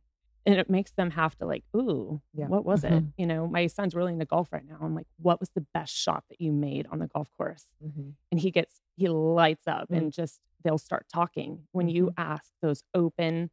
And 0.46 0.56
it 0.56 0.70
makes 0.70 0.92
them 0.94 1.12
have 1.12 1.36
to, 1.38 1.46
like, 1.46 1.64
ooh, 1.76 2.22
Yeah. 2.34 2.48
what 2.48 2.64
was 2.64 2.84
it? 2.84 2.92
Mhm. 2.92 3.14
You 3.18 3.28
know, 3.28 3.46
my 3.48 3.68
son's 3.68 3.94
really 3.94 4.14
into 4.14 4.26
golf 4.26 4.52
right 4.54 4.66
now. 4.66 4.78
I'm 4.82 4.96
like, 4.96 5.08
what 5.18 5.40
was 5.40 5.50
the 5.50 5.66
best 5.74 5.94
shot 5.94 6.24
that 6.30 6.40
you 6.40 6.52
made 6.54 6.88
on 6.88 7.00
the 7.00 7.08
golf 7.08 7.30
course? 7.38 7.74
Mhm. 7.84 8.14
and 8.32 8.40
he 8.40 8.52
gets 8.52 8.80
he 8.96 9.08
lights 9.08 9.68
up 9.68 9.90
Mm. 9.90 9.98
and 9.98 10.14
just 10.14 10.40
they'll 10.64 10.78
start 10.78 11.08
talking 11.08 11.68
when 11.72 11.88
you 11.90 12.08
Mhm. 12.08 12.14
ask 12.18 12.54
those 12.62 12.84
open 12.94 13.50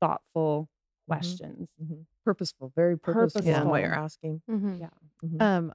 thoughtful 0.00 0.68
Mhm. 0.68 1.06
questions. 1.06 1.76
Purposeful, 2.24 2.72
very 2.74 2.96
purposeful 2.98 3.42
in 3.46 3.68
what 3.68 3.80
you're 3.82 3.90
Purposeful. 3.90 4.04
asking. 4.04 4.42
Mhm. 4.50 4.80
yeah 4.80 4.88
Mhm. 5.24 5.42
Um, 5.42 5.72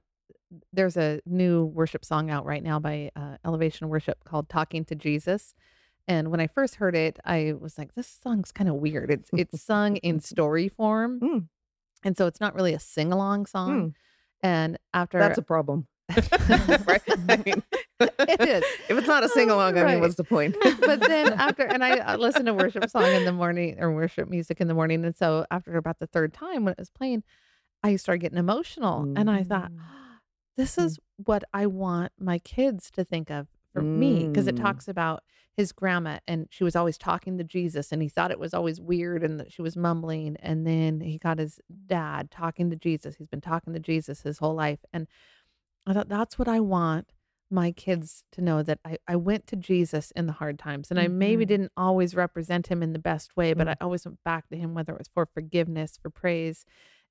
there's 0.72 0.96
a 0.96 1.20
new 1.26 1.64
worship 1.64 2.04
song 2.04 2.28
out 2.30 2.44
right 2.44 2.62
now 2.62 2.78
by 2.80 3.10
uh, 3.14 3.36
Elevation 3.44 3.88
Worship 3.88 4.24
called 4.24 4.48
"Talking 4.48 4.84
to 4.86 4.94
Jesus," 4.96 5.54
and 6.08 6.30
when 6.30 6.40
I 6.40 6.48
first 6.48 6.76
heard 6.76 6.96
it, 6.96 7.20
I 7.24 7.54
was 7.58 7.78
like, 7.78 7.94
"This 7.94 8.08
song's 8.08 8.50
kind 8.50 8.68
of 8.68 8.74
weird." 8.76 9.10
It's 9.10 9.30
it's 9.32 9.62
sung 9.62 9.96
in 9.98 10.18
story 10.32 10.68
form, 10.68 11.20
Mm. 11.20 11.48
and 12.02 12.16
so 12.16 12.26
it's 12.26 12.40
not 12.40 12.54
really 12.56 12.74
a 12.74 12.80
sing 12.80 13.12
along 13.12 13.46
song. 13.46 13.70
Mm. 13.90 13.94
And 14.42 14.78
after 14.92 15.18
That's 15.20 15.38
a 15.38 15.42
problem. 15.42 15.86
right? 16.86 17.02
I 17.28 17.42
mean, 17.46 17.62
It 18.28 18.40
is. 18.40 18.64
If 18.88 18.98
it's 18.98 19.08
not 19.08 19.24
a 19.24 19.28
sing 19.28 19.50
along, 19.50 19.76
I 19.78 19.84
mean, 19.84 20.00
what's 20.00 20.14
the 20.14 20.24
point? 20.24 20.56
but 20.86 21.06
then 21.06 21.32
after, 21.32 21.64
and 21.64 21.82
I 21.84 22.14
listen 22.16 22.46
to 22.46 22.54
worship 22.54 22.88
song 22.88 23.14
in 23.14 23.24
the 23.24 23.32
morning 23.32 23.76
or 23.80 23.92
worship 23.92 24.28
music 24.28 24.60
in 24.60 24.68
the 24.68 24.74
morning, 24.74 25.04
and 25.04 25.16
so 25.16 25.46
after 25.50 25.76
about 25.76 25.98
the 25.98 26.06
third 26.06 26.32
time 26.32 26.64
when 26.64 26.72
it 26.72 26.78
was 26.78 26.90
playing, 26.90 27.22
I 27.82 27.96
started 27.96 28.20
getting 28.20 28.38
emotional, 28.38 29.06
and 29.16 29.30
I 29.30 29.42
thought, 29.42 29.70
Mm. 29.72 29.78
this 30.56 30.78
is 30.78 30.98
what 31.16 31.42
I 31.52 31.66
want 31.66 32.12
my 32.18 32.38
kids 32.38 32.90
to 32.92 33.04
think 33.04 33.30
of 33.30 33.48
for 33.72 33.82
me 33.82 34.26
because 34.26 34.46
it 34.46 34.56
Mm. 34.56 34.62
talks 34.62 34.88
about 34.88 35.22
his 35.56 35.72
grandma 35.72 36.18
and 36.26 36.46
she 36.50 36.64
was 36.64 36.74
always 36.76 36.98
talking 36.98 37.38
to 37.38 37.44
Jesus 37.44 37.92
and 37.92 38.02
he 38.02 38.08
thought 38.08 38.30
it 38.30 38.38
was 38.38 38.52
always 38.52 38.80
weird 38.80 39.22
and 39.22 39.38
that 39.38 39.52
she 39.52 39.62
was 39.62 39.76
mumbling 39.76 40.36
and 40.40 40.66
then 40.66 41.00
he 41.00 41.18
got 41.18 41.38
his 41.38 41.60
dad 41.86 42.30
talking 42.30 42.68
to 42.70 42.76
Jesus. 42.76 43.16
He's 43.16 43.28
been 43.28 43.40
talking 43.40 43.72
to 43.72 43.78
Jesus 43.78 44.22
his 44.22 44.38
whole 44.38 44.54
life 44.54 44.80
and 44.92 45.06
I 45.86 45.92
thought 45.92 46.08
that's 46.08 46.38
what 46.38 46.48
I 46.48 46.60
want 46.60 47.12
my 47.50 47.72
kids 47.72 48.22
to 48.32 48.40
know 48.40 48.62
that 48.62 48.78
I, 48.84 48.98
I 49.08 49.16
went 49.16 49.46
to 49.48 49.56
Jesus 49.56 50.12
in 50.12 50.26
the 50.26 50.32
hard 50.34 50.58
times 50.58 50.90
and 50.90 51.00
I 51.00 51.08
maybe 51.08 51.44
Mhm. 51.44 51.48
didn't 51.48 51.72
always 51.76 52.14
represent 52.14 52.68
him 52.68 52.82
in 52.82 52.92
the 52.92 52.98
best 52.98 53.36
way, 53.36 53.52
but 53.54 53.66
Mm. 53.66 53.70
I 53.70 53.76
always 53.80 54.04
went 54.04 54.22
back 54.24 54.48
to 54.50 54.56
him, 54.56 54.74
whether 54.74 54.92
it 54.92 54.98
was 54.98 55.08
for 55.08 55.26
forgiveness, 55.26 55.98
for 56.00 56.10
praise. 56.10 56.64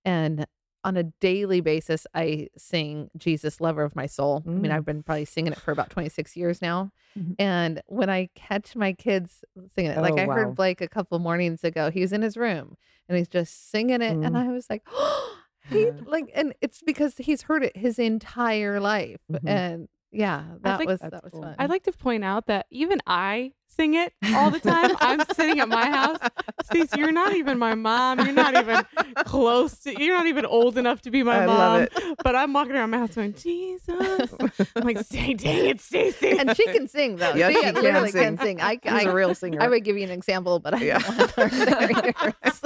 And 0.05 0.45
on 0.85 0.95
a 0.95 1.03
daily 1.03 1.59
basis, 1.59 2.07
I 2.13 2.47
sing 2.57 3.09
Jesus, 3.17 3.59
lover 3.59 3.83
of 3.83 3.97
my 3.97 4.05
soul. 4.05 4.43
I 4.45 4.49
mean, 4.49 4.71
Mm. 4.71 4.75
I've 4.75 4.85
been 4.85 5.03
probably 5.03 5.25
singing 5.25 5.51
it 5.51 5.59
for 5.59 5.73
about 5.73 5.89
26 5.89 6.37
years 6.37 6.61
now. 6.61 6.91
Mhm. 7.17 7.35
And 7.37 7.81
when 7.87 8.09
I 8.09 8.29
catch 8.33 8.77
my 8.77 8.93
kids 8.93 9.43
singing 9.75 9.91
it, 9.91 9.99
like 9.99 10.13
Oh, 10.13 10.19
I 10.21 10.25
wow. 10.25 10.35
heard 10.35 10.55
Blake 10.55 10.79
a 10.79 10.87
couple 10.87 11.19
mornings 11.19 11.65
ago, 11.65 11.91
he 11.91 11.99
was 11.99 12.13
in 12.13 12.21
his 12.21 12.37
room 12.37 12.77
and 13.09 13.17
he's 13.17 13.27
just 13.27 13.69
singing 13.71 14.01
it. 14.01 14.15
And 14.23 14.35
Mm. 14.35 14.37
I 14.37 14.47
was 14.53 14.69
like, 14.69 14.83
oh, 14.87 15.35
he 15.69 15.91
like, 16.05 16.31
and 16.33 16.53
it's 16.61 16.81
because 16.81 17.17
he's 17.17 17.41
heard 17.41 17.61
it 17.63 17.75
his 17.75 17.99
entire 17.99 18.79
life. 18.79 19.19
Mhm. 19.29 19.39
And 19.49 19.89
yeah, 20.11 20.43
that 20.61 20.77
think 20.77 20.89
was 20.89 20.99
that 20.99 21.23
was 21.23 21.31
cool. 21.31 21.43
fun. 21.43 21.55
I'd 21.59 21.69
like 21.69 21.83
to 21.83 21.91
point 21.91 22.23
out 22.23 22.47
that 22.47 22.65
even 22.71 22.99
I 23.07 23.53
sing 23.67 23.93
it 23.93 24.11
all 24.35 24.49
the 24.49 24.59
time. 24.59 24.95
I'm 24.99 25.23
sitting 25.33 25.59
at 25.59 25.69
my 25.69 25.89
house. 25.89 26.17
Stacey, 26.63 26.99
you're 26.99 27.11
not 27.11 27.33
even 27.33 27.57
my 27.59 27.75
mom. 27.75 28.19
You're 28.19 28.33
not 28.33 28.55
even 28.55 28.83
close 29.25 29.77
to. 29.81 30.01
You're 30.03 30.15
not 30.17 30.25
even 30.27 30.45
old 30.45 30.77
enough 30.77 31.01
to 31.03 31.11
be 31.11 31.21
my 31.23 31.43
I 31.43 31.45
mom. 31.45 31.57
love 31.57 31.81
it. 31.81 32.17
But 32.23 32.35
I'm 32.35 32.51
walking 32.53 32.73
around 32.73 32.89
my 32.89 32.97
house 32.97 33.13
going, 33.15 33.33
Jesus. 33.35 34.33
I'm 34.75 34.83
like, 34.83 35.07
dang, 35.09 35.37
dang 35.37 35.65
it, 35.67 35.81
Stacy. 35.81 36.31
and 36.37 36.55
she 36.55 36.65
can 36.65 36.87
sing 36.87 37.17
though. 37.17 37.35
Yeah, 37.35 37.49
she, 37.49 37.55
she 37.55 37.61
can 37.61 37.75
literally 37.75 38.11
sing. 38.11 38.23
can 38.23 38.37
sing. 38.37 38.61
I, 38.61 38.79
He's 38.81 38.91
I, 38.91 39.01
a 39.03 39.13
real 39.13 39.33
singer. 39.35 39.61
I 39.61 39.67
would 39.67 39.83
give 39.83 39.97
you 39.97 40.03
an 40.03 40.11
example, 40.11 40.59
but 40.59 40.73
I 40.73 40.81
Yeah. 40.81 40.97
don't 40.99 41.17
want 41.17 41.31
to 41.33 41.41
learn 41.41 41.65
their 41.65 42.13
ears. 42.43 42.61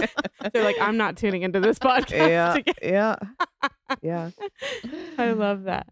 They're 0.54 0.64
like, 0.64 0.78
I'm 0.80 0.98
not 0.98 1.18
tuning 1.18 1.44
into 1.44 1.60
this 1.60 1.78
podcast. 1.80 2.10
yeah, 2.12 2.54
again." 2.56 2.74
yeah, 2.82 3.16
yeah. 4.02 4.30
I 5.18 5.32
love 5.32 5.64
that. 5.64 5.88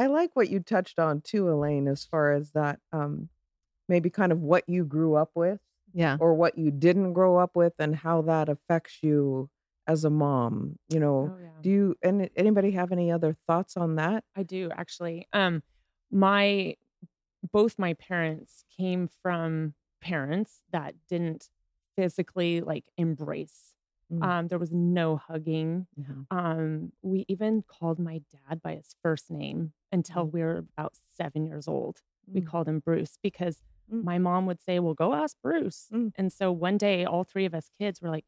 I 0.00 0.06
like 0.06 0.30
what 0.34 0.48
you 0.48 0.60
touched 0.60 0.98
on 0.98 1.20
too, 1.20 1.50
Elaine, 1.50 1.86
as 1.86 2.04
far 2.06 2.32
as 2.32 2.52
that 2.52 2.80
um, 2.90 3.28
maybe 3.86 4.08
kind 4.08 4.32
of 4.32 4.40
what 4.40 4.64
you 4.66 4.84
grew 4.84 5.14
up 5.14 5.30
with 5.34 5.60
Yeah. 5.92 6.16
or 6.20 6.34
what 6.34 6.56
you 6.56 6.70
didn't 6.70 7.12
grow 7.12 7.36
up 7.36 7.54
with 7.54 7.74
and 7.78 7.94
how 7.94 8.22
that 8.22 8.48
affects 8.48 9.02
you 9.02 9.50
as 9.86 10.04
a 10.04 10.10
mom. 10.10 10.78
You 10.88 11.00
know, 11.00 11.30
oh 11.34 11.38
yeah 11.42 11.46
do 11.60 11.68
you 11.70 11.96
and 12.02 12.30
anybody 12.36 12.70
have 12.70 12.92
any 12.92 13.10
other 13.12 13.36
thoughts 13.46 13.76
on 13.76 13.96
that? 13.96 14.24
I 14.34 14.42
do 14.42 14.70
actually. 14.74 15.28
Um, 15.34 15.62
my 16.10 16.76
both 17.52 17.78
my 17.78 17.92
parents 17.94 18.64
came 18.74 19.06
from 19.22 19.74
parents 20.00 20.62
that 20.72 20.94
didn't 21.10 21.50
physically 21.96 22.62
like 22.62 22.84
embrace. 22.96 23.74
Mm. 24.10 24.22
Um, 24.24 24.48
there 24.48 24.58
was 24.58 24.72
no 24.72 25.16
hugging. 25.16 25.86
Mhm. 26.00 26.26
Um, 26.30 26.92
we 27.02 27.26
even 27.28 27.62
called 27.62 27.98
my 27.98 28.22
dad 28.32 28.62
by 28.62 28.76
his 28.76 28.96
first 29.02 29.30
name 29.30 29.72
until 29.92 30.24
we 30.26 30.40
were 30.42 30.58
about 30.76 30.94
seven 31.16 31.46
years 31.46 31.66
old. 31.68 32.00
We 32.26 32.40
Mm. 32.40 32.46
called 32.46 32.68
him 32.68 32.80
Bruce 32.80 33.18
because 33.22 33.62
Mm. 33.90 34.04
my 34.04 34.18
mom 34.18 34.46
would 34.46 34.60
say, 34.60 34.78
Well, 34.78 34.94
go 34.94 35.14
ask 35.14 35.36
Bruce. 35.42 35.88
Mm. 35.92 36.12
And 36.16 36.32
so 36.32 36.52
one 36.52 36.78
day, 36.78 37.04
all 37.04 37.24
three 37.24 37.44
of 37.44 37.54
us 37.54 37.70
kids 37.78 38.00
were 38.00 38.10
like, 38.10 38.24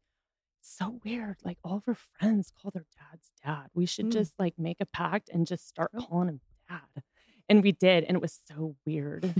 So 0.61 0.99
weird. 1.03 1.37
Like 1.43 1.57
all 1.63 1.77
of 1.77 1.83
our 1.87 1.95
friends 1.95 2.51
call 2.51 2.71
their 2.71 2.85
dads 2.97 3.31
dad. 3.43 3.69
We 3.73 3.85
should 3.85 4.07
Mm. 4.07 4.11
just 4.13 4.33
like 4.39 4.57
make 4.57 4.77
a 4.79 4.85
pact 4.85 5.29
and 5.29 5.45
just 5.47 5.67
start 5.67 5.91
calling 5.97 6.29
him 6.29 6.41
dad. 6.69 7.03
And 7.49 7.61
we 7.63 7.71
did. 7.73 8.03
And 8.05 8.15
it 8.15 8.21
was 8.21 8.39
so 8.45 8.75
weird. 8.85 9.33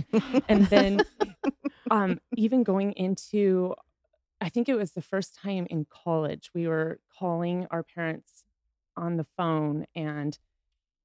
and 0.48 0.66
then 0.68 1.02
um, 1.90 2.20
even 2.36 2.62
going 2.62 2.92
into, 2.92 3.74
I 4.40 4.48
think 4.50 4.68
it 4.68 4.74
was 4.76 4.92
the 4.92 5.02
first 5.02 5.34
time 5.34 5.66
in 5.70 5.86
college, 5.90 6.50
we 6.54 6.66
were 6.68 7.00
calling 7.18 7.66
our 7.70 7.82
parents 7.82 8.44
on 8.96 9.16
the 9.16 9.24
phone 9.36 9.86
and 9.94 10.38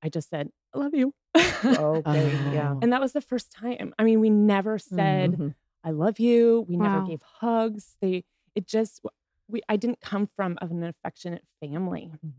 I 0.02 0.10
just 0.10 0.30
said, 0.30 0.50
I 0.74 0.80
love 0.80 0.94
you. 0.94 1.14
okay, 1.36 2.40
yeah. 2.54 2.74
Oh. 2.76 2.80
and 2.82 2.92
that 2.94 3.02
was 3.02 3.14
the 3.14 3.22
first 3.22 3.52
time. 3.52 3.94
I 4.00 4.04
mean, 4.04 4.20
we 4.20 4.30
never 4.30 4.78
said, 4.80 5.32
Mhm. 5.34 5.54
I 5.84 5.92
love 5.92 6.20
you. 6.20 6.66
We 6.68 6.76
never 6.78 7.02
gave 7.02 7.22
hugs. 7.22 7.96
They, 8.02 8.24
it 8.56 8.68
just, 8.68 9.02
we, 9.48 9.62
I 9.70 9.78
didn't 9.78 10.02
come 10.02 10.28
from 10.28 10.58
of 10.62 10.72
an 10.72 10.84
affectionate 10.84 11.46
family. 11.62 12.12
Mhm. 12.26 12.32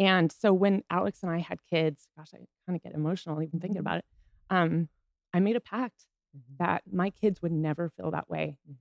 And 0.00 0.32
so 0.32 0.52
when 0.52 0.82
Alex 0.90 1.22
and 1.22 1.30
I 1.30 1.38
had 1.38 1.58
kids, 1.68 2.06
gosh, 2.16 2.30
I 2.34 2.38
kind 2.66 2.76
of 2.76 2.82
get 2.82 2.94
emotional 2.94 3.42
even 3.42 3.60
thinking 3.60 3.76
Mhm. 3.78 3.80
about 3.80 3.98
it. 3.98 4.04
Um, 4.50 4.88
I 5.32 5.40
made 5.40 5.56
a 5.56 5.60
pact 5.60 6.06
Mhm. 6.36 6.56
that 6.58 6.82
my 6.90 7.10
kids 7.10 7.42
would 7.42 7.52
never 7.52 7.88
feel 7.88 8.10
that 8.10 8.28
way. 8.28 8.58
Mhm. 8.68 8.76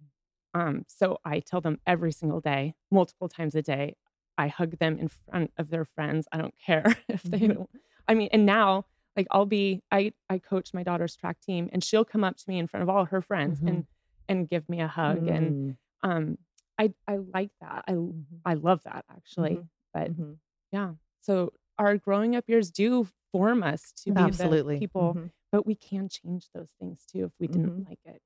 Um, 0.53 0.85
so 0.87 1.19
I 1.23 1.39
tell 1.39 1.61
them 1.61 1.79
every 1.85 2.11
single 2.11 2.41
day, 2.41 2.75
multiple 2.89 3.29
times 3.29 3.55
a 3.55 3.61
day, 3.61 3.95
I 4.37 4.47
hug 4.47 4.77
them 4.79 4.97
in 4.97 5.07
front 5.09 5.51
of 5.57 5.69
their 5.69 5.85
friends. 5.85 6.27
I 6.31 6.37
don't 6.37 6.57
care 6.57 6.83
if 7.09 7.23
they 7.23 7.39
Mhm. 7.39 7.53
don't. 7.55 7.69
I 8.11 8.13
mean, 8.13 8.27
and 8.33 8.45
now, 8.45 8.85
like 9.15 9.27
I'll 9.31 9.45
be, 9.45 9.81
I 9.89 10.11
I 10.29 10.37
coach 10.39 10.73
my 10.73 10.83
daughter's 10.83 11.15
track 11.15 11.39
team, 11.39 11.69
and 11.71 11.81
she'll 11.83 12.03
come 12.05 12.23
up 12.25 12.35
to 12.37 12.43
me 12.49 12.59
in 12.59 12.67
front 12.67 12.83
of 12.83 12.89
all 12.89 13.05
her 13.05 13.21
friends 13.21 13.59
Mhm. 13.61 13.67
and 13.67 13.87
and 14.27 14.49
give 14.49 14.67
me 14.67 14.81
a 14.81 14.87
hug, 14.87 15.27
and 15.27 15.55
Mm. 15.55 15.77
um, 16.03 16.37
I 16.77 16.93
I 17.07 17.17
like 17.17 17.51
that. 17.61 17.85
I 17.87 17.93
Mhm. 17.93 18.25
I 18.45 18.53
love 18.55 18.83
that 18.83 19.05
actually. 19.09 19.55
Mhm. 19.55 19.67
But 19.93 20.11
Mhm. 20.11 20.37
yeah, 20.73 20.95
so 21.21 21.53
our 21.77 21.97
growing 21.97 22.35
up 22.35 22.49
years 22.49 22.69
do 22.69 23.07
form 23.31 23.63
us 23.63 23.93
to 24.03 24.11
be 24.11 24.21
Absolutely. 24.21 24.75
the 24.75 24.79
people, 24.79 25.13
but 25.53 25.65
we 25.65 25.75
can 25.75 26.09
change 26.09 26.49
those 26.53 26.71
things 26.79 27.05
too 27.05 27.23
if 27.25 27.31
we 27.39 27.47
didn't 27.47 27.87
like 27.87 27.99
it. 28.05 28.21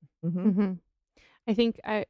I 1.48 1.54
think 1.54 1.80
I 1.84 2.06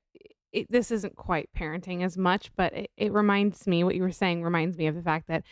it, 0.53 0.71
this 0.71 0.89
isn't 0.91 1.17
quite 1.17 1.49
parenting 1.51 2.01
as 2.03 2.17
much, 2.17 2.49
but 2.55 2.71
it, 2.73 2.91
it 2.95 3.11
reminds 3.11 3.67
me 3.67 3.84
what 3.84 3.95
you 3.95 4.01
were 4.01 4.11
saying 4.11 4.41
reminds 4.41 4.78
me 4.78 4.88
of 4.88 4.95
the 4.95 5.03
fact 5.03 5.28
that 5.28 5.43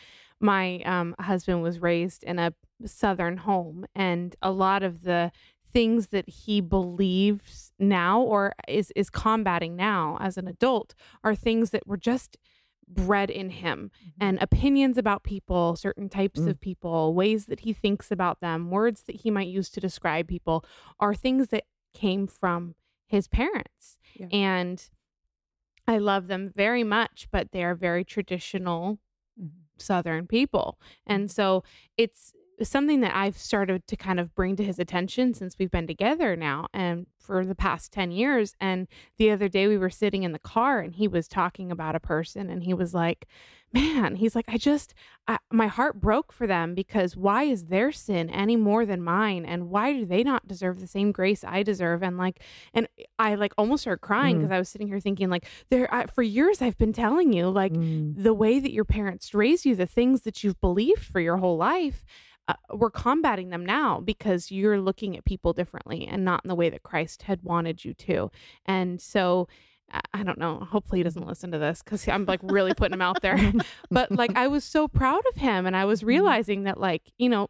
my 0.44 0.80
um, 0.82 1.14
husband 1.18 1.62
was 1.62 1.80
raised 1.80 2.22
in 2.22 2.38
a 2.38 2.52
southern 2.84 3.38
home, 3.38 3.86
and 3.94 4.36
a 4.42 4.50
lot 4.52 4.82
of 4.82 5.02
the 5.02 5.32
things 5.72 6.08
that 6.08 6.28
he 6.28 6.60
believes 6.60 7.72
now 7.80 8.20
or 8.20 8.52
is 8.68 8.92
is 8.94 9.10
combating 9.10 9.74
now 9.74 10.16
as 10.20 10.36
an 10.36 10.46
adult 10.46 10.94
are 11.24 11.34
things 11.34 11.70
that 11.70 11.84
were 11.86 11.96
just 11.96 12.36
bred 12.86 13.30
in 13.30 13.48
him 13.48 13.90
and 14.20 14.38
opinions 14.42 14.98
about 14.98 15.24
people, 15.24 15.74
certain 15.74 16.08
types 16.08 16.40
Mm. 16.40 16.48
of 16.50 16.60
people, 16.60 17.14
ways 17.14 17.46
that 17.46 17.60
he 17.60 17.72
thinks 17.72 18.10
about 18.12 18.40
them, 18.40 18.70
words 18.70 19.04
that 19.04 19.16
he 19.22 19.30
might 19.30 19.48
use 19.48 19.70
to 19.70 19.80
describe 19.80 20.28
people 20.28 20.62
are 21.00 21.14
things 21.14 21.48
that 21.48 21.64
came 21.94 22.26
from 22.26 22.74
his 23.06 23.26
parents. 23.26 23.98
Yeah. 24.14 24.26
And 24.30 24.86
I 25.88 25.96
love 25.98 26.26
them 26.28 26.50
very 26.54 26.84
much, 26.84 27.28
but 27.32 27.52
they 27.52 27.64
are 27.64 27.74
very 27.74 28.04
traditional 28.04 28.98
Southern 29.78 30.26
people. 30.26 30.78
And 31.06 31.28
mm. 31.28 31.32
so 31.32 31.64
it's 31.96 32.32
something 32.62 33.00
that 33.00 33.14
I've 33.14 33.36
started 33.38 33.86
to 33.88 33.96
kind 33.96 34.20
of 34.20 34.34
bring 34.34 34.56
to 34.56 34.64
his 34.64 34.78
attention 34.78 35.34
since 35.34 35.56
we've 35.58 35.70
been 35.70 35.86
together 35.86 36.36
now 36.36 36.66
and 36.72 37.06
for 37.18 37.44
the 37.44 37.54
past 37.54 37.90
10 37.92 38.10
years. 38.12 38.54
And 38.60 38.86
the 39.16 39.30
other 39.30 39.48
day 39.48 39.66
we 39.66 39.78
were 39.78 39.90
sitting 39.90 40.22
in 40.24 40.32
the 40.32 40.38
car 40.38 40.80
and 40.80 40.94
he 40.94 41.08
was 41.08 41.26
talking 41.26 41.72
about 41.72 41.94
a 41.96 42.00
person 42.00 42.50
and 42.50 42.62
he 42.64 42.74
was 42.74 42.94
like, 42.94 43.26
Man, 43.72 44.14
he's 44.14 44.36
like, 44.36 44.44
I 44.46 44.56
just, 44.56 44.94
I, 45.26 45.38
my 45.50 45.66
heart 45.66 46.00
broke 46.00 46.32
for 46.32 46.46
them 46.46 46.76
because 46.76 47.16
why 47.16 47.42
is 47.42 47.64
their 47.66 47.90
sin 47.90 48.30
any 48.30 48.54
more 48.54 48.86
than 48.86 49.02
mine? 49.02 49.44
And 49.44 49.68
why 49.68 49.92
do 49.92 50.04
they 50.06 50.22
not 50.22 50.46
deserve 50.46 50.78
the 50.78 50.86
same 50.86 51.10
grace 51.10 51.42
I 51.42 51.64
deserve? 51.64 52.00
And 52.04 52.16
like, 52.16 52.38
and 52.72 52.86
I 53.18 53.34
like 53.34 53.52
almost 53.58 53.80
started 53.82 53.98
crying 54.02 54.36
Mm. 54.36 54.40
because 54.42 54.52
I 54.52 54.58
was 54.60 54.68
sitting 54.68 54.86
here 54.86 55.00
thinking, 55.00 55.28
like, 55.28 55.46
there, 55.70 55.92
I, 55.92 56.06
for 56.06 56.22
years 56.22 56.62
I've 56.62 56.78
been 56.78 56.92
telling 56.92 57.32
you, 57.32 57.48
like, 57.48 57.72
Mm. 57.72 58.14
the 58.22 58.32
way 58.32 58.60
that 58.60 58.70
your 58.72 58.84
parents 58.84 59.34
raised 59.34 59.64
you, 59.66 59.74
the 59.74 59.86
things 59.86 60.20
that 60.22 60.44
you've 60.44 60.60
believed 60.60 61.02
for 61.04 61.18
your 61.18 61.38
whole 61.38 61.56
life, 61.56 62.04
uh, 62.48 62.54
we're 62.72 62.90
combating 62.90 63.50
them 63.50 63.64
now 63.64 64.00
because 64.00 64.50
you're 64.50 64.80
looking 64.80 65.16
at 65.16 65.24
people 65.24 65.52
differently 65.52 66.06
and 66.06 66.24
not 66.24 66.42
in 66.44 66.48
the 66.48 66.54
way 66.54 66.68
that 66.70 66.82
Christ 66.82 67.22
had 67.22 67.42
wanted 67.42 67.84
you 67.84 67.94
to. 67.94 68.30
And 68.66 69.00
so, 69.00 69.48
I- 69.92 70.00
I 70.12 70.22
don't 70.22 70.38
know. 70.38 70.58
Hopefully, 70.70 70.98
he 70.98 71.02
doesn't 71.04 71.26
listen 71.26 71.50
to 71.52 71.58
this 71.58 71.82
because 71.82 72.06
I'm 72.08 72.24
like 72.26 72.40
really 72.42 72.74
putting 72.74 72.94
him 72.94 73.02
out 73.02 73.22
there. 73.22 73.52
but 73.90 74.10
like, 74.12 74.36
I 74.36 74.46
was 74.48 74.64
so 74.64 74.88
proud 74.88 75.22
of 75.30 75.36
him, 75.36 75.66
and 75.66 75.76
I 75.76 75.84
was 75.84 76.02
realizing 76.04 76.64
that, 76.64 76.78
like, 76.78 77.12
you 77.18 77.28
know, 77.28 77.48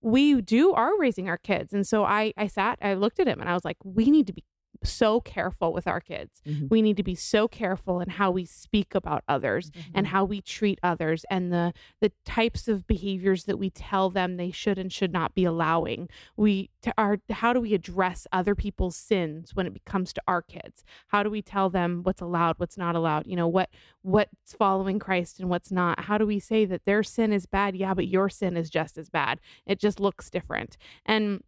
we 0.00 0.40
do 0.40 0.72
are 0.72 0.98
raising 0.98 1.28
our 1.28 1.38
kids, 1.38 1.72
and 1.72 1.86
so 1.86 2.04
I 2.04 2.32
I 2.36 2.46
sat, 2.46 2.78
I 2.82 2.94
looked 2.94 3.18
at 3.20 3.26
him, 3.28 3.40
and 3.40 3.48
I 3.48 3.54
was 3.54 3.64
like, 3.64 3.78
we 3.84 4.10
need 4.10 4.26
to 4.28 4.32
be 4.32 4.44
so 4.82 5.20
careful 5.20 5.72
with 5.72 5.86
our 5.86 6.00
kids. 6.00 6.40
Mhm. 6.46 6.70
We 6.70 6.82
need 6.82 6.96
to 6.98 7.02
be 7.02 7.14
so 7.14 7.48
careful 7.48 8.00
in 8.00 8.10
how 8.10 8.30
we 8.30 8.44
speak 8.44 8.94
about 8.94 9.24
others 9.28 9.70
and 9.94 10.06
how 10.08 10.24
we 10.24 10.40
treat 10.40 10.78
others 10.82 11.24
and 11.30 11.52
the 11.52 11.72
the 12.00 12.12
types 12.24 12.68
of 12.68 12.86
behaviors 12.86 13.44
that 13.44 13.58
we 13.58 13.70
tell 13.70 14.10
them 14.10 14.36
they 14.36 14.50
should 14.50 14.78
and 14.78 14.92
should 14.92 15.12
not 15.12 15.34
be 15.34 15.44
allowing. 15.44 16.08
We 16.36 16.70
to 16.82 16.92
our 16.96 17.18
how 17.30 17.52
do 17.52 17.60
we 17.60 17.74
address 17.74 18.26
other 18.32 18.54
people's 18.54 18.96
sins 18.96 19.54
when 19.54 19.66
it 19.66 19.84
comes 19.84 20.12
to 20.14 20.22
our 20.28 20.42
kids? 20.42 20.84
How 21.08 21.22
do 21.22 21.30
we 21.30 21.42
tell 21.42 21.70
them 21.70 22.02
what's 22.02 22.20
allowed, 22.20 22.58
what's 22.58 22.78
not 22.78 22.94
allowed? 22.96 23.26
You 23.26 23.36
know, 23.36 23.48
what 23.48 23.70
what's 24.02 24.54
following 24.54 24.98
Christ 24.98 25.40
and 25.40 25.48
what's 25.48 25.70
not? 25.72 26.00
How 26.04 26.18
do 26.18 26.26
we 26.26 26.38
say 26.38 26.64
that 26.66 26.84
their 26.84 27.02
sin 27.02 27.32
is 27.32 27.46
bad? 27.46 27.76
Yeah, 27.76 27.94
but 27.94 28.06
your 28.08 28.28
sin 28.28 28.56
is 28.56 28.70
just 28.70 28.96
as 28.96 29.10
bad. 29.10 29.40
It 29.66 29.78
just 29.78 30.00
looks 30.00 30.30
different. 30.30 30.76
And 31.04 31.42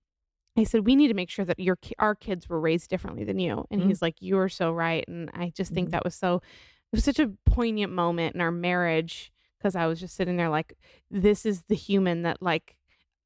I 0.56 0.64
said, 0.64 0.84
we 0.84 0.96
need 0.96 1.08
to 1.08 1.14
make 1.14 1.30
sure 1.30 1.44
that 1.44 1.58
your 1.60 1.78
our 1.98 2.14
kids 2.14 2.48
were 2.48 2.60
raised 2.60 2.90
differently 2.90 3.24
than 3.24 3.38
you. 3.38 3.66
And 3.70 3.82
Mm. 3.82 3.86
he's 3.86 4.02
like, 4.02 4.20
you 4.20 4.38
are 4.38 4.48
so 4.48 4.72
right. 4.72 5.04
And 5.08 5.30
I 5.32 5.50
just 5.50 5.72
think 5.72 5.88
Mhm. 5.88 5.92
that 5.92 6.04
was 6.04 6.14
so, 6.14 6.36
it 6.36 6.96
was 6.96 7.04
such 7.04 7.18
a 7.20 7.28
poignant 7.46 7.92
moment 7.92 8.34
in 8.34 8.40
our 8.40 8.50
marriage 8.50 9.32
because 9.58 9.76
I 9.76 9.86
was 9.86 10.00
just 10.00 10.16
sitting 10.16 10.36
there 10.36 10.48
like, 10.48 10.76
this 11.10 11.46
is 11.46 11.64
the 11.64 11.74
human 11.76 12.22
that 12.22 12.42
like 12.42 12.76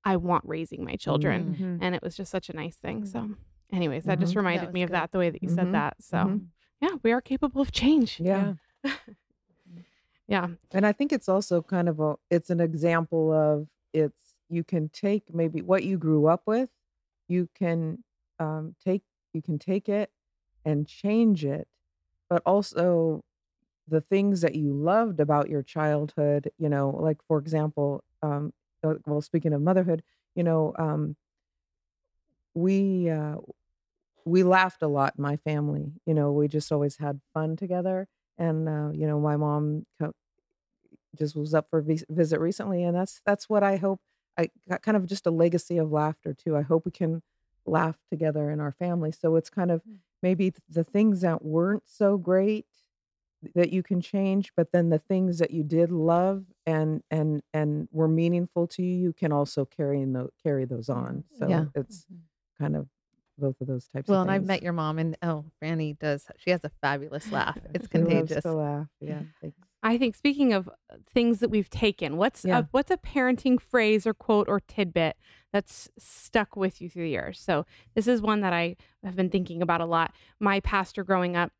I 0.04 0.16
want 0.16 0.44
raising 0.46 0.84
my 0.84 0.96
children. 0.96 1.56
Mhm. 1.58 1.78
And 1.80 1.94
it 1.94 2.02
was 2.02 2.14
just 2.16 2.30
such 2.30 2.50
a 2.50 2.56
nice 2.56 2.76
thing. 2.76 3.06
So, 3.06 3.30
anyways, 3.72 4.04
that 4.04 4.20
just 4.20 4.32
Mhm. 4.32 4.34
That 4.34 4.38
reminded 4.40 4.66
was 4.66 4.74
me 4.74 4.82
of 4.82 4.90
good. 4.90 4.94
that 4.96 5.12
the 5.12 5.18
way 5.18 5.30
that 5.30 5.42
you 5.42 5.48
said 5.48 5.72
that. 5.72 6.02
So, 6.02 6.40
yeah, 6.82 6.96
we 7.02 7.10
are 7.12 7.22
capable 7.22 7.62
of 7.62 7.72
change. 7.72 8.20
Yeah. 8.20 8.54
Yeah. 10.26 10.48
And 10.72 10.86
I 10.86 10.92
think 10.92 11.12
it's 11.12 11.28
also 11.28 11.60
kind 11.60 11.86
of 11.88 12.00
a 12.00 12.16
it's 12.30 12.48
an 12.48 12.58
example 12.60 13.30
of 13.32 13.68
it's 13.92 14.34
you 14.48 14.64
can 14.64 14.88
take 14.88 15.34
maybe 15.34 15.60
what 15.60 15.84
you 15.84 15.98
grew 15.98 16.26
up 16.26 16.42
with, 16.46 16.70
you 17.28 17.48
can 17.54 18.02
um 18.38 18.74
take 18.84 19.02
you 19.32 19.42
can 19.42 19.58
take 19.58 19.88
it 19.88 20.10
and 20.64 20.86
change 20.88 21.44
it, 21.44 21.68
but 22.30 22.42
also 22.46 23.22
the 23.88 24.00
things 24.00 24.42
that 24.42 24.54
you 24.56 24.72
loved 24.74 25.20
about 25.20 25.50
your 25.50 25.62
childhood, 25.62 26.50
you 26.58 26.68
know, 26.68 26.90
like 26.90 27.18
for 27.28 27.38
example, 27.38 28.04
um 28.22 28.52
uh, 28.84 28.94
well 29.06 29.22
speaking 29.22 29.52
of 29.54 29.62
motherhood, 29.62 30.02
you 30.36 30.44
know, 30.44 30.74
um 30.78 31.16
we 32.54 33.08
uh 33.10 33.36
we 34.26 34.42
laughed 34.44 34.82
a 34.82 34.88
lot 34.88 35.14
in 35.18 35.22
my 35.22 35.36
family. 35.38 35.92
You 36.06 36.14
know, 36.14 36.32
we 36.32 36.48
just 36.48 36.72
always 36.72 36.98
had 36.98 37.20
fun 37.34 37.56
together 37.56 38.08
and 38.38 38.68
uh, 38.68 38.90
you 38.92 39.06
know, 39.06 39.20
my 39.20 39.36
mom 39.36 39.86
co- 40.00 40.14
just 41.16 41.36
was 41.36 41.54
up 41.54 41.68
for 41.70 41.80
visit 42.08 42.40
recently 42.40 42.82
and 42.82 42.96
that's 42.96 43.20
that's 43.24 43.48
what 43.48 43.62
i 43.62 43.76
hope 43.76 44.00
i 44.38 44.48
got 44.68 44.82
kind 44.82 44.96
of 44.96 45.06
just 45.06 45.26
a 45.26 45.30
legacy 45.30 45.78
of 45.78 45.90
laughter 45.90 46.34
too 46.34 46.56
i 46.56 46.62
hope 46.62 46.84
we 46.84 46.90
can 46.90 47.22
laugh 47.66 47.96
together 48.10 48.50
in 48.50 48.60
our 48.60 48.72
family 48.72 49.10
so 49.10 49.36
it's 49.36 49.50
kind 49.50 49.70
of 49.70 49.82
hmm. 49.82 49.94
maybe 50.22 50.52
the 50.68 50.84
things 50.84 51.20
that 51.22 51.44
weren't 51.44 51.84
so 51.86 52.16
great 52.16 52.66
that 53.54 53.72
you 53.72 53.82
can 53.82 54.00
change 54.00 54.52
but 54.56 54.72
then 54.72 54.88
the 54.90 54.98
things 54.98 55.38
that 55.38 55.50
you 55.50 55.62
did 55.62 55.90
love 55.90 56.44
and 56.66 57.02
and 57.10 57.42
and 57.52 57.88
were 57.92 58.08
meaningful 58.08 58.66
to 58.66 58.82
you 58.82 58.94
you 58.94 59.12
can 59.12 59.32
also 59.32 59.64
carry 59.64 60.00
in 60.00 60.12
the, 60.12 60.28
carry 60.42 60.64
those 60.64 60.88
on 60.88 61.24
so 61.38 61.48
Yeah. 61.48 61.66
it's 61.74 62.04
mm-hmm. 62.04 62.62
kind 62.62 62.76
of 62.76 62.88
both 63.36 63.60
of 63.60 63.66
those 63.66 63.88
types 63.88 64.08
Well, 64.08 64.20
of 64.20 64.28
and 64.28 64.30
I've 64.30 64.44
met 64.44 64.62
your 64.62 64.72
mom, 64.72 64.98
and 65.00 65.16
oh, 65.20 65.44
Franny 65.60 65.98
does. 65.98 66.24
She 66.36 66.50
has 66.50 66.60
a 66.62 66.70
fabulous 66.80 67.32
laugh. 67.32 67.58
It's 67.74 67.86
contagious. 67.88 68.42
to 68.42 68.52
laugh 68.52 68.86
yeah 69.00 69.22
thanks. 69.40 69.58
I 69.84 69.98
think 69.98 70.16
speaking 70.16 70.52
of 70.54 70.66
uh, 70.68 70.96
things 71.12 71.38
that 71.40 71.50
we've 71.50 71.68
taken, 71.70 72.16
what's 72.16 72.44
Yeah. 72.44 72.60
a, 72.60 72.68
what's 72.70 72.90
a 72.90 72.96
parenting 72.96 73.60
phrase 73.60 74.06
or 74.06 74.14
quote 74.14 74.48
or 74.48 74.58
tidbit 74.58 75.16
that's 75.52 75.90
stuck 75.98 76.56
with 76.56 76.80
you 76.80 76.88
through 76.88 77.04
the 77.04 77.10
years? 77.10 77.38
So 77.38 77.66
this 77.94 78.08
is 78.08 78.22
one 78.22 78.40
that 78.40 78.52
I 78.54 78.76
have 79.04 79.14
been 79.14 79.30
thinking 79.30 79.60
about 79.62 79.80
a 79.82 79.86
lot. 79.86 80.12
My 80.40 80.58
pastor 80.60 81.04
growing 81.04 81.36
up, 81.36 81.52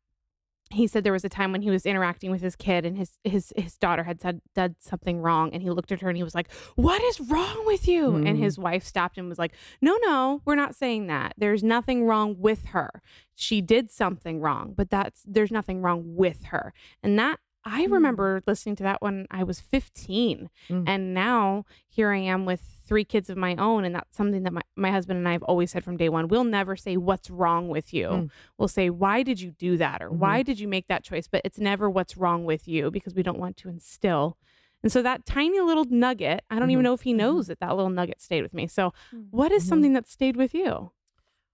he 0.71 0.87
said 0.87 1.03
there 1.03 1.13
was 1.13 1.23
a 1.23 1.29
time 1.29 1.51
when 1.51 1.61
he 1.61 1.69
was 1.69 1.85
interacting 1.85 2.31
with 2.31 2.41
his 2.41 2.55
kid 2.55 2.87
and 2.87 2.97
his 2.97 3.19
his 3.23 3.53
his 3.55 3.77
daughter 3.77 4.03
had 4.03 4.19
said 4.19 4.41
did 4.55 4.75
something 4.79 5.21
wrong 5.21 5.53
and 5.53 5.61
he 5.61 5.69
looked 5.69 5.91
at 5.91 6.01
her 6.01 6.09
and 6.09 6.17
he 6.17 6.23
was 6.23 6.33
like, 6.33 6.51
"What 6.75 7.03
is 7.03 7.21
wrong 7.21 7.63
with 7.67 7.87
you?" 7.87 8.15
And 8.15 8.35
Mm. 8.35 8.39
his 8.39 8.57
wife 8.57 8.83
stopped 8.83 9.19
and 9.19 9.29
was 9.29 9.37
like, 9.37 9.53
"No, 9.79 9.95
no, 10.01 10.41
we're 10.43 10.55
not 10.55 10.73
saying 10.73 11.05
that. 11.05 11.35
There's 11.37 11.63
nothing 11.63 12.05
wrong 12.05 12.37
with 12.39 12.65
her. 12.69 13.03
She 13.35 13.61
did 13.61 13.91
something 13.91 14.41
wrong, 14.41 14.73
but 14.75 14.89
that's 14.89 15.21
there's 15.27 15.51
nothing 15.51 15.83
wrong 15.83 16.15
with 16.15 16.45
her." 16.45 16.73
And 17.03 17.17
that 17.19 17.39
I 17.65 17.87
Mm. 17.87 17.91
remember 17.93 18.41
listening 18.45 18.75
to 18.77 18.83
that 18.83 19.01
when 19.01 19.25
I 19.31 19.43
was 19.43 19.59
15. 19.59 20.49
Mm. 20.69 20.83
And 20.87 21.13
now 21.13 21.65
here 21.87 22.11
I 22.11 22.17
am 22.19 22.45
with 22.45 22.61
three 22.85 23.03
kids 23.03 23.29
of 23.29 23.37
my 23.37 23.55
own. 23.55 23.83
And 23.85 23.95
that's 23.95 24.15
something 24.15 24.43
that 24.43 24.53
my, 24.53 24.61
my 24.75 24.91
husband 24.91 25.17
and 25.17 25.27
I 25.27 25.31
have 25.31 25.41
always 25.43 25.71
said 25.71 25.83
from 25.83 25.97
day 25.97 26.07
one. 26.09 26.27
We'll 26.27 26.43
never 26.43 26.75
say, 26.75 26.95
What's 26.97 27.29
wrong 27.31 27.67
with 27.69 27.93
you? 27.93 28.07
Mm. 28.07 28.29
We'll 28.57 28.67
say, 28.67 28.89
Why 28.91 29.23
did 29.23 29.41
you 29.41 29.51
do 29.51 29.77
that? 29.77 30.01
Or 30.03 30.09
Mhm. 30.09 30.17
why 30.17 30.43
did 30.43 30.59
you 30.59 30.67
make 30.67 30.87
that 30.87 31.03
choice? 31.03 31.27
But 31.27 31.41
it's 31.43 31.57
never 31.59 31.89
what's 31.89 32.15
wrong 32.15 32.45
with 32.45 32.67
you 32.67 32.91
because 32.91 33.15
we 33.15 33.23
don't 33.23 33.39
want 33.39 33.57
to 33.57 33.69
instill. 33.69 34.37
And 34.83 34.91
so 34.91 35.01
that 35.01 35.25
tiny 35.25 35.59
little 35.61 35.85
nugget, 35.85 36.43
I 36.51 36.59
don't 36.59 36.69
even 36.69 36.81
Mhm. 36.81 36.83
know 36.83 36.93
if 36.93 37.01
he 37.01 37.13
knows 37.13 37.47
that 37.47 37.59
that 37.61 37.75
little 37.75 37.89
nugget 37.89 38.21
stayed 38.21 38.43
with 38.43 38.53
me. 38.53 38.67
So, 38.67 38.93
what 39.31 39.51
is 39.51 39.63
Mhm. 39.63 39.67
something 39.69 39.93
that 39.93 40.07
stayed 40.07 40.35
with 40.37 40.53
you? 40.53 40.91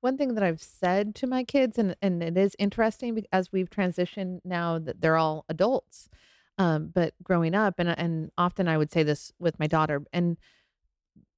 One 0.02 0.18
thing 0.18 0.34
that 0.36 0.44
I've 0.44 0.62
said 0.62 1.16
to 1.16 1.28
my 1.28 1.44
kids, 1.44 1.78
and, 1.78 1.96
and 2.02 2.24
it 2.24 2.38
is 2.38 2.56
interesting 2.60 3.24
as 3.32 3.52
we've 3.52 3.70
transitioned 3.70 4.40
now 4.44 4.80
that 4.80 5.00
they're 5.02 5.18
all 5.18 5.46
adults, 5.48 6.10
um, 6.58 6.88
but 6.94 7.14
growing 7.24 7.56
up, 7.56 7.76
and 7.78 7.90
and 7.90 8.32
often 8.38 8.68
I 8.68 8.78
would 8.78 8.92
say 8.92 9.04
this 9.04 9.32
with 9.40 9.60
my 9.60 9.68
daughter, 9.68 10.02
and 10.12 10.38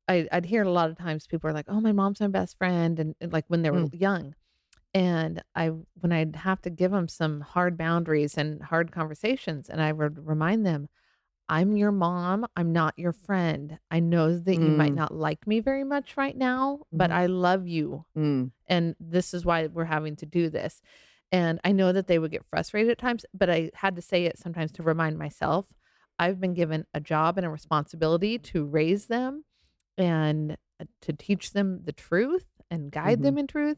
I, 0.07 0.28
I'd 0.32 0.45
hear 0.45 0.64
a 0.64 0.72
lot 0.72 0.89
of 0.89 0.97
times 0.97 1.28
people 1.28 1.49
are 1.49 1.53
like, 1.53 1.66
"Oh, 1.68 1.80
my 1.82 1.91
mom's 1.91 2.20
my 2.20 2.28
best 2.28 2.57
friend," 2.57 2.99
and, 2.99 3.16
and 3.22 3.32
like 3.32 3.45
when 3.47 3.61
they 3.61 3.72
were 3.72 3.88
young, 3.91 4.36
and 4.93 5.43
I 5.55 5.70
when 6.01 6.11
I'd 6.11 6.38
have 6.38 6.61
to 6.64 6.70
give 6.70 6.91
them 6.91 7.07
some 7.07 7.41
hard 7.41 7.78
boundaries 7.78 8.38
and 8.38 8.64
hard 8.64 8.91
conversations, 8.91 9.70
and 9.70 9.82
I 9.82 9.91
would 9.93 10.28
remind 10.28 10.66
them, 10.66 10.89
I'm 11.54 11.78
your 11.78 11.91
mom. 11.91 12.47
I'm 12.56 12.72
not 12.74 12.97
your 12.97 13.12
friend. 13.12 13.78
I 13.91 13.99
know 13.99 14.39
that 14.39 14.56
you 14.56 14.72
might 14.72 14.93
Mm. 14.93 14.95
not 14.95 15.14
like 15.14 15.45
me 15.45 15.60
very 15.60 15.84
much 15.84 16.18
right 16.18 16.36
now, 16.36 16.88
but 16.91 17.12
Mhm. 17.12 17.14
I 17.14 17.26
love 17.28 17.68
you. 17.68 18.06
Mm. 18.18 18.51
And 18.66 18.95
this 18.99 19.36
is 19.36 19.45
why 19.45 19.68
we're 19.68 19.86
having 19.86 20.16
to 20.16 20.26
do 20.26 20.49
this. 20.49 20.82
And 21.32 21.60
I 21.64 21.72
know 21.72 21.91
that 21.91 22.08
they 22.08 22.18
would 22.18 22.32
get 22.32 22.45
frustrated 22.45 22.89
at 22.89 22.97
times, 22.97 23.24
but 23.36 23.51
I 23.51 23.70
had 23.76 23.95
to 23.97 24.01
say 24.01 24.26
it 24.26 24.39
sometimes 24.39 24.72
to 24.74 24.84
remind 24.84 25.20
myself 25.20 25.68
I've 26.18 26.39
been 26.39 26.56
given 26.56 26.88
a 26.93 26.99
job 26.99 27.38
and 27.38 27.45
a 27.45 27.49
responsibility 27.51 28.39
to 28.39 28.66
raise 28.66 29.06
them 29.06 29.45
and 29.95 30.58
uh, 30.80 30.86
to 31.01 31.14
teach 31.14 31.51
them 31.54 31.84
the 31.84 31.93
truth 31.93 32.47
and 32.72 32.91
guide 32.91 33.22
them 33.22 33.38
in 33.38 33.45
truth. 33.45 33.78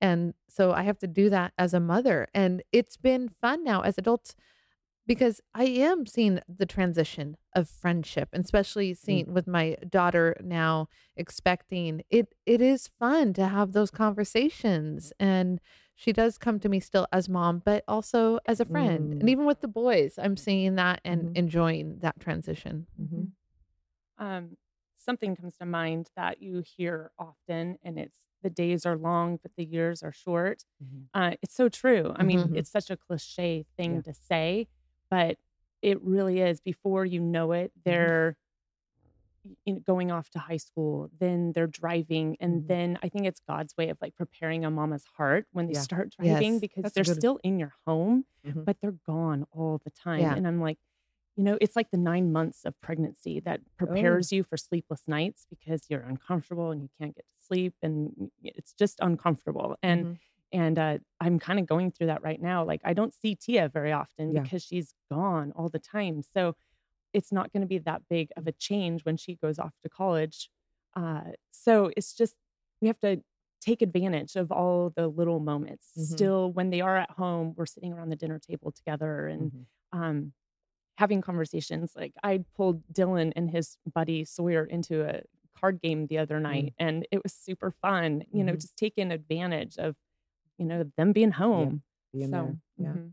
And 0.00 0.34
so 0.48 0.72
I 0.72 0.82
have 0.82 0.98
to 0.98 1.06
do 1.06 1.30
that 1.30 1.52
as 1.56 1.72
a 1.72 1.78
mother. 1.80 2.26
And 2.34 2.64
it's 2.72 2.96
been 2.96 3.28
fun 3.28 3.62
now 3.62 3.82
as 3.82 3.96
adults 3.96 4.34
because 5.06 5.40
I 5.54 5.64
am 5.64 6.06
seeing 6.06 6.40
the 6.48 6.66
transition 6.66 7.36
of 7.54 7.68
friendship, 7.68 8.28
and 8.32 8.44
especially 8.44 8.94
seeing 8.94 9.32
with 9.32 9.46
my 9.46 9.76
daughter 9.88 10.36
now 10.42 10.88
expecting 11.16 12.02
it. 12.10 12.34
It 12.46 12.60
is 12.60 12.88
fun 12.98 13.32
to 13.34 13.46
have 13.48 13.72
those 13.72 13.90
conversations, 13.90 15.12
and 15.18 15.60
she 15.94 16.12
does 16.12 16.38
come 16.38 16.60
to 16.60 16.68
me 16.68 16.80
still 16.80 17.06
as 17.12 17.28
mom, 17.28 17.62
but 17.64 17.84
also 17.88 18.38
as 18.46 18.60
a 18.60 18.64
friend. 18.64 19.14
And 19.20 19.28
Mm. 19.28 19.32
even 19.32 19.44
with 19.44 19.60
the 19.60 19.68
boys, 19.68 20.18
I'm 20.18 20.36
seeing 20.36 20.76
that 20.76 21.00
and 21.04 21.28
Mhm. 21.28 21.36
enjoying 21.36 21.98
that 21.98 22.20
transition. 22.20 22.86
Mhm. 23.00 23.32
um, 24.18 24.56
something 24.96 25.34
comes 25.34 25.56
to 25.56 25.66
mind 25.66 26.10
that 26.16 26.40
you 26.40 26.60
hear 26.60 27.10
often, 27.18 27.78
and 27.82 27.98
it's 27.98 28.18
the 28.42 28.50
days 28.50 28.86
are 28.86 28.96
long, 28.96 29.38
but 29.42 29.50
the 29.56 29.64
years 29.64 30.02
are 30.02 30.12
short. 30.12 30.64
Mhm. 30.82 31.08
Uh, 31.14 31.34
it's 31.42 31.54
so 31.54 31.68
true. 31.68 32.12
I 32.14 32.22
mean, 32.22 32.48
Mhm. 32.48 32.56
it's 32.56 32.70
such 32.70 32.88
a 32.90 32.96
cliche 32.96 33.64
thing 33.76 33.96
Yeah. 33.96 34.00
to 34.02 34.14
say, 34.14 34.68
but 35.12 35.36
it 35.82 36.00
really 36.02 36.40
is. 36.40 36.58
Before 36.60 37.04
you 37.04 37.20
know 37.20 37.52
it, 37.52 37.70
they're 37.84 38.34
you 39.66 39.74
know, 39.74 39.80
going 39.80 40.10
off 40.12 40.30
to 40.30 40.38
high 40.38 40.56
school, 40.56 41.10
then 41.18 41.52
they're 41.52 41.66
driving, 41.66 42.36
and 42.40 42.62
Mhm. 42.62 42.66
then 42.68 42.98
I 43.02 43.08
think 43.10 43.26
it's 43.26 43.40
God's 43.40 43.76
way 43.76 43.88
of 43.90 43.98
like 44.00 44.14
preparing 44.16 44.64
a 44.64 44.70
mama's 44.70 45.04
heart 45.16 45.46
when 45.52 45.66
they 45.66 45.72
Yeah. 45.74 45.80
start 45.80 46.10
driving 46.16 46.52
Yes. 46.54 46.60
because 46.60 46.82
That's 46.84 46.94
they're 46.94 47.04
good- 47.04 47.16
still 47.16 47.40
in 47.42 47.58
your 47.58 47.74
home, 47.84 48.24
Mhm. 48.46 48.64
but 48.64 48.80
they're 48.80 48.92
gone 49.04 49.44
all 49.50 49.78
the 49.84 49.90
time. 49.90 50.20
Yeah. 50.20 50.34
And 50.36 50.46
I'm 50.46 50.60
like, 50.60 50.78
you 51.36 51.42
know, 51.42 51.58
it's 51.60 51.74
like 51.74 51.90
the 51.90 51.96
nine 51.98 52.32
months 52.32 52.64
of 52.64 52.80
pregnancy 52.80 53.40
that 53.40 53.60
prepares 53.76 54.30
you 54.32 54.44
for 54.44 54.56
sleepless 54.56 55.08
nights 55.08 55.44
because 55.50 55.90
you're 55.90 56.02
uncomfortable 56.02 56.70
and 56.70 56.80
you 56.80 56.88
can't 56.96 57.14
get 57.16 57.26
to 57.26 57.44
sleep 57.44 57.74
and 57.82 58.30
it's 58.44 58.72
just 58.74 59.00
uncomfortable. 59.00 59.76
And 59.82 60.04
Mhm. 60.06 60.18
And 60.52 60.78
uh, 60.78 60.98
I'm 61.20 61.38
kind 61.38 61.58
of 61.58 61.66
going 61.66 61.90
through 61.90 62.08
that 62.08 62.22
right 62.22 62.40
now. 62.40 62.64
Like 62.64 62.80
I 62.84 62.92
don't 62.92 63.14
see 63.14 63.34
Tia 63.34 63.68
very 63.68 63.92
often 63.92 64.32
Yeah. 64.32 64.42
because 64.42 64.62
she's 64.62 64.94
gone 65.10 65.52
all 65.56 65.68
the 65.68 65.78
time. 65.78 66.22
So 66.22 66.54
it's 67.12 67.32
not 67.32 67.52
going 67.52 67.60
to 67.62 67.66
be 67.66 67.78
that 67.78 68.02
big 68.08 68.28
of 68.36 68.46
a 68.46 68.52
change 68.52 69.04
when 69.04 69.16
she 69.16 69.34
goes 69.36 69.58
off 69.58 69.74
to 69.82 69.88
college. 69.88 70.50
Uh, 70.94 71.32
so 71.50 71.90
it's 71.96 72.14
just 72.14 72.34
we 72.80 72.88
have 72.88 72.98
to 73.00 73.22
take 73.60 73.80
advantage 73.82 74.34
of 74.34 74.50
all 74.50 74.90
the 74.90 75.06
little 75.08 75.38
moments. 75.38 75.92
Mhm. 75.96 76.02
Still, 76.02 76.52
when 76.52 76.70
they 76.70 76.80
are 76.80 76.96
at 76.96 77.10
home, 77.12 77.54
we're 77.56 77.66
sitting 77.66 77.92
around 77.92 78.08
the 78.08 78.16
dinner 78.16 78.38
table 78.38 78.72
together 78.72 79.28
and 79.28 79.52
Mhm. 79.52 79.66
um, 79.92 80.32
having 80.98 81.20
conversations. 81.20 81.94
Like 81.96 82.12
I 82.22 82.44
pulled 82.56 82.82
Dylan 82.92 83.32
and 83.36 83.50
his 83.50 83.78
buddy 83.94 84.24
Sawyer 84.24 84.64
into 84.64 85.02
a 85.08 85.22
card 85.54 85.80
game 85.80 86.06
the 86.08 86.18
other 86.18 86.40
night, 86.40 86.74
and 86.78 87.06
it 87.12 87.22
was 87.22 87.32
super 87.32 87.70
fun. 87.70 88.24
You 88.32 88.42
know, 88.42 88.54
Mhm. 88.54 88.60
just 88.60 88.76
taking 88.76 89.12
advantage 89.12 89.76
of 89.78 89.96
you 90.62 90.68
know 90.68 90.84
them 90.96 91.12
being 91.12 91.32
home. 91.32 91.82
Being 92.12 92.30
so 92.30 92.36
there. 92.36 92.58
Yeah. 92.78 92.92
mhm. 92.94 93.12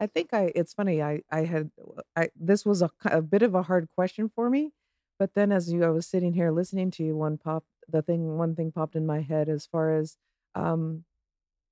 I 0.00 0.06
think 0.08 0.34
I. 0.34 0.52
It's 0.54 0.74
funny. 0.74 1.02
I 1.02 1.22
I 1.30 1.44
had. 1.44 1.70
I 2.16 2.30
this 2.36 2.66
was 2.66 2.82
a, 2.82 2.90
a 3.06 3.22
bit 3.22 3.42
of 3.42 3.54
a 3.54 3.62
hard 3.62 3.88
question 3.94 4.28
for 4.34 4.50
me, 4.50 4.72
but 5.18 5.34
then 5.34 5.52
as 5.52 5.72
you, 5.72 5.84
I 5.84 5.90
was 5.90 6.06
sitting 6.06 6.32
here 6.34 6.50
listening 6.50 6.90
to 6.92 7.04
you, 7.04 7.16
one 7.16 7.38
pop. 7.38 7.64
The 7.88 8.02
thing, 8.02 8.38
one 8.38 8.54
thing 8.56 8.72
popped 8.72 8.96
in 8.96 9.06
my 9.06 9.20
head 9.20 9.48
as 9.48 9.66
far 9.66 9.92
as 9.94 10.16
um, 10.54 11.04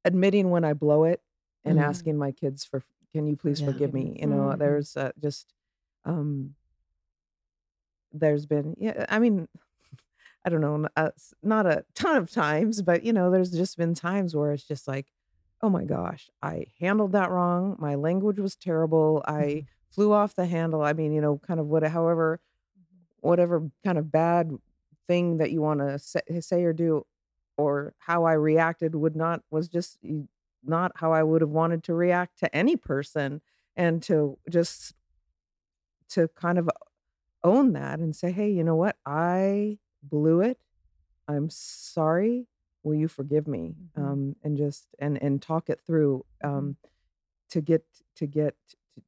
admitting 0.04 0.50
when 0.50 0.64
I 0.64 0.74
blow 0.74 1.04
it 1.04 1.22
and 1.64 1.78
Mhm. 1.78 1.82
asking 1.82 2.18
my 2.18 2.32
kids 2.32 2.64
for, 2.64 2.82
can 3.14 3.26
you 3.26 3.36
please 3.36 3.60
Yeah. 3.60 3.66
forgive 3.66 3.94
me? 3.94 4.18
You 4.20 4.26
know, 4.26 4.50
Mhm. 4.54 4.58
there's 4.58 4.96
uh, 4.96 5.12
just, 5.18 5.54
um, 6.04 6.56
there's 8.12 8.46
been, 8.46 8.74
yeah. 8.78 9.06
I 9.08 9.18
mean, 9.18 9.48
I 10.44 10.48
don't 10.48 10.60
know, 10.60 10.74
n- 10.74 10.88
uh, 10.96 11.10
not 11.42 11.66
a 11.66 11.84
ton 11.94 12.16
of 12.16 12.30
times, 12.30 12.82
but 12.82 13.04
you 13.04 13.12
know, 13.12 13.30
there's 13.30 13.50
just 13.50 13.76
been 13.76 13.94
times 13.94 14.34
where 14.34 14.52
it's 14.52 14.66
just 14.66 14.88
like, 14.88 15.12
oh 15.62 15.68
my 15.68 15.84
gosh, 15.84 16.30
I 16.42 16.66
handled 16.80 17.12
that 17.12 17.30
wrong. 17.30 17.76
My 17.78 17.94
language 17.94 18.38
was 18.38 18.56
terrible. 18.56 19.22
I 19.26 19.42
mm-hmm. 19.42 19.66
flew 19.90 20.12
off 20.12 20.34
the 20.34 20.46
handle. 20.46 20.82
I 20.82 20.94
mean, 20.94 21.12
you 21.12 21.20
know, 21.20 21.38
kind 21.38 21.60
of 21.60 21.66
what, 21.66 21.82
however, 21.82 22.40
mm-hmm. 22.78 23.28
whatever 23.28 23.70
kind 23.84 23.98
of 23.98 24.10
bad 24.10 24.50
thing 25.06 25.38
that 25.38 25.50
you 25.50 25.60
want 25.60 25.80
to 25.80 25.98
say, 25.98 26.20
eh, 26.28 26.40
say 26.40 26.64
or 26.64 26.72
do, 26.72 27.04
or 27.56 27.94
how 27.98 28.24
I 28.24 28.32
reacted 28.32 28.94
would 28.94 29.16
not 29.16 29.42
was 29.50 29.68
just 29.68 29.98
not 30.64 30.92
how 30.94 31.12
I 31.12 31.22
would 31.22 31.42
have 31.42 31.50
wanted 31.50 31.82
to 31.84 31.94
react 31.94 32.38
to 32.38 32.56
any 32.56 32.76
person, 32.76 33.42
and 33.76 34.02
to 34.04 34.38
just 34.48 34.94
to 36.10 36.28
kind 36.28 36.58
of 36.58 36.68
own 37.44 37.72
that 37.72 37.98
and 37.98 38.14
say, 38.16 38.30
hey, 38.32 38.50
you 38.50 38.64
know 38.64 38.76
what, 38.76 38.96
I 39.04 39.78
blew 40.02 40.40
it. 40.40 40.58
I'm 41.28 41.50
sorry. 41.50 42.46
Will 42.82 42.94
you 42.94 43.08
forgive 43.08 43.46
me? 43.46 43.76
Mhm. 43.96 44.02
Um, 44.02 44.36
and 44.42 44.56
just 44.56 44.88
and 44.98 45.20
and 45.22 45.40
talk 45.42 45.68
it 45.70 45.80
through 45.80 46.24
um, 46.42 46.76
to 47.50 47.60
get 47.60 47.84
to 48.16 48.26
get 48.26 48.56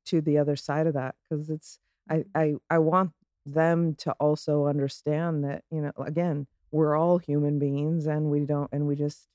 to 0.07 0.21
the 0.21 0.39
other 0.39 0.57
side 0.57 0.87
of 0.87 0.95
that 0.95 1.15
because 1.23 1.51
it's 1.51 1.79
I, 2.09 2.25
I 2.35 2.55
I 2.71 2.79
want 2.79 3.13
them 3.45 3.95
to 3.97 4.13
also 4.15 4.67
understand 4.67 5.45
that 5.45 5.65
you 5.71 5.81
know 5.81 5.93
again 5.99 6.47
we're 6.71 6.97
all 6.97 7.19
human 7.19 7.59
beings 7.59 8.07
and 8.07 8.31
we 8.31 8.41
don't 8.47 8.71
and 8.73 8.87
we 8.87 8.95
just 8.97 9.29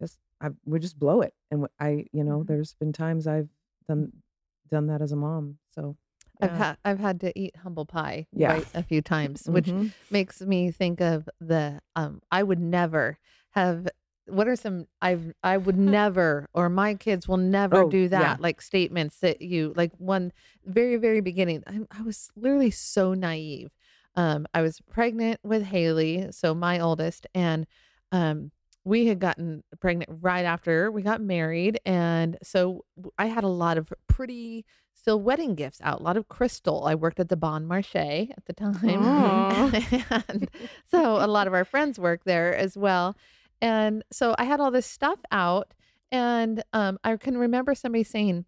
just 0.00 0.18
I 0.40 0.50
we 0.64 0.78
just 0.78 0.98
blow 0.98 1.20
it 1.22 1.34
and 1.50 1.66
I 1.80 2.06
you 2.12 2.24
know 2.24 2.40
Mhm. 2.40 2.46
there's 2.48 2.74
been 2.74 2.92
times 2.92 3.26
I've 3.26 3.48
done 3.88 4.12
done 4.70 4.86
that 4.88 5.02
as 5.02 5.12
a 5.12 5.16
mom 5.16 5.58
so 5.70 5.96
I've 6.42 6.50
yeah. 6.50 6.58
had 6.58 6.76
I've 6.84 6.98
had 6.98 7.20
to 7.20 7.38
eat 7.38 7.56
humble 7.56 7.86
pie 7.86 8.26
Yeah. 8.32 8.48
quite 8.48 8.68
a 8.74 8.82
few 8.82 9.00
times, 9.02 9.44
which 9.48 9.68
Mhm. 9.68 9.92
makes 10.10 10.40
me 10.42 10.70
think 10.70 11.00
of 11.00 11.28
the 11.40 11.80
um 11.96 12.20
I 12.30 12.42
would 12.42 12.60
never 12.60 13.18
have 13.52 13.88
what 14.26 14.48
are 14.48 14.56
some 14.56 14.86
I've 15.00 15.32
I 15.42 15.56
would 15.56 15.76
never 15.78 16.48
or 16.54 16.68
my 16.68 16.94
kids 16.94 17.28
will 17.28 17.36
never 17.38 17.76
Oh, 17.76 17.90
do 17.90 18.08
yeah. 18.12 18.36
that 18.36 18.40
like 18.40 18.60
statements 18.60 19.18
that 19.20 19.42
you 19.42 19.72
like 19.76 19.92
one 19.98 20.32
very 20.64 20.96
very 20.96 21.20
beginning 21.20 21.62
I, 21.66 21.80
I 21.90 22.02
was 22.02 22.30
literally 22.36 22.70
so 22.70 23.14
naive 23.14 23.70
um 24.16 24.46
I 24.54 24.62
was 24.62 24.80
pregnant 24.80 25.40
with 25.42 25.64
Haley 25.64 26.28
so 26.30 26.54
my 26.54 26.78
oldest 26.78 27.26
and 27.34 27.66
um 28.12 28.52
we 28.84 29.06
had 29.06 29.18
gotten 29.20 29.62
pregnant 29.80 30.10
right 30.20 30.44
after 30.44 30.90
we 30.90 31.02
got 31.02 31.20
married 31.20 31.78
and 31.84 32.38
so 32.42 32.84
I 33.18 33.26
had 33.26 33.44
a 33.44 33.48
lot 33.48 33.78
of 33.78 33.92
pretty 34.08 34.64
still 34.94 35.20
wedding 35.20 35.54
gifts 35.54 35.80
out 35.82 36.00
a 36.00 36.02
lot 36.02 36.16
of 36.16 36.28
crystal 36.28 36.84
I 36.86 36.94
worked 36.94 37.20
at 37.20 37.28
the 37.28 37.36
Bon 37.36 37.64
Marché 37.66 38.30
at 38.36 38.44
the 38.46 38.52
time 38.52 38.74
and 40.28 40.48
so 40.90 41.24
a 41.24 41.26
lot 41.26 41.46
of 41.46 41.54
our 41.54 41.64
friends 41.64 41.98
work 41.98 42.24
there 42.24 42.54
as 42.54 42.76
well. 42.76 43.16
And 43.62 44.02
so 44.10 44.34
I 44.38 44.44
had 44.44 44.60
all 44.60 44.72
this 44.72 44.86
stuff 44.86 45.20
out, 45.30 45.72
and 46.10 46.62
um, 46.72 46.98
I 47.04 47.16
can 47.16 47.38
remember 47.38 47.74
somebody 47.76 48.02
saying, 48.02 48.44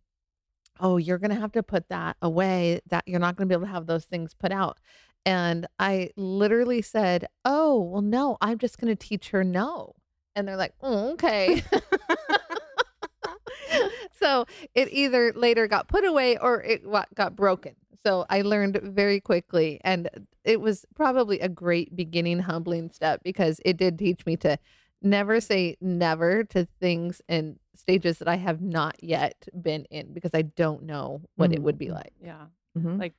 "Oh, 0.81 0.97
you're 0.97 1.19
going 1.19 1.31
to 1.31 1.41
have 1.41 1.53
to 1.53 1.63
put 1.63 1.89
that 1.89 2.17
away. 2.21 2.81
That 2.89 3.05
you're 3.07 3.21
not 3.21 3.37
going 3.37 3.49
to 3.49 3.53
be 3.53 3.57
able 3.57 3.69
to 3.69 3.73
have 3.73 3.87
those 3.87 4.05
things 4.05 4.35
put 4.35 4.51
out." 4.51 4.79
And 5.25 5.67
I 5.79 6.11
literally 6.17 6.83
said, 6.83 7.29
"Oh, 7.45 7.81
well, 7.81 8.03
no, 8.03 8.37
I'm 8.41 8.59
just 8.59 8.79
going 8.79 8.95
to 8.95 9.07
teach 9.09 9.31
her 9.31 9.45
no." 9.45 9.95
And 10.37 10.47
they're 10.49 10.57
like, 10.57 10.75
oh, 10.81 11.13
"Okay." 11.13 11.63
so 14.21 14.47
it 14.75 14.89
either 14.93 15.33
later 15.35 15.67
got 15.67 15.89
put 15.89 16.05
away 16.05 16.37
or 16.39 16.63
it 16.63 16.83
got 17.15 17.37
broken. 17.37 17.75
So 18.05 18.27
I 18.29 18.43
learned 18.43 18.79
very 18.83 19.21
quickly, 19.21 19.81
and 19.83 20.11
it 20.45 20.61
was 20.61 20.85
probably 20.95 21.41
a 21.41 21.49
great 21.49 21.97
beginning, 21.97 22.41
humbling 22.41 22.91
step 22.91 23.23
because 23.25 23.61
it 23.65 23.77
did 23.77 23.99
teach 23.99 24.27
me 24.27 24.37
to 24.39 24.59
never 25.01 25.41
say 25.41 25.77
never 25.81 26.45
to 26.45 26.67
things 26.81 27.21
and 27.29 27.59
stages 27.77 28.19
that 28.19 28.29
I 28.29 28.37
have 28.37 28.61
not 28.61 28.97
yet 29.03 29.47
been 29.61 29.85
in 29.91 30.13
because 30.13 30.33
I 30.35 30.43
don't 30.43 30.83
know 30.85 31.23
what 31.37 31.53
it 31.53 31.63
would 31.63 31.79
be 31.79 31.87
Mm. 31.87 31.95
like. 31.95 32.13
Yeah. 32.23 32.47
Mhm. 32.77 32.99
Like 32.99 33.15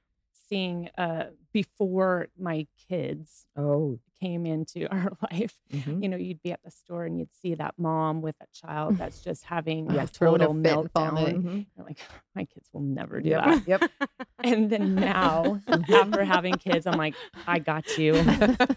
seeing 0.50 0.90
uh 0.98 1.26
before 1.54 2.28
my 2.38 2.68
kids 2.90 3.46
oh 3.58 4.00
came 4.22 4.46
into 4.46 4.88
our 4.92 5.12
life, 5.30 5.54
mhm. 5.74 6.02
you 6.02 6.08
know, 6.08 6.16
you'd 6.16 6.42
be 6.42 6.52
at 6.54 6.64
the 6.64 6.72
store 6.72 7.06
and 7.06 7.20
you'd 7.20 7.34
see 7.42 7.54
that 7.56 7.74
mom 7.78 8.22
with 8.22 8.36
a 8.42 8.46
child 8.66 8.98
that's 8.98 9.20
just 9.22 9.44
having 9.44 9.92
Yeah, 9.92 10.04
a 10.04 10.08
throwing 10.08 10.42
a 10.42 10.46
total 10.48 10.64
fit 10.64 10.72
and 10.78 10.92
falling 10.92 11.26
meltdown. 11.26 11.36
in. 11.36 11.44
Mhm. 11.44 11.66
You're 11.76 11.86
like, 11.86 11.98
my 12.34 12.46
kids 12.46 12.70
will 12.72 12.82
never 12.82 13.20
do 13.20 13.30
yep 13.30 13.44
that. 13.46 13.68
yep 13.68 13.92
And 14.44 14.70
then 14.70 14.96
now, 14.96 15.60
after 15.94 16.24
having 16.24 16.54
kids, 16.54 16.86
I'm 16.88 16.98
like, 16.98 17.16
I 17.48 17.60
got 17.60 17.98
you. 17.98 18.16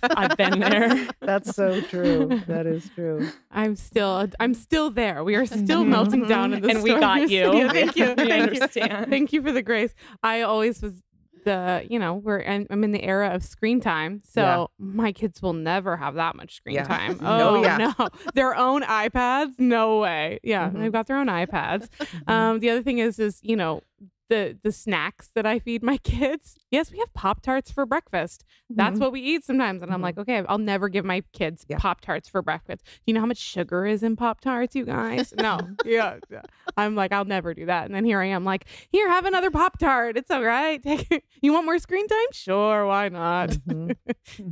I've 0.02 0.36
been 0.36 0.58
there. 0.60 1.08
that's 1.20 1.54
so 1.54 1.80
true 1.82 2.40
that 2.48 2.66
is 2.66 2.88
true 2.94 3.28
I'm 3.50 3.76
still 3.76 4.26
I'm 4.40 4.54
still 4.54 4.90
there. 4.90 5.22
We 5.24 5.36
are 5.36 5.46
still 5.46 5.84
melting 5.84 6.26
down 6.26 6.52
in 6.52 6.62
the 6.62 6.68
And 6.70 6.82
we 6.82 6.90
got 6.90 7.30
you. 7.30 7.54
Yeah, 7.54 7.70
thank 7.72 7.96
you. 7.96 8.08
We 8.10 8.14
thank 8.28 8.52
understand. 8.52 9.06
You. 9.06 9.10
Thank 9.10 9.32
you 9.32 9.42
for 9.42 9.52
the 9.52 9.62
grace. 9.62 9.94
I 10.22 10.42
always 10.42 10.82
was 10.82 11.02
the 11.44 11.86
you 11.88 11.98
know 11.98 12.14
we're 12.14 12.38
and 12.38 12.66
I'm 12.70 12.84
in 12.84 12.92
the 12.92 13.02
era 13.02 13.28
of 13.34 13.42
screen 13.44 13.80
time, 13.80 14.22
so 14.24 14.40
Yeah. 14.42 14.66
my 14.78 15.12
kids 15.12 15.40
will 15.42 15.52
never 15.52 15.96
have 15.96 16.14
that 16.14 16.36
much 16.36 16.56
screen 16.56 16.76
Yeah. 16.76 16.84
time. 16.84 17.18
Oh, 17.22 17.56
Oh 17.56 17.62
yeah. 17.62 17.76
no, 17.98 18.08
their 18.34 18.54
own 18.56 18.82
iPads? 18.82 19.58
No 19.58 19.98
way. 20.00 20.40
Yeah, 20.42 20.70
Mhm. 20.70 20.78
they've 20.80 20.92
got 20.92 21.06
their 21.06 21.16
own 21.18 21.28
iPads. 21.28 21.88
Um, 22.26 22.60
the 22.60 22.70
other 22.70 22.82
thing 22.82 22.98
is, 22.98 23.18
is 23.18 23.40
you 23.42 23.56
know, 23.56 23.82
the 24.28 24.58
the 24.62 24.72
snacks 24.72 25.30
that 25.34 25.46
I 25.46 25.58
feed 25.58 25.82
my 25.82 25.96
kids. 26.04 26.56
Yes, 26.70 26.90
we 26.92 26.98
have 26.98 27.12
Pop 27.14 27.40
Tarts 27.42 27.70
for 27.70 27.86
breakfast. 27.86 28.44
That's 28.70 28.98
Mhm. 28.98 29.00
what 29.00 29.12
we 29.12 29.20
eat 29.20 29.44
sometimes. 29.44 29.82
And 29.82 29.92
I'm 29.92 30.00
Mhm. 30.00 30.02
like, 30.04 30.18
okay, 30.18 30.44
I'll 30.48 30.58
never 30.58 30.88
give 30.88 31.04
my 31.04 31.22
kids 31.32 31.64
Yeah. 31.68 31.78
Pop 31.78 32.00
Tarts 32.00 32.28
for 32.28 32.42
breakfast. 32.42 32.84
Do 32.84 32.90
you 33.06 33.14
know 33.14 33.20
how 33.20 33.26
much 33.26 33.38
sugar 33.38 33.86
is 33.86 34.02
in 34.02 34.16
Pop 34.16 34.40
Tarts, 34.40 34.74
you 34.76 34.84
guys? 34.84 35.32
No. 35.36 35.58
yeah, 35.84 36.18
yeah. 36.30 36.42
I'm 36.76 36.94
like, 36.94 37.12
I'll 37.12 37.24
never 37.24 37.54
do 37.54 37.66
that. 37.66 37.86
And 37.86 37.94
then 37.94 38.04
here 38.04 38.20
I 38.20 38.26
am, 38.26 38.44
like, 38.44 38.66
here, 38.90 39.08
have 39.08 39.24
another 39.24 39.50
Pop 39.50 39.78
Tart. 39.78 40.16
It's 40.16 40.30
all 40.30 40.44
right. 40.44 40.82
you 41.42 41.52
want 41.52 41.64
more 41.64 41.78
screen 41.78 42.06
time? 42.06 42.26
Sure, 42.32 42.86
why 42.86 43.08
not? 43.08 43.50
Mhm. 43.50 43.96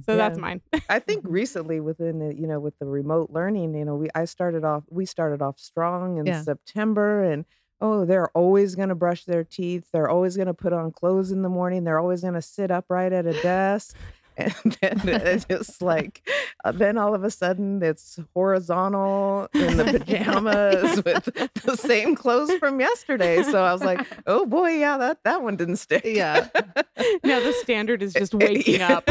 So 0.04 0.16
that's 0.16 0.38
mine. 0.38 0.62
I 0.88 0.98
think 0.98 1.24
recently 1.28 1.80
within 1.80 2.18
the 2.18 2.34
you 2.34 2.46
know 2.46 2.58
with 2.60 2.78
the 2.78 2.86
remote 2.86 3.30
learning, 3.30 3.74
you 3.74 3.84
know, 3.84 3.94
we 3.96 4.08
I 4.14 4.24
started 4.24 4.64
off 4.64 4.84
we 4.90 5.04
started 5.06 5.42
off 5.42 5.58
strong 5.58 6.18
in. 6.26 6.42
September 6.42 7.22
and 7.24 7.44
oh, 7.80 8.04
they're 8.04 8.28
always 8.28 8.74
going 8.74 8.88
to 8.88 8.94
brush 8.94 9.24
their 9.24 9.44
teeth, 9.44 9.88
they're 9.92 10.08
always 10.08 10.36
going 10.36 10.46
to 10.46 10.54
put 10.54 10.72
on 10.72 10.92
clothes 10.92 11.30
in 11.30 11.42
the 11.42 11.48
morning, 11.48 11.84
they're 11.84 11.98
always 11.98 12.22
going 12.22 12.34
to 12.34 12.42
sit 12.42 12.70
upright 12.70 13.12
at 13.12 13.26
a 13.26 13.32
desk. 13.42 13.96
And 14.82 15.00
then 15.02 15.26
it's 15.26 15.46
just 15.46 15.80
like, 15.80 16.28
uh, 16.64 16.72
then 16.72 16.98
all 16.98 17.14
of 17.14 17.24
a 17.24 17.30
sudden 17.30 17.82
it's 17.82 18.18
horizontal 18.34 19.48
in 19.54 19.78
the 19.78 19.84
pajamas 19.84 20.96
with 21.04 21.24
the 21.64 21.76
same 21.76 22.14
clothes 22.14 22.52
from 22.58 22.78
yesterday. 22.78 23.42
So 23.42 23.64
I 23.64 23.72
was 23.72 23.82
like, 23.82 24.06
oh 24.26 24.44
boy, 24.44 24.72
yeah, 24.72 24.98
that 24.98 25.24
that 25.24 25.42
one 25.42 25.56
didn't 25.56 25.76
stick. 25.76 26.02
Yeah. 26.04 26.48
now 27.24 27.40
the 27.40 27.54
standard 27.62 28.02
is 28.02 28.12
just 28.12 28.34
waking 28.34 28.82
up. 28.82 29.08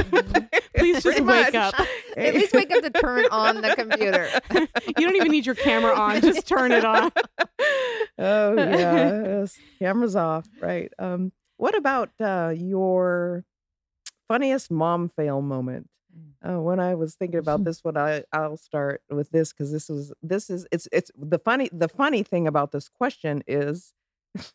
Please 0.76 1.01
just 1.01 1.19
wake 1.21 1.53
much. 1.53 1.55
up. 1.55 1.76
At 2.15 2.36
least 2.36 2.53
wake 2.53 2.71
up 2.71 2.84
to 2.84 2.89
turn 2.91 3.26
on 3.32 3.61
the 3.61 3.76
computer. 3.76 4.30
You 4.51 5.07
don't 5.07 5.15
even 5.15 5.32
need 5.32 5.45
your 5.45 5.55
camera 5.55 5.93
on. 5.93 6.21
Just 6.21 6.47
turn 6.47 6.71
it 6.71 6.86
on. 6.86 7.11
oh 8.19 8.53
yeah, 8.53 9.23
yes. 9.23 9.57
cameras 9.80 10.15
off, 10.15 10.47
right? 10.61 10.91
Um, 10.99 11.32
what 11.57 11.76
about 11.76 12.09
uh, 12.19 12.53
your 12.55 13.43
funniest 14.28 14.71
mom 14.71 15.09
fail 15.09 15.41
moment? 15.41 15.89
Uh, 16.47 16.61
when 16.61 16.80
I 16.80 16.95
was 16.95 17.15
thinking 17.15 17.39
about 17.39 17.63
this 17.65 17.84
one, 17.84 17.97
I 17.97 18.23
I'll 18.32 18.57
start 18.57 19.01
with 19.09 19.32
this 19.32 19.53
because 19.53 19.71
this 19.71 19.89
was 19.89 20.13
this 20.21 20.49
is 20.49 20.67
it's 20.71 20.88
it's 20.91 21.11
the 21.17 21.39
funny 21.39 21.69
the 21.71 21.89
funny 21.89 22.23
thing 22.23 22.47
about 22.47 22.71
this 22.71 22.89
question 22.89 23.43
is 23.47 23.93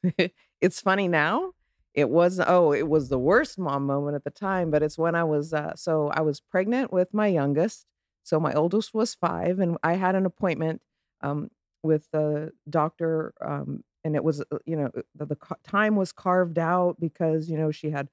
it's 0.61 0.81
funny 0.81 1.09
now. 1.09 1.53
It 1.95 2.09
was 2.09 2.41
oh 2.41 2.73
it 2.73 2.89
was 2.89 3.09
the 3.09 3.19
worst 3.19 3.59
mom 3.59 3.87
moment 3.87 4.15
at 4.15 4.25
the 4.25 4.31
time, 4.31 4.71
but 4.71 4.83
it's 4.83 4.99
when 4.99 5.15
I 5.15 5.25
was 5.25 5.53
uh, 5.53 5.75
so 5.77 6.09
I 6.09 6.21
was 6.21 6.41
pregnant 6.41 6.93
with 6.93 7.13
my 7.13 7.27
youngest, 7.27 7.87
so 8.23 8.39
my 8.39 8.53
oldest 8.55 8.95
was 8.95 9.15
five, 9.15 9.59
and 9.59 9.77
I 9.83 9.95
had 9.95 10.15
an 10.15 10.25
appointment 10.27 10.83
um, 11.21 11.51
with 11.83 12.09
the 12.13 12.53
doctor 12.69 13.33
um 13.41 13.83
and 14.05 14.15
it 14.17 14.25
was 14.25 14.41
uh, 14.41 14.59
you 14.67 14.77
know 14.77 14.91
the, 15.15 15.27
the 15.27 15.37
time 15.65 15.97
was 15.97 16.13
carved 16.13 16.59
out 16.59 16.97
because 17.01 17.49
you 17.51 17.57
know 17.57 17.71
she 17.71 17.91
had 17.91 18.09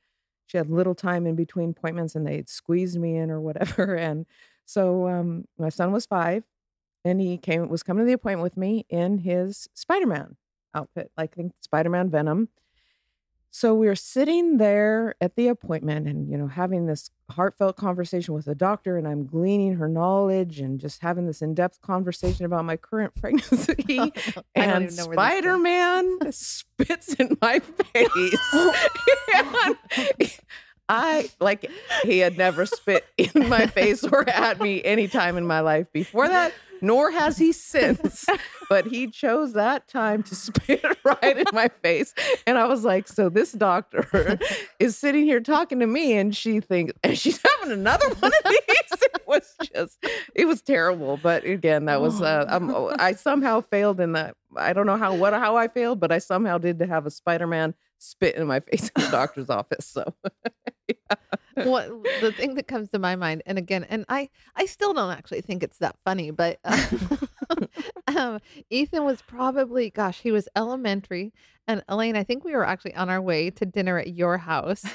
she 0.48 0.58
had 0.58 0.70
little 0.70 0.96
time 0.96 1.28
in 1.28 1.36
between 1.36 1.70
appointments 1.72 2.16
and 2.16 2.26
they'd 2.26 2.50
squeezed 2.50 3.00
me 3.00 3.16
in 3.16 3.30
or 3.30 3.40
whatever 3.40 3.96
and 3.96 4.26
so 4.66 5.08
um 5.08 5.46
my 5.58 5.70
son 5.70 5.92
was 5.92 6.06
5 6.06 6.44
and 7.06 7.22
he 7.22 7.38
came 7.38 7.68
was 7.70 7.84
coming 7.84 8.04
to 8.04 8.08
the 8.08 8.14
appointment 8.14 8.44
with 8.44 8.58
me 8.58 8.86
in 8.90 9.20
his 9.20 9.68
Spider-Man 9.76 10.36
outfit 10.74 11.12
like 11.18 11.34
I 11.34 11.36
think 11.36 11.54
Spider-Man 11.62 12.10
Venom 12.10 12.50
so 13.52 13.74
we 13.74 13.88
were 13.88 13.96
sitting 13.96 14.58
there 14.58 15.16
at 15.22 15.36
the 15.36 15.48
appointment 15.48 16.08
and, 16.08 16.30
you 16.30 16.38
know, 16.38 16.48
having 16.48 16.86
this 16.86 17.10
heartfelt 17.30 17.76
conversation 17.76 18.34
with 18.34 18.46
the 18.46 18.56
doctor, 18.56 18.98
and 18.98 19.08
I'm 19.08 19.26
gleaning 19.26 19.76
her 19.76 19.88
knowledge 19.88 20.60
and 20.60 20.80
just 20.80 21.02
having 21.02 21.26
this 21.28 21.42
in 21.42 21.54
depth 21.54 21.82
conversation 21.82 22.46
about 22.46 22.66
my 22.66 22.78
current 22.78 23.16
pregnancy. 23.22 24.14
And 24.56 24.84
even 24.84 24.96
know 24.96 25.08
where 25.08 25.16
this. 25.16 25.42
Spider 25.42 25.58
Man 25.58 26.20
spits 26.32 27.14
in 27.16 27.38
my 27.42 27.60
face. 27.60 28.38
And 29.36 29.78
I, 30.90 31.30
like, 31.40 31.70
he 32.04 32.20
had 32.20 32.38
never 32.38 32.66
spit 32.66 33.06
in 33.18 33.50
my 33.50 33.68
face 33.68 34.04
or 34.04 34.28
at 34.30 34.62
me 34.62 34.84
any 34.84 35.08
time 35.08 35.38
in 35.38 35.46
my 35.46 35.60
life 35.60 35.92
before 35.92 36.28
that, 36.28 36.54
nor 36.82 37.12
has 37.12 37.38
he 37.38 37.52
since. 37.52 38.26
But 38.70 38.86
he 38.88 39.08
chose 39.08 39.54
that 39.54 39.88
time 39.88 40.24
to 40.24 40.36
spit 40.48 40.84
right 41.04 41.38
in 41.38 41.46
my 41.54 41.70
face. 41.82 42.14
And 42.46 42.58
I 42.58 42.66
was 42.68 42.84
like, 42.84 43.08
so 43.08 43.30
this 43.30 43.52
doctor 43.52 44.40
is 44.80 44.98
sitting 44.98 45.24
here 45.26 45.40
talking 45.40 45.80
to 45.80 45.88
me, 45.88 46.18
and 46.18 46.36
she 46.36 46.60
thinks, 46.60 46.94
and 47.04 47.18
she's 47.18 47.40
having 47.46 47.72
another 47.74 48.08
one 48.16 48.32
of 48.32 48.52
these. 48.52 48.62
It 49.18 49.28
was 49.28 49.56
just, 49.74 49.98
it 50.36 50.46
was 50.46 50.62
terrible. 50.62 51.18
But 51.22 51.44
again, 51.44 51.86
that 51.86 52.00
was, 52.00 52.22
uh, 52.22 52.46
um, 52.48 52.94
I 52.98 53.12
somehow 53.12 53.60
failed 53.60 54.00
in 54.00 54.14
that. 54.14 54.36
I 54.56 54.72
don't 54.72 54.86
know 54.86 54.96
how, 54.96 55.14
what, 55.16 55.34
how 55.34 55.58
I 55.58 55.68
failed, 55.68 56.00
but 56.00 56.14
I 56.14 56.20
somehow 56.20 56.58
did 56.58 56.80
to 56.80 56.88
have 56.88 57.06
a 57.06 57.12
Spider 57.12 57.46
Man 57.46 57.76
spit 58.00 58.36
in 58.36 58.48
my 58.48 58.62
face 58.62 58.90
in 58.96 59.04
the 59.04 59.12
doctor's 59.12 59.50
office. 59.50 59.86
So, 59.86 60.14
what 61.56 61.90
the 62.22 62.32
thing 62.32 62.56
that 62.56 62.68
comes 62.68 62.92
to 62.92 63.00
my 63.00 63.16
mind 63.16 63.42
and 63.46 63.58
again 63.58 63.86
and 63.90 64.06
i 64.10 64.30
i 64.56 64.66
still 64.66 64.94
don't 64.94 65.12
actually 65.12 65.42
think 65.42 65.64
it's 65.64 65.80
that 65.80 65.96
funny 66.06 66.32
but 66.32 66.60
uh, 66.64 66.88
um, 68.08 68.40
ethan 68.70 69.04
was 69.04 69.22
probably 69.22 69.90
gosh 69.90 70.22
he 70.22 70.32
was 70.32 70.48
elementary 70.56 71.34
and 71.68 71.84
elaine 71.90 72.16
i 72.16 72.24
think 72.24 72.44
we 72.44 72.54
were 72.54 72.66
actually 72.66 72.96
on 72.96 73.10
our 73.10 73.22
way 73.22 73.50
to 73.50 73.66
dinner 73.66 73.98
at 73.98 74.14
your 74.14 74.38
house 74.38 74.86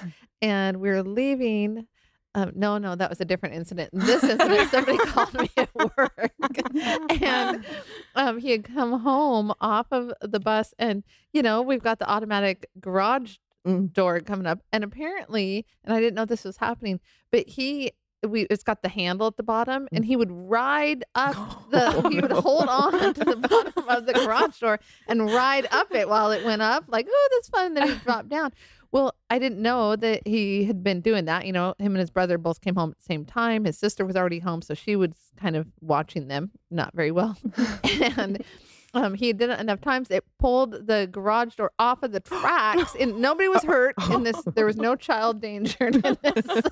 and 0.41 0.79
we 0.79 0.89
were 0.89 1.03
leaving 1.03 1.87
um, 2.35 2.53
no 2.55 2.79
no 2.79 2.95
that 2.95 3.11
was 3.11 3.21
a 3.21 3.27
different 3.27 3.55
incident. 3.55 3.93
In 3.93 3.99
this 4.01 4.25
incident 4.25 4.71
somebody 4.71 4.97
called 4.99 5.35
me 5.35 5.51
at 5.59 5.69
work 5.75 6.31
and 7.21 7.65
um, 8.15 8.39
he 8.39 8.53
had 8.53 8.65
come 8.65 9.01
home 9.01 9.53
off 9.61 9.87
of 9.91 10.13
the 10.23 10.41
bus 10.41 10.73
and 10.79 11.05
you 11.35 11.43
know 11.43 11.61
we've 11.61 11.83
got 11.83 11.99
the 11.99 12.09
automatic 12.11 12.71
garage 12.81 13.37
Mm. 13.65 13.93
door 13.93 14.19
coming 14.21 14.47
up 14.47 14.59
and 14.73 14.83
apparently 14.83 15.65
and 15.85 15.95
i 15.95 16.01
didn't 16.01 16.17
know 16.17 16.25
this 16.25 16.43
was 16.43 16.57
happening 16.57 16.99
but 17.31 17.47
he 17.47 17.93
we 18.27 18.43
it's 18.51 18.65
got 18.65 18.83
the 18.83 18.89
handle 18.89 19.27
at 19.29 19.37
the 19.37 19.45
bottom 19.45 19.87
and 19.93 20.05
he 20.05 20.17
would 20.17 20.33
ride 20.33 21.05
up 21.15 21.37
the 21.71 22.09
he 22.11 22.21
would 22.21 22.33
hold 22.33 22.69
on 22.69 23.15
to 23.15 23.25
the 23.25 23.37
bottom 23.49 23.89
of 23.89 24.07
the 24.07 24.15
garage 24.15 24.59
door 24.59 24.81
and 25.07 25.27
ride 25.33 25.67
up 25.71 25.95
it 25.95 26.09
while 26.09 26.33
it 26.33 26.45
went 26.45 26.61
up 26.63 26.85
like 26.89 27.07
oh 27.09 27.29
that's 27.33 27.49
fun 27.49 27.67
and 27.67 27.77
then 27.77 27.89
he 27.89 27.95
dropped 27.97 28.29
down. 28.29 28.51
Well 28.91 29.15
i 29.31 29.39
didn't 29.39 29.63
know 29.63 29.97
that 29.97 30.27
he 30.27 30.65
had 30.65 30.83
been 30.83 31.01
doing 31.01 31.25
that 31.27 31.47
you 31.47 31.53
know 31.53 31.75
him 31.79 31.93
and 31.93 32.01
his 32.01 32.11
brother 32.11 32.39
both 32.39 32.61
came 32.61 32.75
home 32.75 32.91
at 32.91 32.99
the 32.99 33.05
same 33.05 33.25
time 33.25 33.65
his 33.65 33.79
sister 33.79 34.05
was 34.05 34.17
already 34.17 34.41
home 34.41 34.61
so 34.61 34.75
she 34.75 34.97
was 34.97 35.13
kind 35.37 35.57
of 35.57 35.67
watching 35.81 36.29
them 36.29 36.51
not 36.71 36.93
very 36.95 37.11
well. 37.11 37.39
And 38.17 38.43
um, 38.95 39.15
he 39.15 39.33
did 39.33 39.51
it 39.51 39.59
enough 39.61 39.81
times. 39.81 40.11
It 40.11 40.25
pulled 40.39 40.87
the 40.87 41.09
garage 41.11 41.55
door 41.57 41.73
off 41.79 42.03
of 42.03 42.13
the 42.13 42.21
tracks, 42.21 42.95
and 42.99 43.21
nobody 43.21 43.49
was 43.49 43.63
hurt 43.63 43.95
in 44.11 44.23
this. 44.23 44.41
There 44.55 44.67
was 44.67 44.77
no 44.77 44.97
child 45.09 45.41
danger 45.41 45.87
in 45.89 46.01
this. 46.01 46.47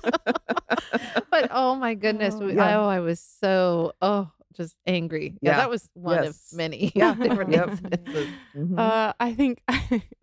but 1.31 1.47
oh 1.51 1.75
my 1.75 1.93
goodness, 1.93 2.35
we, 2.35 2.55
Yeah. 2.55 2.79
oh, 2.79 2.87
I 2.87 2.99
was 2.99 3.19
so 3.19 3.93
oh 4.01 4.29
just 4.53 4.75
angry. 4.85 5.37
Yeah, 5.41 5.51
Yeah. 5.51 5.57
that 5.57 5.69
was 5.69 5.89
one 5.93 6.23
Yes. 6.23 6.51
of 6.51 6.57
many 6.57 6.91
Yeah. 6.95 7.15
different 7.15 7.51
Yep. 7.53 7.69
Mhm. 8.55 8.77
Uh, 8.77 9.13
I 9.19 9.33
think 9.33 9.61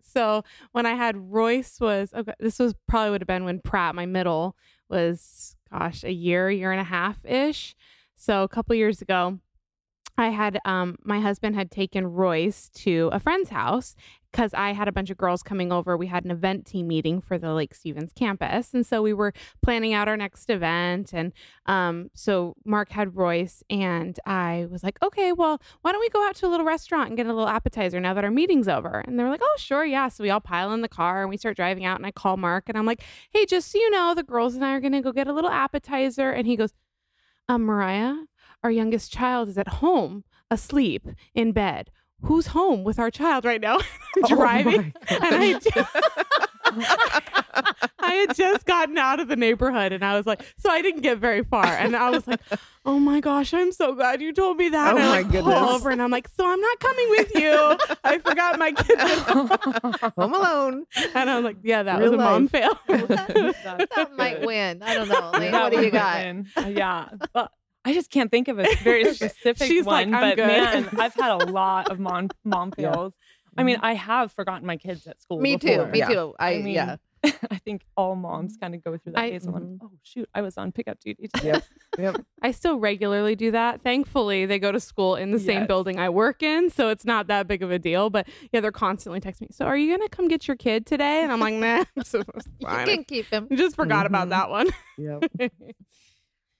so. 0.01 0.43
When 0.71 0.85
I 0.85 0.93
had 0.93 1.17
Royce 1.17 1.79
was 1.79 2.13
okay. 2.13 2.33
This 2.39 2.59
was 2.59 2.73
probably 2.87 3.11
would 3.11 3.21
have 3.21 3.27
been 3.27 3.43
when 3.45 3.59
Pratt, 3.59 3.95
my 3.95 4.05
middle, 4.05 4.55
was 4.89 5.55
gosh 5.71 6.03
a 6.03 6.11
year, 6.11 6.49
year 6.49 6.71
and 6.71 6.79
a 6.81 6.83
half 6.85 7.23
ish. 7.25 7.75
So 8.15 8.43
a 8.43 8.47
couple 8.47 8.75
years 8.75 9.01
ago, 9.01 9.39
I 10.19 10.29
had 10.29 10.59
um 10.65 10.97
my 11.03 11.19
husband 11.19 11.55
had 11.55 11.71
taken 11.71 12.05
Royce 12.05 12.69
to 12.75 13.09
a 13.11 13.19
friend's 13.19 13.49
house 13.49 13.95
because 14.31 14.53
I 14.53 14.73
had 14.73 14.87
a 14.87 14.91
bunch 14.91 15.09
of 15.09 15.17
girls 15.17 15.41
coming 15.41 15.71
over. 15.71 15.97
We 15.97 16.07
had 16.07 16.23
an 16.23 16.31
event 16.31 16.65
team 16.65 16.87
meeting 16.87 17.19
for 17.19 17.37
the 17.37 17.53
Lake 17.53 17.73
Stevens 17.73 18.11
campus, 18.13 18.73
and 18.73 18.85
so 18.85 19.01
we 19.01 19.13
were 19.13 19.33
planning 19.63 19.93
out 19.93 20.07
our 20.07 20.17
next 20.17 20.49
event. 20.49 21.13
And 21.13 21.33
um, 21.65 22.09
so 22.13 22.55
Mark 22.63 22.91
had 22.91 23.15
Royce, 23.15 23.63
and 23.69 24.19
I 24.25 24.67
was 24.69 24.83
like, 24.83 24.99
okay, 25.01 25.31
well, 25.31 25.61
why 25.81 25.91
don't 25.91 26.01
we 26.01 26.09
go 26.09 26.25
out 26.27 26.35
to 26.35 26.47
a 26.47 26.49
little 26.49 26.65
restaurant 26.65 27.07
and 27.09 27.17
get 27.17 27.25
a 27.25 27.33
little 27.33 27.47
appetizer 27.47 27.99
now 27.99 28.13
that 28.13 28.23
our 28.23 28.31
meeting's 28.31 28.67
over? 28.67 28.99
And 28.99 29.17
they 29.17 29.23
were 29.23 29.29
like, 29.29 29.41
oh, 29.43 29.55
sure, 29.57 29.85
yeah. 29.85 30.09
So 30.09 30.23
we 30.23 30.29
all 30.29 30.41
pile 30.41 30.73
in 30.73 30.81
the 30.81 30.87
car 30.87 31.21
and 31.21 31.29
we 31.29 31.37
start 31.37 31.55
driving 31.55 31.85
out, 31.85 31.97
and 31.97 32.05
I 32.05 32.11
call 32.11 32.37
Mark, 32.37 32.65
and 32.67 32.77
I'm 32.77 32.85
like, 32.85 33.01
hey, 33.31 33.45
just 33.45 33.71
so 33.71 33.79
you 33.79 33.89
know, 33.89 34.13
the 34.13 34.23
girls 34.23 34.53
and 34.53 34.63
I 34.63 34.73
are 34.73 34.79
gonna 34.79 35.01
go 35.01 35.11
get 35.11 35.27
a 35.27 35.33
little 35.33 35.49
appetizer, 35.49 36.29
and 36.29 36.45
he 36.45 36.55
goes, 36.55 36.73
um, 37.47 37.63
Mariah, 37.63 38.13
our 38.63 38.71
youngest 38.71 39.11
child 39.11 39.49
is 39.49 39.57
at 39.57 39.67
home 39.67 40.23
asleep 40.51 41.07
in 41.33 41.51
bed. 41.51 41.89
Who's 42.23 42.47
home 42.47 42.83
with 42.83 42.99
our 42.99 43.09
child 43.11 43.45
right 43.45 43.61
now? 43.61 43.79
Oh 44.23 44.27
Driving. 44.27 44.91
my 45.09 45.17
and 45.17 45.35
I, 45.35 45.59
ju- 45.59 46.79
I 47.99 48.11
had 48.13 48.35
just 48.35 48.65
gotten 48.65 48.97
out 48.97 49.19
of 49.19 49.27
the 49.27 49.35
neighborhood 49.35 49.91
and 49.93 50.03
I 50.03 50.15
was 50.17 50.25
like, 50.25 50.41
so 50.57 50.69
I 50.69 50.81
didn't 50.81 51.01
get 51.01 51.19
very 51.19 51.43
far. 51.43 51.65
And 51.67 51.95
I 51.95 52.09
was 52.09 52.25
like, 52.27 52.39
oh 52.87 52.97
my 52.99 53.19
gosh, 53.19 53.53
I'm 53.53 53.71
so 53.71 53.93
glad 53.93 54.19
you 54.19 54.33
told 54.33 54.57
me 54.57 54.69
that. 54.69 54.93
Oh 54.93 54.97
and 54.97 55.05
I 55.05 55.07
my 55.09 55.17
like, 55.21 55.31
pull 55.31 55.43
goodness. 55.43 55.69
over 55.71 55.89
and 55.91 56.01
I'm 56.01 56.09
like, 56.09 56.27
so 56.27 56.43
I'm 56.51 56.59
not 56.59 56.79
coming 56.79 57.09
with 57.11 57.35
you. 57.35 57.77
I 58.03 58.17
forgot 58.17 58.57
my 58.57 58.71
kids. 58.71 59.01
home." 59.21 59.47
Home 60.17 60.33
Alone. 60.33 60.85
and 61.13 61.29
I'm 61.29 61.43
like, 61.43 61.57
yeah, 61.63 61.83
that 61.83 61.99
Real 61.99 62.11
was 62.11 62.19
a 62.19 62.23
mom 62.23 62.41
life. 62.43 62.51
fail. 62.51 62.79
That 62.87 64.09
might 64.17 64.41
win. 64.45 64.81
I 64.81 64.95
don't 64.95 65.07
know. 65.07 65.31
Elaine, 65.33 65.51
what 65.51 65.71
do 65.71 65.81
you 65.83 65.91
got? 65.91 66.17
been- 66.23 66.47
uh, 66.57 66.61
yeah. 66.67 67.09
But 67.31 67.51
I 67.89 67.93
just 67.93 68.11
can't 68.11 68.29
think 68.31 68.47
of 68.47 68.59
a 68.59 68.65
very 68.83 69.13
specific 69.13 69.67
She's 69.67 69.85
like, 69.85 70.05
one. 70.07 70.13
"I'm 70.15 70.29
but 70.29 70.35
good." 70.37 70.47
man, 70.47 70.89
I've 70.99 71.13
had 71.15 71.31
a 71.41 71.45
lot 71.51 71.89
of 71.91 71.99
mom 71.99 72.29
mom 72.43 72.71
Yeah. 72.77 73.09
I 73.57 73.63
mean, 73.63 73.77
I 73.81 73.93
have 73.95 74.31
forgotten 74.31 74.65
my 74.65 74.77
kids 74.77 75.05
at 75.07 75.21
school. 75.21 75.39
Me 75.39 75.57
too. 75.57 75.85
Me 75.87 75.99
Yeah. 75.99 76.07
too. 76.07 76.35
I, 76.39 76.53
I 76.53 76.57
mean, 76.61 76.67
yeah. 76.75 76.95
I 77.51 77.57
think 77.65 77.81
all 77.97 78.15
moms 78.15 78.55
kind 78.61 78.73
of 78.73 78.81
go 78.81 78.95
through 78.97 79.13
that 79.13 79.19
I- 79.21 79.31
phase. 79.31 79.43
And 79.43 79.53
like, 79.53 79.63
Mhm. 79.63 79.79
oh 79.83 79.91
shoot, 80.03 80.29
I 80.33 80.41
was 80.41 80.57
on 80.57 80.71
pickup 80.71 80.99
duty. 81.01 81.27
today." 81.33 81.47
Yep. 81.49 81.63
Yep. 81.97 82.15
I 82.41 82.51
still 82.51 82.77
regularly 82.79 83.35
do 83.35 83.51
that. 83.51 83.81
Thankfully, 83.81 84.45
they 84.45 84.59
go 84.59 84.71
to 84.71 84.79
school 84.79 85.15
in 85.15 85.31
the 85.31 85.39
same 85.39 85.67
building 85.67 85.99
I 85.99 86.07
work 86.09 86.41
in, 86.43 86.69
so 86.69 86.87
it's 86.89 87.03
not 87.03 87.27
that 87.27 87.47
big 87.47 87.61
of 87.63 87.71
a 87.71 87.79
deal. 87.79 88.09
But 88.09 88.27
yeah, 88.53 88.61
they're 88.61 88.71
constantly 88.71 89.19
texting 89.19 89.41
me. 89.41 89.47
So, 89.51 89.65
are 89.65 89.75
you 89.75 89.91
gonna 89.97 90.07
come 90.09 90.27
get 90.29 90.47
your 90.47 90.55
kid 90.55 90.85
today? 90.85 91.23
And 91.23 91.31
I'm 91.33 91.41
like, 91.41 91.55
nah, 91.55 91.83
so 92.03 92.23
it's 92.35 92.47
You 92.59 92.67
can 92.67 93.03
keep 93.03 93.25
him. 93.25 93.47
I 93.51 93.55
just 93.55 93.75
forgot 93.75 94.05
about 94.05 94.27
Mhm. 94.27 94.29
that 94.29 94.49
one. 94.49 94.67
Yep. 94.97 95.51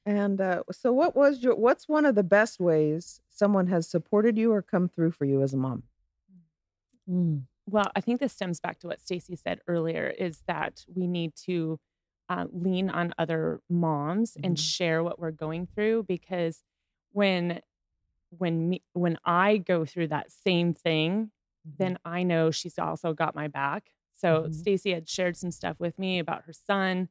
And 0.10 0.42
uh, 0.42 0.64
so, 0.72 0.92
what 0.92 1.16
was 1.16 1.44
your? 1.44 1.54
What's 1.54 1.88
one 1.88 2.04
of 2.04 2.16
the 2.16 2.24
best 2.24 2.60
ways 2.60 3.22
someone 3.30 3.68
has 3.68 3.88
supported 3.88 4.40
you 4.40 4.52
or 4.52 4.64
come 4.64 4.90
through 4.90 5.12
for 5.12 5.26
you 5.26 5.44
as 5.44 5.54
a 5.54 5.58
mom? 5.58 5.84
Well, 7.68 7.92
I 7.96 8.02
think 8.02 8.20
this 8.20 8.34
stems 8.34 8.60
back 8.60 8.80
to 8.80 8.88
what 8.88 9.02
Stacy 9.02 9.36
said 9.36 9.62
earlier 9.68 10.08
is 10.08 10.42
that 10.48 10.84
we 10.92 11.06
need 11.06 11.36
to 11.46 11.80
uh, 12.28 12.46
lean 12.52 12.90
on 12.90 13.14
other 13.20 13.62
moms 13.70 14.36
and 14.44 14.58
Mhm. 14.58 14.62
share 14.64 15.04
what 15.04 15.20
we're 15.20 15.32
going 15.32 15.68
through 15.68 16.04
because 16.04 16.64
when 17.12 17.62
when 18.32 18.70
me 18.70 18.84
when 18.94 19.18
I 19.26 19.58
go 19.58 19.86
through 19.86 20.08
that 20.08 20.32
same 20.32 20.74
thing, 20.74 21.32
then 21.78 21.98
I 22.06 22.24
know 22.24 22.52
she's 22.52 22.80
also 22.80 23.14
got 23.14 23.36
my 23.36 23.48
back. 23.48 23.92
So 24.16 24.46
Mhm. 24.46 24.54
Stacy 24.54 24.92
had 24.92 25.08
shared 25.08 25.38
some 25.38 25.52
stuff 25.52 25.80
with 25.80 26.00
me 26.00 26.20
about 26.20 26.44
her 26.46 26.54
son. 26.54 27.10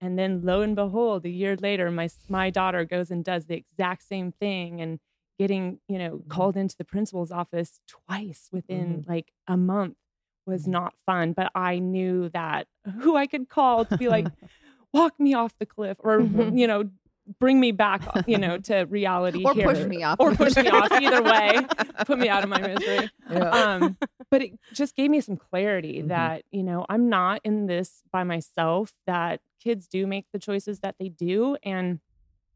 And 0.00 0.18
then 0.18 0.42
lo 0.42 0.60
and 0.60 0.76
behold, 0.76 1.24
a 1.24 1.28
year 1.30 1.56
later, 1.56 1.90
my 1.90 2.08
my 2.28 2.50
daughter 2.50 2.84
goes 2.84 3.10
and 3.10 3.24
does 3.24 3.46
the 3.46 3.54
exact 3.56 4.02
same 4.02 4.32
thing 4.32 4.80
and 4.80 5.00
getting, 5.38 5.80
you 5.88 5.98
know, 5.98 6.22
Mhm. 6.24 6.26
called 6.28 6.56
into 6.56 6.76
the 6.76 6.84
principal's 6.84 7.30
office 7.32 7.80
twice 7.86 8.48
within 8.52 9.02
Mhm. 9.02 9.06
like 9.06 9.32
a 9.46 9.56
month 9.56 9.96
was 10.46 10.66
Mhm. 10.66 10.68
not 10.68 10.94
fun. 11.06 11.32
But 11.32 11.50
I 11.54 11.78
knew 11.78 12.28
that 12.30 12.68
who 13.00 13.16
I 13.16 13.26
could 13.26 13.48
call 13.48 13.86
to 13.86 13.96
be 13.98 14.08
like, 14.08 14.28
walk 14.92 15.18
me 15.20 15.34
off 15.34 15.58
the 15.58 15.66
cliff 15.66 15.96
or, 16.00 16.20
Mhm. 16.20 16.50
you 16.52 16.66
know, 16.66 16.90
bring 17.38 17.58
me 17.60 17.72
back, 17.72 18.02
you 18.26 18.38
know, 18.38 18.58
to 18.68 18.84
reality 18.84 19.44
Or 19.44 19.52
here. 19.54 19.66
push 19.66 19.84
me 19.86 20.02
off. 20.02 20.16
Or 20.20 20.32
push 20.34 20.56
me 20.56 20.68
off. 20.68 20.92
Either 20.92 21.22
way, 21.32 21.66
put 22.06 22.18
me 22.18 22.28
out 22.28 22.42
of 22.44 22.48
my 22.48 22.60
misery 22.60 23.10
Yeah. 23.30 23.50
um, 23.50 23.96
but 24.30 24.42
it 24.42 24.52
just 24.72 24.94
gave 24.94 25.10
me 25.10 25.20
some 25.20 25.36
clarity 25.36 26.02
Mhm. 26.02 26.08
that 26.08 26.42
you 26.50 26.62
know 26.62 26.84
i'm 26.88 27.08
not 27.08 27.40
in 27.44 27.66
this 27.66 28.02
by 28.12 28.22
myself 28.24 28.92
that 29.06 29.40
kids 29.60 29.86
do 29.88 30.06
make 30.06 30.26
the 30.32 30.38
choices 30.38 30.80
that 30.80 30.96
they 30.98 31.08
do 31.08 31.56
and 31.62 32.00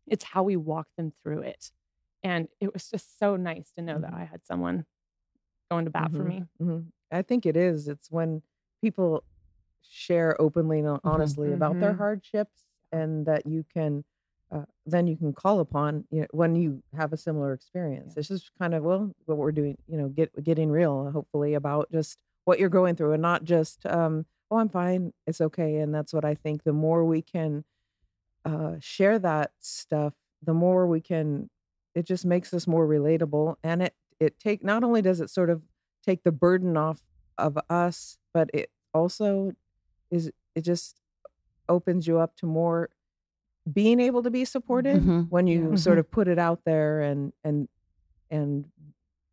it's 0.07 0.25
how 0.25 0.43
we 0.43 0.57
walk 0.57 0.87
them 0.97 1.13
through 1.23 1.41
it 1.43 1.73
and 2.23 2.49
it 2.61 2.73
was 2.73 2.89
just 2.91 3.19
so 3.19 3.35
nice 3.37 3.71
to 3.77 3.83
know 3.83 3.99
that 3.99 4.13
Mhm. 4.13 4.21
i 4.21 4.25
had 4.25 4.45
someone 4.45 4.85
going 5.71 5.85
to 5.85 5.91
bat 5.91 6.11
for 6.13 6.19
Mhm. 6.25 6.27
me 6.29 6.45
Mhm. 6.61 6.87
I 7.13 7.23
think 7.23 7.45
it 7.47 7.57
is. 7.57 7.89
It's 7.89 8.11
when 8.11 8.43
people 8.81 9.25
share 9.83 10.41
openly 10.41 10.79
and 10.81 11.01
honestly 11.03 11.53
about 11.53 11.81
their 11.81 11.95
Mhm. 11.95 11.99
hardships, 11.99 12.67
and 12.93 13.27
that 13.27 13.47
you 13.47 13.65
can, 13.65 14.05
uh, 14.53 14.65
then 14.85 15.07
you 15.07 15.17
can 15.17 15.33
call 15.33 15.61
upon 15.61 16.05
you 16.11 16.23
know, 16.23 16.27
when 16.33 16.57
you 16.57 16.83
have 16.97 17.13
a 17.13 17.17
similar 17.17 17.53
experience. 17.53 18.15
This 18.15 18.31
is 18.31 18.51
kind 18.59 18.75
of 18.75 18.83
well 18.83 19.15
what 19.27 19.39
we're 19.39 19.53
doing. 19.53 19.77
You 19.87 19.99
know, 19.99 20.09
get 20.09 20.43
getting 20.43 20.71
real. 20.71 21.11
Hopefully 21.11 21.55
about 21.55 21.91
just 21.93 22.19
what 22.45 22.59
you're 22.59 22.69
going 22.69 22.97
through, 22.97 23.13
and 23.13 23.23
not 23.23 23.45
just 23.45 23.87
um, 23.87 24.27
oh 24.51 24.59
I'm 24.59 24.69
fine, 24.69 25.13
it's 25.27 25.41
okay. 25.41 25.77
And 25.77 25.95
that's 25.95 26.13
what 26.13 26.25
I 26.25 26.35
think. 26.35 26.65
The 26.65 26.73
more 26.73 27.05
we 27.05 27.23
can 27.23 27.65
uh, 28.45 28.75
share 28.81 29.19
that 29.21 29.53
stuff, 29.61 30.15
the 30.43 30.55
more 30.55 30.87
we 30.87 31.01
can. 31.01 31.51
It 31.95 32.07
just 32.07 32.25
makes 32.25 32.55
us 32.55 32.67
more 32.67 32.87
relatable, 32.87 33.57
and 33.63 33.83
it 33.83 33.95
it 34.19 34.39
take 34.39 34.65
not 34.65 34.85
only 34.85 35.03
does 35.03 35.21
it 35.21 35.31
sort 35.31 35.51
of 35.51 35.63
take 36.05 36.23
the 36.25 36.33
burden 36.33 36.77
off 36.77 37.01
of 37.39 37.59
us, 37.69 38.19
but 38.33 38.51
it 38.53 38.71
also 38.95 39.53
is 40.11 40.31
it 40.55 40.63
just 40.63 41.01
opens 41.69 42.07
you 42.07 42.19
up 42.19 42.37
to 42.37 42.47
more 42.47 42.91
being 43.73 44.01
able 44.01 44.23
to 44.23 44.31
be 44.31 44.45
supported 44.45 45.03
Mhm. 45.03 45.29
when 45.31 45.47
you 45.47 45.71
Yeah. 45.71 45.75
sort 45.77 45.99
of 45.99 46.11
put 46.11 46.29
it 46.29 46.39
out 46.39 46.65
there 46.65 47.01
and 47.03 47.33
and 47.45 47.69
and 48.31 48.65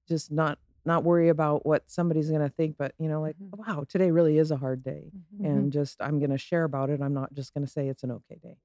just 0.08 0.32
not 0.32 0.60
not 0.86 1.04
worry 1.04 1.28
about 1.28 1.66
what 1.66 1.84
somebody's 1.92 2.30
going 2.30 2.42
to 2.42 2.50
think 2.50 2.78
but 2.78 2.94
you 2.98 3.10
know 3.10 3.20
like 3.22 3.36
Mhm. 3.38 3.58
wow 3.58 3.84
today 3.88 4.10
really 4.10 4.38
is 4.38 4.52
a 4.52 4.58
hard 4.58 4.84
day 4.84 5.12
Mm-hmm. 5.14 5.46
and 5.46 5.72
just 5.72 6.02
i'm 6.02 6.18
going 6.20 6.30
to 6.30 6.38
share 6.38 6.64
about 6.64 6.90
it 6.90 7.02
i'm 7.02 7.14
not 7.14 7.34
just 7.34 7.54
going 7.54 7.66
to 7.66 7.72
say 7.72 7.90
it's 7.90 8.04
an 8.04 8.12
okay 8.12 8.38
day 8.42 8.58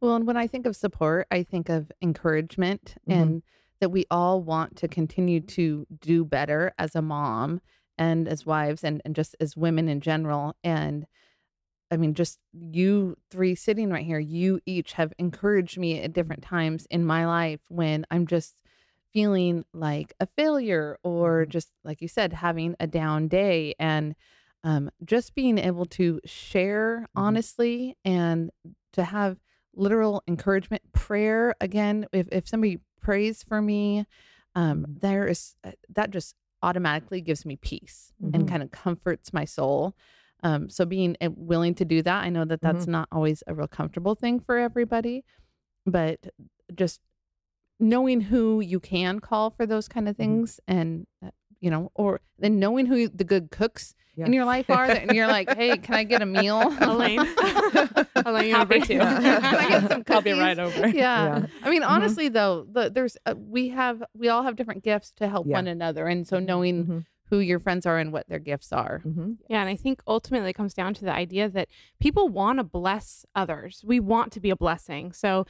Well, 0.00 0.16
and 0.16 0.26
when 0.26 0.36
I 0.36 0.46
think 0.46 0.66
of 0.66 0.74
support, 0.76 1.26
I 1.30 1.42
think 1.42 1.68
of 1.68 1.90
encouragement 2.02 2.96
and 3.06 3.42
that 3.80 3.90
we 3.90 4.04
all 4.10 4.42
want 4.42 4.76
to 4.76 4.88
continue 4.88 5.40
to 5.40 5.86
do 6.00 6.24
better 6.24 6.72
as 6.78 6.94
a 6.96 7.02
mom 7.02 7.60
and 7.96 8.26
as 8.28 8.44
wives 8.46 8.82
and, 8.84 9.00
and 9.04 9.14
just 9.14 9.34
as 9.40 9.56
women 9.56 9.88
in 9.88 10.00
general. 10.00 10.54
And 10.64 11.06
I 11.90 11.96
mean, 11.96 12.14
just 12.14 12.38
you 12.52 13.16
three 13.30 13.54
sitting 13.54 13.90
right 13.90 14.04
here, 14.04 14.18
you 14.18 14.60
each 14.66 14.92
have 14.94 15.12
encouraged 15.18 15.78
me 15.78 16.00
at 16.02 16.12
different 16.12 16.42
times 16.42 16.86
in 16.90 17.04
my 17.04 17.26
life 17.26 17.60
when 17.68 18.04
I'm 18.10 18.26
just 18.26 18.60
feeling 19.12 19.64
like 19.72 20.12
a 20.20 20.26
failure 20.26 20.98
or 21.02 21.46
Mhm. 21.46 21.48
just 21.48 21.72
like 21.84 22.02
you 22.02 22.08
said, 22.08 22.32
having 22.34 22.76
a 22.78 22.86
down 22.86 23.28
day. 23.28 23.74
And 23.78 24.14
um, 24.64 24.90
just 25.04 25.34
being 25.34 25.56
able 25.56 25.86
to 25.86 26.20
share 26.26 27.06
honestly 27.14 27.96
and 28.04 28.50
to 28.92 29.04
have 29.04 29.38
literal 29.74 30.22
encouragement, 30.26 30.82
prayer. 30.92 31.54
Again, 31.60 32.06
if, 32.12 32.28
if 32.32 32.48
somebody 32.48 32.80
prays 33.00 33.42
for 33.42 33.62
me, 33.62 34.04
um, 34.54 34.84
Mhm. 34.84 35.00
there 35.00 35.26
is 35.28 35.54
uh, 35.64 35.70
that 35.90 36.10
just 36.10 36.34
automatically 36.62 37.20
gives 37.20 37.46
me 37.46 37.56
peace 37.56 38.12
Mhm. 38.22 38.34
and 38.34 38.48
kind 38.48 38.62
of 38.62 38.72
comforts 38.72 39.32
my 39.32 39.44
soul. 39.44 39.94
Um, 40.42 40.70
so 40.70 40.84
being 40.84 41.16
uh, 41.20 41.30
willing 41.34 41.74
to 41.76 41.84
do 41.84 42.00
that, 42.02 42.24
I 42.24 42.28
know 42.28 42.44
that 42.44 42.60
that's 42.60 42.86
not 42.86 43.08
always 43.10 43.42
a 43.46 43.54
real 43.54 43.66
comfortable 43.68 44.14
thing 44.14 44.38
for 44.40 44.56
everybody, 44.58 45.24
but 45.84 46.20
just 46.74 47.00
knowing 47.80 48.20
who 48.22 48.60
you 48.60 48.80
can 48.80 49.20
call 49.20 49.50
for 49.50 49.66
those 49.66 49.88
kind 49.88 50.08
of 50.08 50.16
things 50.16 50.58
and 50.66 51.06
uh, 51.24 51.30
you 51.60 51.70
know 51.70 51.90
or 51.94 52.20
then 52.38 52.58
knowing 52.58 52.86
who 52.86 53.08
the 53.08 53.22
good 53.24 53.50
cooks 53.52 53.94
in 54.16 54.32
your 54.32 54.44
life 54.44 54.68
are 54.68 54.88
that 54.88 55.02
and 55.04 55.12
you're 55.14 55.28
like 55.28 55.48
hey 55.54 55.76
can 55.78 55.94
i 55.94 56.02
get 56.02 56.20
a 56.20 56.26
meal 56.26 56.60
Elaine. 56.80 57.20
Elaine, 58.26 58.50
Happy 58.52 58.80
happy 58.80 58.80
to. 58.80 58.98
to. 58.98 58.98
Can 58.98 59.44
I 59.44 59.68
get 59.68 59.88
some 59.90 60.04
I'll 60.08 60.20
be 60.22 60.32
right 60.32 60.58
over. 60.58 60.88
yeah. 60.88 60.90
Yeah. 61.38 61.46
I 61.62 61.70
mean, 61.70 61.82
Mhm. 61.82 61.88
honestly, 61.88 62.28
though, 62.28 62.66
the, 62.70 62.90
there's 62.90 63.16
uh, 63.26 63.34
we 63.38 63.68
have 63.68 64.02
we 64.14 64.28
all 64.28 64.42
have 64.42 64.56
different 64.56 64.82
gifts 64.82 65.12
to 65.18 65.28
help 65.28 65.46
Yeah. 65.46 65.54
one 65.54 65.68
another, 65.68 66.06
and 66.08 66.26
so 66.26 66.40
knowing 66.40 66.84
Mhm. 66.84 67.04
Who 67.30 67.38
your 67.40 67.58
friends 67.58 67.86
are 67.86 67.98
and 67.98 68.12
what 68.12 68.28
their 68.28 68.38
gifts 68.38 68.72
are. 68.72 69.00
Mhm. 69.06 69.36
Yeah, 69.48 69.60
and 69.60 69.68
I 69.68 69.76
think 69.76 70.02
ultimately 70.06 70.50
it 70.50 70.54
comes 70.54 70.74
down 70.74 70.94
to 70.94 71.04
the 71.04 71.12
idea 71.12 71.48
that 71.48 71.68
people 72.00 72.28
want 72.28 72.58
to 72.58 72.64
bless 72.64 73.24
others. 73.34 73.82
We 73.86 74.00
want 74.00 74.32
to 74.32 74.40
be 74.40 74.50
a 74.50 74.56
blessing. 74.56 75.12
So 75.12 75.46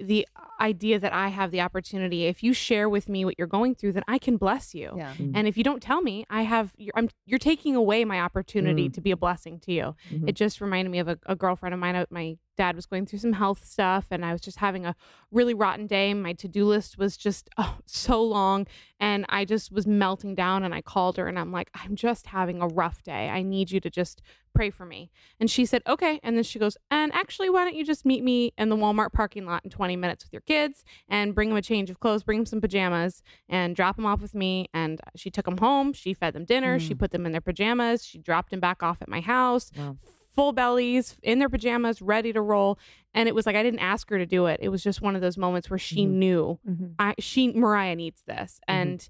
the 0.00 0.28
idea 0.60 0.98
that 1.00 1.12
I 1.12 1.26
have 1.28 1.50
the 1.50 1.60
opportunity, 1.60 2.26
if 2.26 2.42
you 2.44 2.52
share 2.52 2.88
with 2.88 3.08
me 3.08 3.24
what 3.24 3.34
you're 3.36 3.48
going 3.48 3.74
through, 3.74 3.92
then 3.94 4.04
I 4.06 4.18
can 4.18 4.36
bless 4.36 4.72
you. 4.72 4.94
Yeah. 4.96 5.12
And 5.34 5.48
if 5.48 5.56
you 5.56 5.64
don't 5.64 5.82
tell 5.82 6.02
me, 6.02 6.24
I 6.30 6.42
have 6.42 6.72
you're, 6.78 6.92
I'm 6.94 7.08
you're 7.26 7.40
taking 7.40 7.74
away 7.74 8.04
my 8.04 8.20
opportunity 8.20 8.88
Mm. 8.88 8.92
to 8.94 9.00
be 9.00 9.10
a 9.10 9.16
blessing 9.16 9.58
to 9.60 9.72
you. 9.72 9.96
Mhm. 10.10 10.28
It 10.28 10.32
just 10.36 10.60
reminded 10.60 10.90
me 10.92 11.00
of 11.00 11.08
a, 11.08 11.18
a 11.26 11.34
girlfriend 11.34 11.74
of 11.74 11.80
mine. 11.80 11.96
uh, 11.96 12.06
My 12.10 12.38
dad 12.58 12.76
was 12.76 12.84
going 12.84 13.06
through 13.06 13.20
some 13.20 13.32
health 13.32 13.64
stuff, 13.64 14.06
and 14.10 14.24
I 14.24 14.32
was 14.32 14.42
just 14.42 14.58
having 14.58 14.84
a 14.84 14.94
really 15.30 15.54
rotten 15.54 15.86
day. 15.86 16.12
My 16.12 16.34
to 16.34 16.48
do 16.48 16.66
list 16.66 16.98
was 16.98 17.16
just 17.16 17.48
oh, 17.56 17.78
so 17.86 18.22
long, 18.22 18.66
and 19.00 19.24
I 19.30 19.46
just 19.46 19.72
was 19.72 19.86
melting 19.86 20.34
down. 20.34 20.62
And 20.64 20.74
I 20.74 20.82
called 20.82 21.16
her, 21.16 21.26
and 21.26 21.38
I'm 21.38 21.52
like, 21.52 21.70
I'm 21.74 21.96
just 21.96 22.26
having 22.26 22.60
a 22.60 22.66
rough 22.66 23.02
day. 23.02 23.30
I 23.30 23.40
need 23.42 23.70
you 23.70 23.80
to 23.80 23.88
just 23.88 24.20
pray 24.54 24.70
for 24.70 24.84
me. 24.84 25.08
And 25.38 25.48
she 25.48 25.64
said, 25.64 25.82
okay. 25.86 26.18
And 26.24 26.36
then 26.36 26.42
she 26.42 26.58
goes, 26.58 26.76
and 26.90 27.12
actually, 27.14 27.48
why 27.48 27.64
don't 27.64 27.76
you 27.76 27.84
just 27.84 28.04
meet 28.04 28.24
me 28.24 28.52
in 28.58 28.70
the 28.70 28.76
Walmart 28.76 29.12
parking 29.12 29.46
lot 29.46 29.62
in 29.64 29.70
20 29.70 29.94
minutes 29.94 30.24
with 30.24 30.32
your 30.32 30.42
kids 30.42 30.84
and 31.08 31.32
bring 31.34 31.48
them 31.50 31.56
a 31.58 31.62
change 31.62 31.90
of 31.90 32.00
clothes, 32.00 32.24
bring 32.24 32.40
them 32.40 32.46
some 32.46 32.60
pajamas, 32.60 33.22
and 33.48 33.76
drop 33.76 33.94
them 33.94 34.04
off 34.06 34.20
with 34.20 34.34
me. 34.34 34.68
And 34.74 35.00
she 35.14 35.30
took 35.30 35.44
them 35.44 35.58
home. 35.58 35.92
She 35.92 36.12
fed 36.12 36.34
them 36.34 36.44
dinner. 36.44 36.80
She 36.80 36.94
Mm. 36.94 36.98
put 36.98 37.12
them 37.12 37.24
in 37.24 37.30
their 37.30 37.40
pajamas. 37.40 38.04
She 38.04 38.18
dropped 38.18 38.50
them 38.50 38.58
back 38.58 38.82
off 38.82 39.00
at 39.00 39.08
my 39.08 39.20
house 39.20 39.70
Wow. 39.76 39.96
Full 40.38 40.52
bellies 40.52 41.16
in 41.24 41.40
their 41.40 41.48
pajamas, 41.48 42.00
ready 42.00 42.32
to 42.32 42.40
roll. 42.40 42.78
And 43.12 43.28
it 43.28 43.34
was 43.34 43.44
like 43.44 43.56
I 43.56 43.62
didn't 43.64 43.80
ask 43.80 44.08
her 44.10 44.18
to 44.18 44.26
do 44.26 44.46
it. 44.46 44.60
It 44.62 44.68
was 44.68 44.84
just 44.84 45.02
one 45.02 45.16
of 45.16 45.20
those 45.20 45.36
moments 45.36 45.68
where 45.68 45.78
she 45.80 46.06
Mhm. 46.06 46.10
knew 46.10 46.58
Mhm. 46.64 46.94
I 46.96 47.14
she 47.18 47.52
Mariah 47.52 47.96
needs 47.96 48.22
this. 48.22 48.60
Mhm. 48.68 48.74
And 48.74 49.08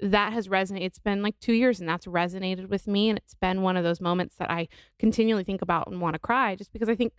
that 0.00 0.32
has 0.32 0.48
resonated. 0.48 0.84
It's 0.86 0.98
been 0.98 1.22
like 1.22 1.38
two 1.40 1.52
years 1.52 1.78
and 1.78 1.86
that's 1.88 2.06
resonated 2.06 2.70
with 2.70 2.88
me. 2.88 3.10
And 3.10 3.18
it's 3.18 3.34
been 3.34 3.60
one 3.60 3.76
of 3.76 3.84
those 3.84 4.00
moments 4.00 4.36
that 4.36 4.50
I 4.50 4.66
continually 4.98 5.44
think 5.44 5.60
about 5.60 5.88
and 5.88 6.00
want 6.00 6.14
to 6.14 6.18
cry 6.18 6.56
just 6.56 6.72
because 6.72 6.88
I 6.88 6.94
think 6.96 7.12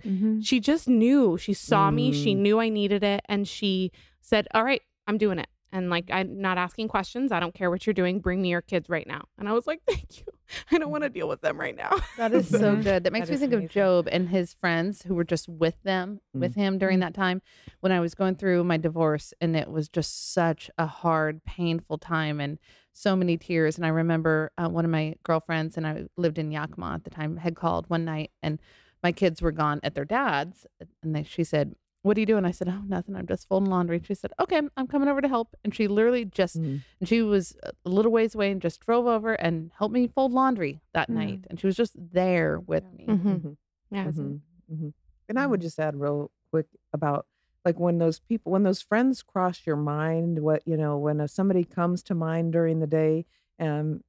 she 0.44 0.60
just 0.60 0.88
knew. 0.90 1.38
She 1.38 1.54
saw 1.54 1.92
me. 1.92 2.12
She 2.12 2.34
Mm. 2.34 2.40
knew 2.40 2.60
I 2.60 2.70
needed 2.70 3.04
it. 3.04 3.22
And 3.30 3.48
she 3.48 3.92
said, 4.20 4.48
All 4.56 4.64
right, 4.64 4.82
I'm 5.08 5.20
doing 5.20 5.38
it. 5.38 5.48
And 5.74 5.90
like, 5.90 6.06
I'm 6.12 6.40
not 6.40 6.58
asking 6.58 6.88
questions. 6.88 7.32
I 7.32 7.40
don't 7.42 7.54
care 7.54 7.70
what 7.70 7.86
you're 7.86 7.94
doing. 7.96 8.20
Bring 8.20 8.42
me 8.42 8.50
your 8.50 8.62
kids 8.62 8.88
right 8.90 9.08
now. 9.08 9.24
And 9.38 9.50
I 9.50 9.54
was 9.54 9.66
like, 9.68 9.82
Thank 9.88 10.20
you. 10.20 10.26
I 10.72 10.78
don't 10.78 10.92
want 10.92 11.04
to 11.04 11.10
deal 11.10 11.28
with 11.28 11.42
them 11.42 11.60
right 11.60 11.76
now. 11.76 11.92
That 12.18 12.32
is 12.32 12.48
so 12.48 12.76
good. 12.90 13.04
That 13.04 13.12
makes 13.12 13.28
That 13.28 13.34
me 13.34 13.40
think 13.40 13.54
amazing. 13.54 13.66
of 13.66 13.72
Job 13.72 14.08
and 14.12 14.30
his 14.30 14.54
friends 14.54 15.02
who 15.02 15.16
were 15.16 15.24
just 15.24 15.50
with 15.50 15.82
them, 15.84 16.20
with 16.34 16.54
him 16.56 16.78
during 16.78 17.00
Mm. 17.00 17.02
that 17.02 17.14
time 17.16 17.42
when 17.80 17.92
I 17.92 18.00
was 18.00 18.14
going 18.14 18.36
through 18.36 18.64
my 18.66 18.78
divorce. 18.78 19.34
And 19.42 19.56
it 19.56 19.70
was 19.70 19.90
just 19.90 20.32
such 20.34 20.70
a 20.78 20.86
hard, 20.86 21.44
painful 21.44 21.98
time. 21.98 22.40
And 22.40 22.60
so 22.96 23.16
many 23.16 23.36
tears. 23.38 23.76
And 23.78 23.86
I 23.86 23.90
remember 23.90 24.52
uh, 24.58 24.70
one 24.70 24.86
of 24.86 24.92
my 24.92 25.16
girlfriends, 25.24 25.76
and 25.78 25.88
I 25.88 26.06
lived 26.16 26.38
in 26.38 26.52
Yakima 26.52 26.94
at 26.94 27.04
the 27.04 27.10
time, 27.10 27.38
had 27.38 27.56
called 27.56 27.90
one 27.90 28.06
night, 28.06 28.30
and 28.44 28.60
my 29.02 29.12
kids 29.12 29.42
were 29.42 29.52
gone 29.52 29.80
at 29.82 29.96
their 29.96 30.06
dad's, 30.06 30.68
and 31.02 31.16
they, 31.16 31.24
she 31.24 31.44
said, 31.44 31.74
"What 32.04 32.16
are 32.16 32.20
you 32.20 32.26
doing?" 32.28 32.46
I 32.46 32.52
said, 32.52 32.70
"Oh, 32.70 32.82
nothing. 32.88 33.16
I'm 33.16 33.26
just 33.28 33.48
folding 33.48 33.70
laundry." 33.70 34.02
She 34.06 34.14
said, 34.14 34.32
"Okay, 34.40 34.62
I'm 34.78 34.88
coming 34.88 35.08
over 35.10 35.20
to 35.22 35.28
help." 35.28 35.56
And 35.64 35.74
she 35.74 35.88
literally 35.88 36.24
just, 36.26 36.62
Mm. 36.62 36.82
and 37.00 37.10
she 37.10 37.22
was 37.24 37.56
a 37.64 37.90
little 37.90 38.12
ways 38.12 38.36
away, 38.36 38.52
and 38.52 38.62
just 38.62 38.80
drove 38.82 39.08
over 39.08 39.34
and 39.34 39.72
helped 39.78 39.94
me 39.94 40.08
fold 40.08 40.32
laundry 40.32 40.82
that 40.94 41.10
Yeah. 41.10 41.16
night. 41.16 41.46
And 41.50 41.60
she 41.60 41.66
was 41.68 41.76
just 41.76 41.96
there 41.98 42.60
with 42.60 42.84
me. 42.94 43.06
Mhm. 43.08 43.24
Mhm. 43.42 43.58
Yeah. 43.92 44.02
it's- 44.10 44.18
Mhm, 44.18 44.40
mhm. 44.72 44.94
And 45.30 45.40
I 45.40 45.48
would 45.48 45.62
just 45.62 45.80
add 45.80 45.96
real 45.96 46.32
quick 46.52 46.68
about 46.94 47.26
like 47.66 47.80
when 47.80 47.98
those 47.98 48.20
people, 48.20 48.52
when 48.52 48.64
those 48.64 48.82
friends 48.82 49.24
cross 49.24 49.66
your 49.66 49.78
mind, 49.78 50.40
what 50.40 50.68
you 50.68 50.76
know, 50.76 50.98
when 50.98 51.22
uh, 51.22 51.28
somebody 51.28 51.64
comes 51.64 52.04
to 52.04 52.14
mind 52.16 52.52
during 52.54 52.80
the 52.80 52.88
day, 52.88 53.26
um, 53.60 54.04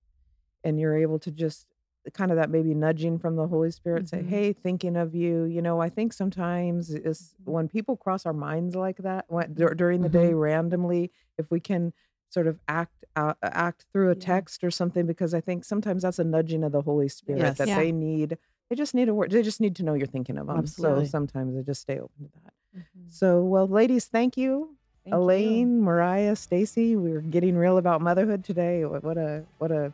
and 0.65 0.81
you're 0.81 0.97
able 0.97 1.19
to 1.21 1.31
just 1.31 1.69
kind 2.13 2.31
of 2.31 2.37
that 2.37 2.51
maybe 2.51 2.75
nudging 2.75 3.19
from 3.19 3.37
the 3.37 3.47
Holy 3.49 3.71
Spirit, 3.71 4.09
say, 4.09 4.21
Mhm. 4.23 4.29
"Hey, 4.29 4.53
thinking 4.53 4.97
of 4.97 5.15
you." 5.15 5.45
You 5.45 5.63
know, 5.63 5.81
I 5.81 5.89
think 5.89 6.13
sometimes 6.13 6.91
is 6.95 7.35
when 7.45 7.69
people 7.69 7.97
cross 7.97 8.27
our 8.27 8.33
minds 8.35 8.77
like 8.77 8.99
that 8.99 9.25
when, 9.29 9.55
dur- 9.55 9.75
during 9.75 10.03
the 10.03 10.09
day 10.09 10.35
randomly, 10.35 11.11
if 11.39 11.51
we 11.51 11.61
can 11.61 11.93
sort 12.29 12.47
of 12.47 12.59
act 12.69 13.05
out, 13.17 13.39
act 13.43 13.87
through 13.93 14.11
a 14.11 14.15
Yeah. 14.15 14.21
text 14.21 14.65
or 14.65 14.71
something, 14.71 15.07
because 15.07 15.33
I 15.35 15.41
think 15.41 15.65
sometimes 15.65 16.03
that's 16.03 16.19
a 16.19 16.25
nudging 16.25 16.65
of 16.65 16.73
the 16.73 16.83
Holy 16.83 17.09
Spirit 17.09 17.41
Yes. 17.41 17.59
that 17.59 17.69
Yeah. 17.69 17.79
they 17.79 17.93
need 17.93 18.37
they 18.71 18.77
just 18.77 18.95
need 18.95 19.11
a 19.11 19.15
word. 19.15 19.31
They 19.31 19.43
just 19.43 19.61
need 19.61 19.77
to 19.77 19.83
know 19.85 19.93
you're 19.93 20.07
thinking 20.07 20.39
of 20.39 20.47
them. 20.47 20.57
Absolutely. 20.57 21.05
So 21.05 21.11
sometimes 21.11 21.55
they 21.55 21.63
just 21.63 21.83
stay 21.83 21.99
open 21.99 22.31
to 22.31 22.39
that. 22.45 22.55
Mhm. 22.79 23.13
So, 23.13 23.45
well, 23.45 23.69
ladies, 23.69 24.07
thank 24.07 24.39
you, 24.39 24.77
Thank 25.05 25.13
you. 25.13 25.21
Elaine, 25.21 25.81
Mariah, 25.83 26.35
Stacy. 26.35 26.97
We're 26.97 27.21
getting 27.21 27.57
real 27.57 27.77
about 27.77 28.01
motherhood 28.01 28.43
today. 28.43 28.85
What, 28.87 29.05
what 29.05 29.19
a 29.19 29.45
what 29.59 29.71
a 29.71 29.93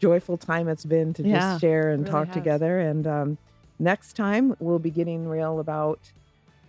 joyful 0.00 0.36
time 0.36 0.68
it's 0.68 0.84
been 0.84 1.12
to 1.14 1.22
Yeah, 1.22 1.38
just 1.50 1.60
share 1.60 1.90
and 1.90 2.00
really 2.02 2.10
talk 2.10 2.26
has. 2.28 2.34
together. 2.34 2.78
And 2.78 3.06
um, 3.06 3.38
next 3.78 4.14
time 4.14 4.54
we'll 4.58 4.78
be 4.78 4.90
getting 4.90 5.26
real 5.26 5.58
about 5.60 5.98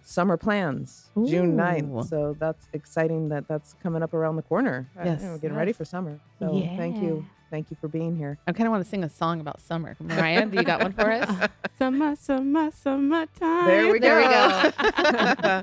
summer 0.03 0.37
plans, 0.37 1.09
June 1.25 1.53
Ooh. 1.53 1.57
9th. 1.57 2.07
So 2.09 2.35
that's 2.39 2.67
exciting 2.73 3.29
that 3.29 3.47
that's 3.47 3.73
coming 3.83 4.01
up 4.03 4.13
around 4.13 4.37
the 4.37 4.41
corner. 4.43 4.89
Uh, 4.97 5.03
you 5.03 5.09
Yes. 5.11 5.21
know, 5.23 5.37
getting 5.37 5.57
ready 5.57 5.73
for 5.73 5.83
summer. 5.85 6.19
So 6.39 6.69
thank 6.77 7.01
you. 7.01 7.25
Thank 7.49 7.71
you 7.71 7.77
for 7.79 7.87
being 7.87 8.15
here. 8.17 8.37
I 8.45 8.51
kind 8.51 8.67
of 8.67 8.71
want 8.71 8.83
to 8.83 8.89
sing 8.89 9.05
a 9.05 9.09
song 9.09 9.39
about 9.39 9.61
summer. 9.61 9.95
Mariah, 10.01 10.45
do 10.47 10.57
you 10.57 10.63
got 10.63 10.81
one 10.81 10.91
for 10.91 11.09
us? 11.09 11.49
Summer, 11.77 12.15
summer, 12.15 12.71
summertime. 12.71 13.65
There 13.65 13.91
we 13.91 13.99
There 13.99 14.17
we 14.17 14.23
go. 14.23 14.71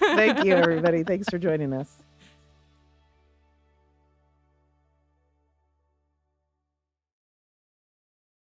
Thank 0.14 0.44
you, 0.44 0.54
everybody. 0.54 1.02
Thanks 1.02 1.28
for 1.28 1.38
joining 1.38 1.72
us. 1.74 1.98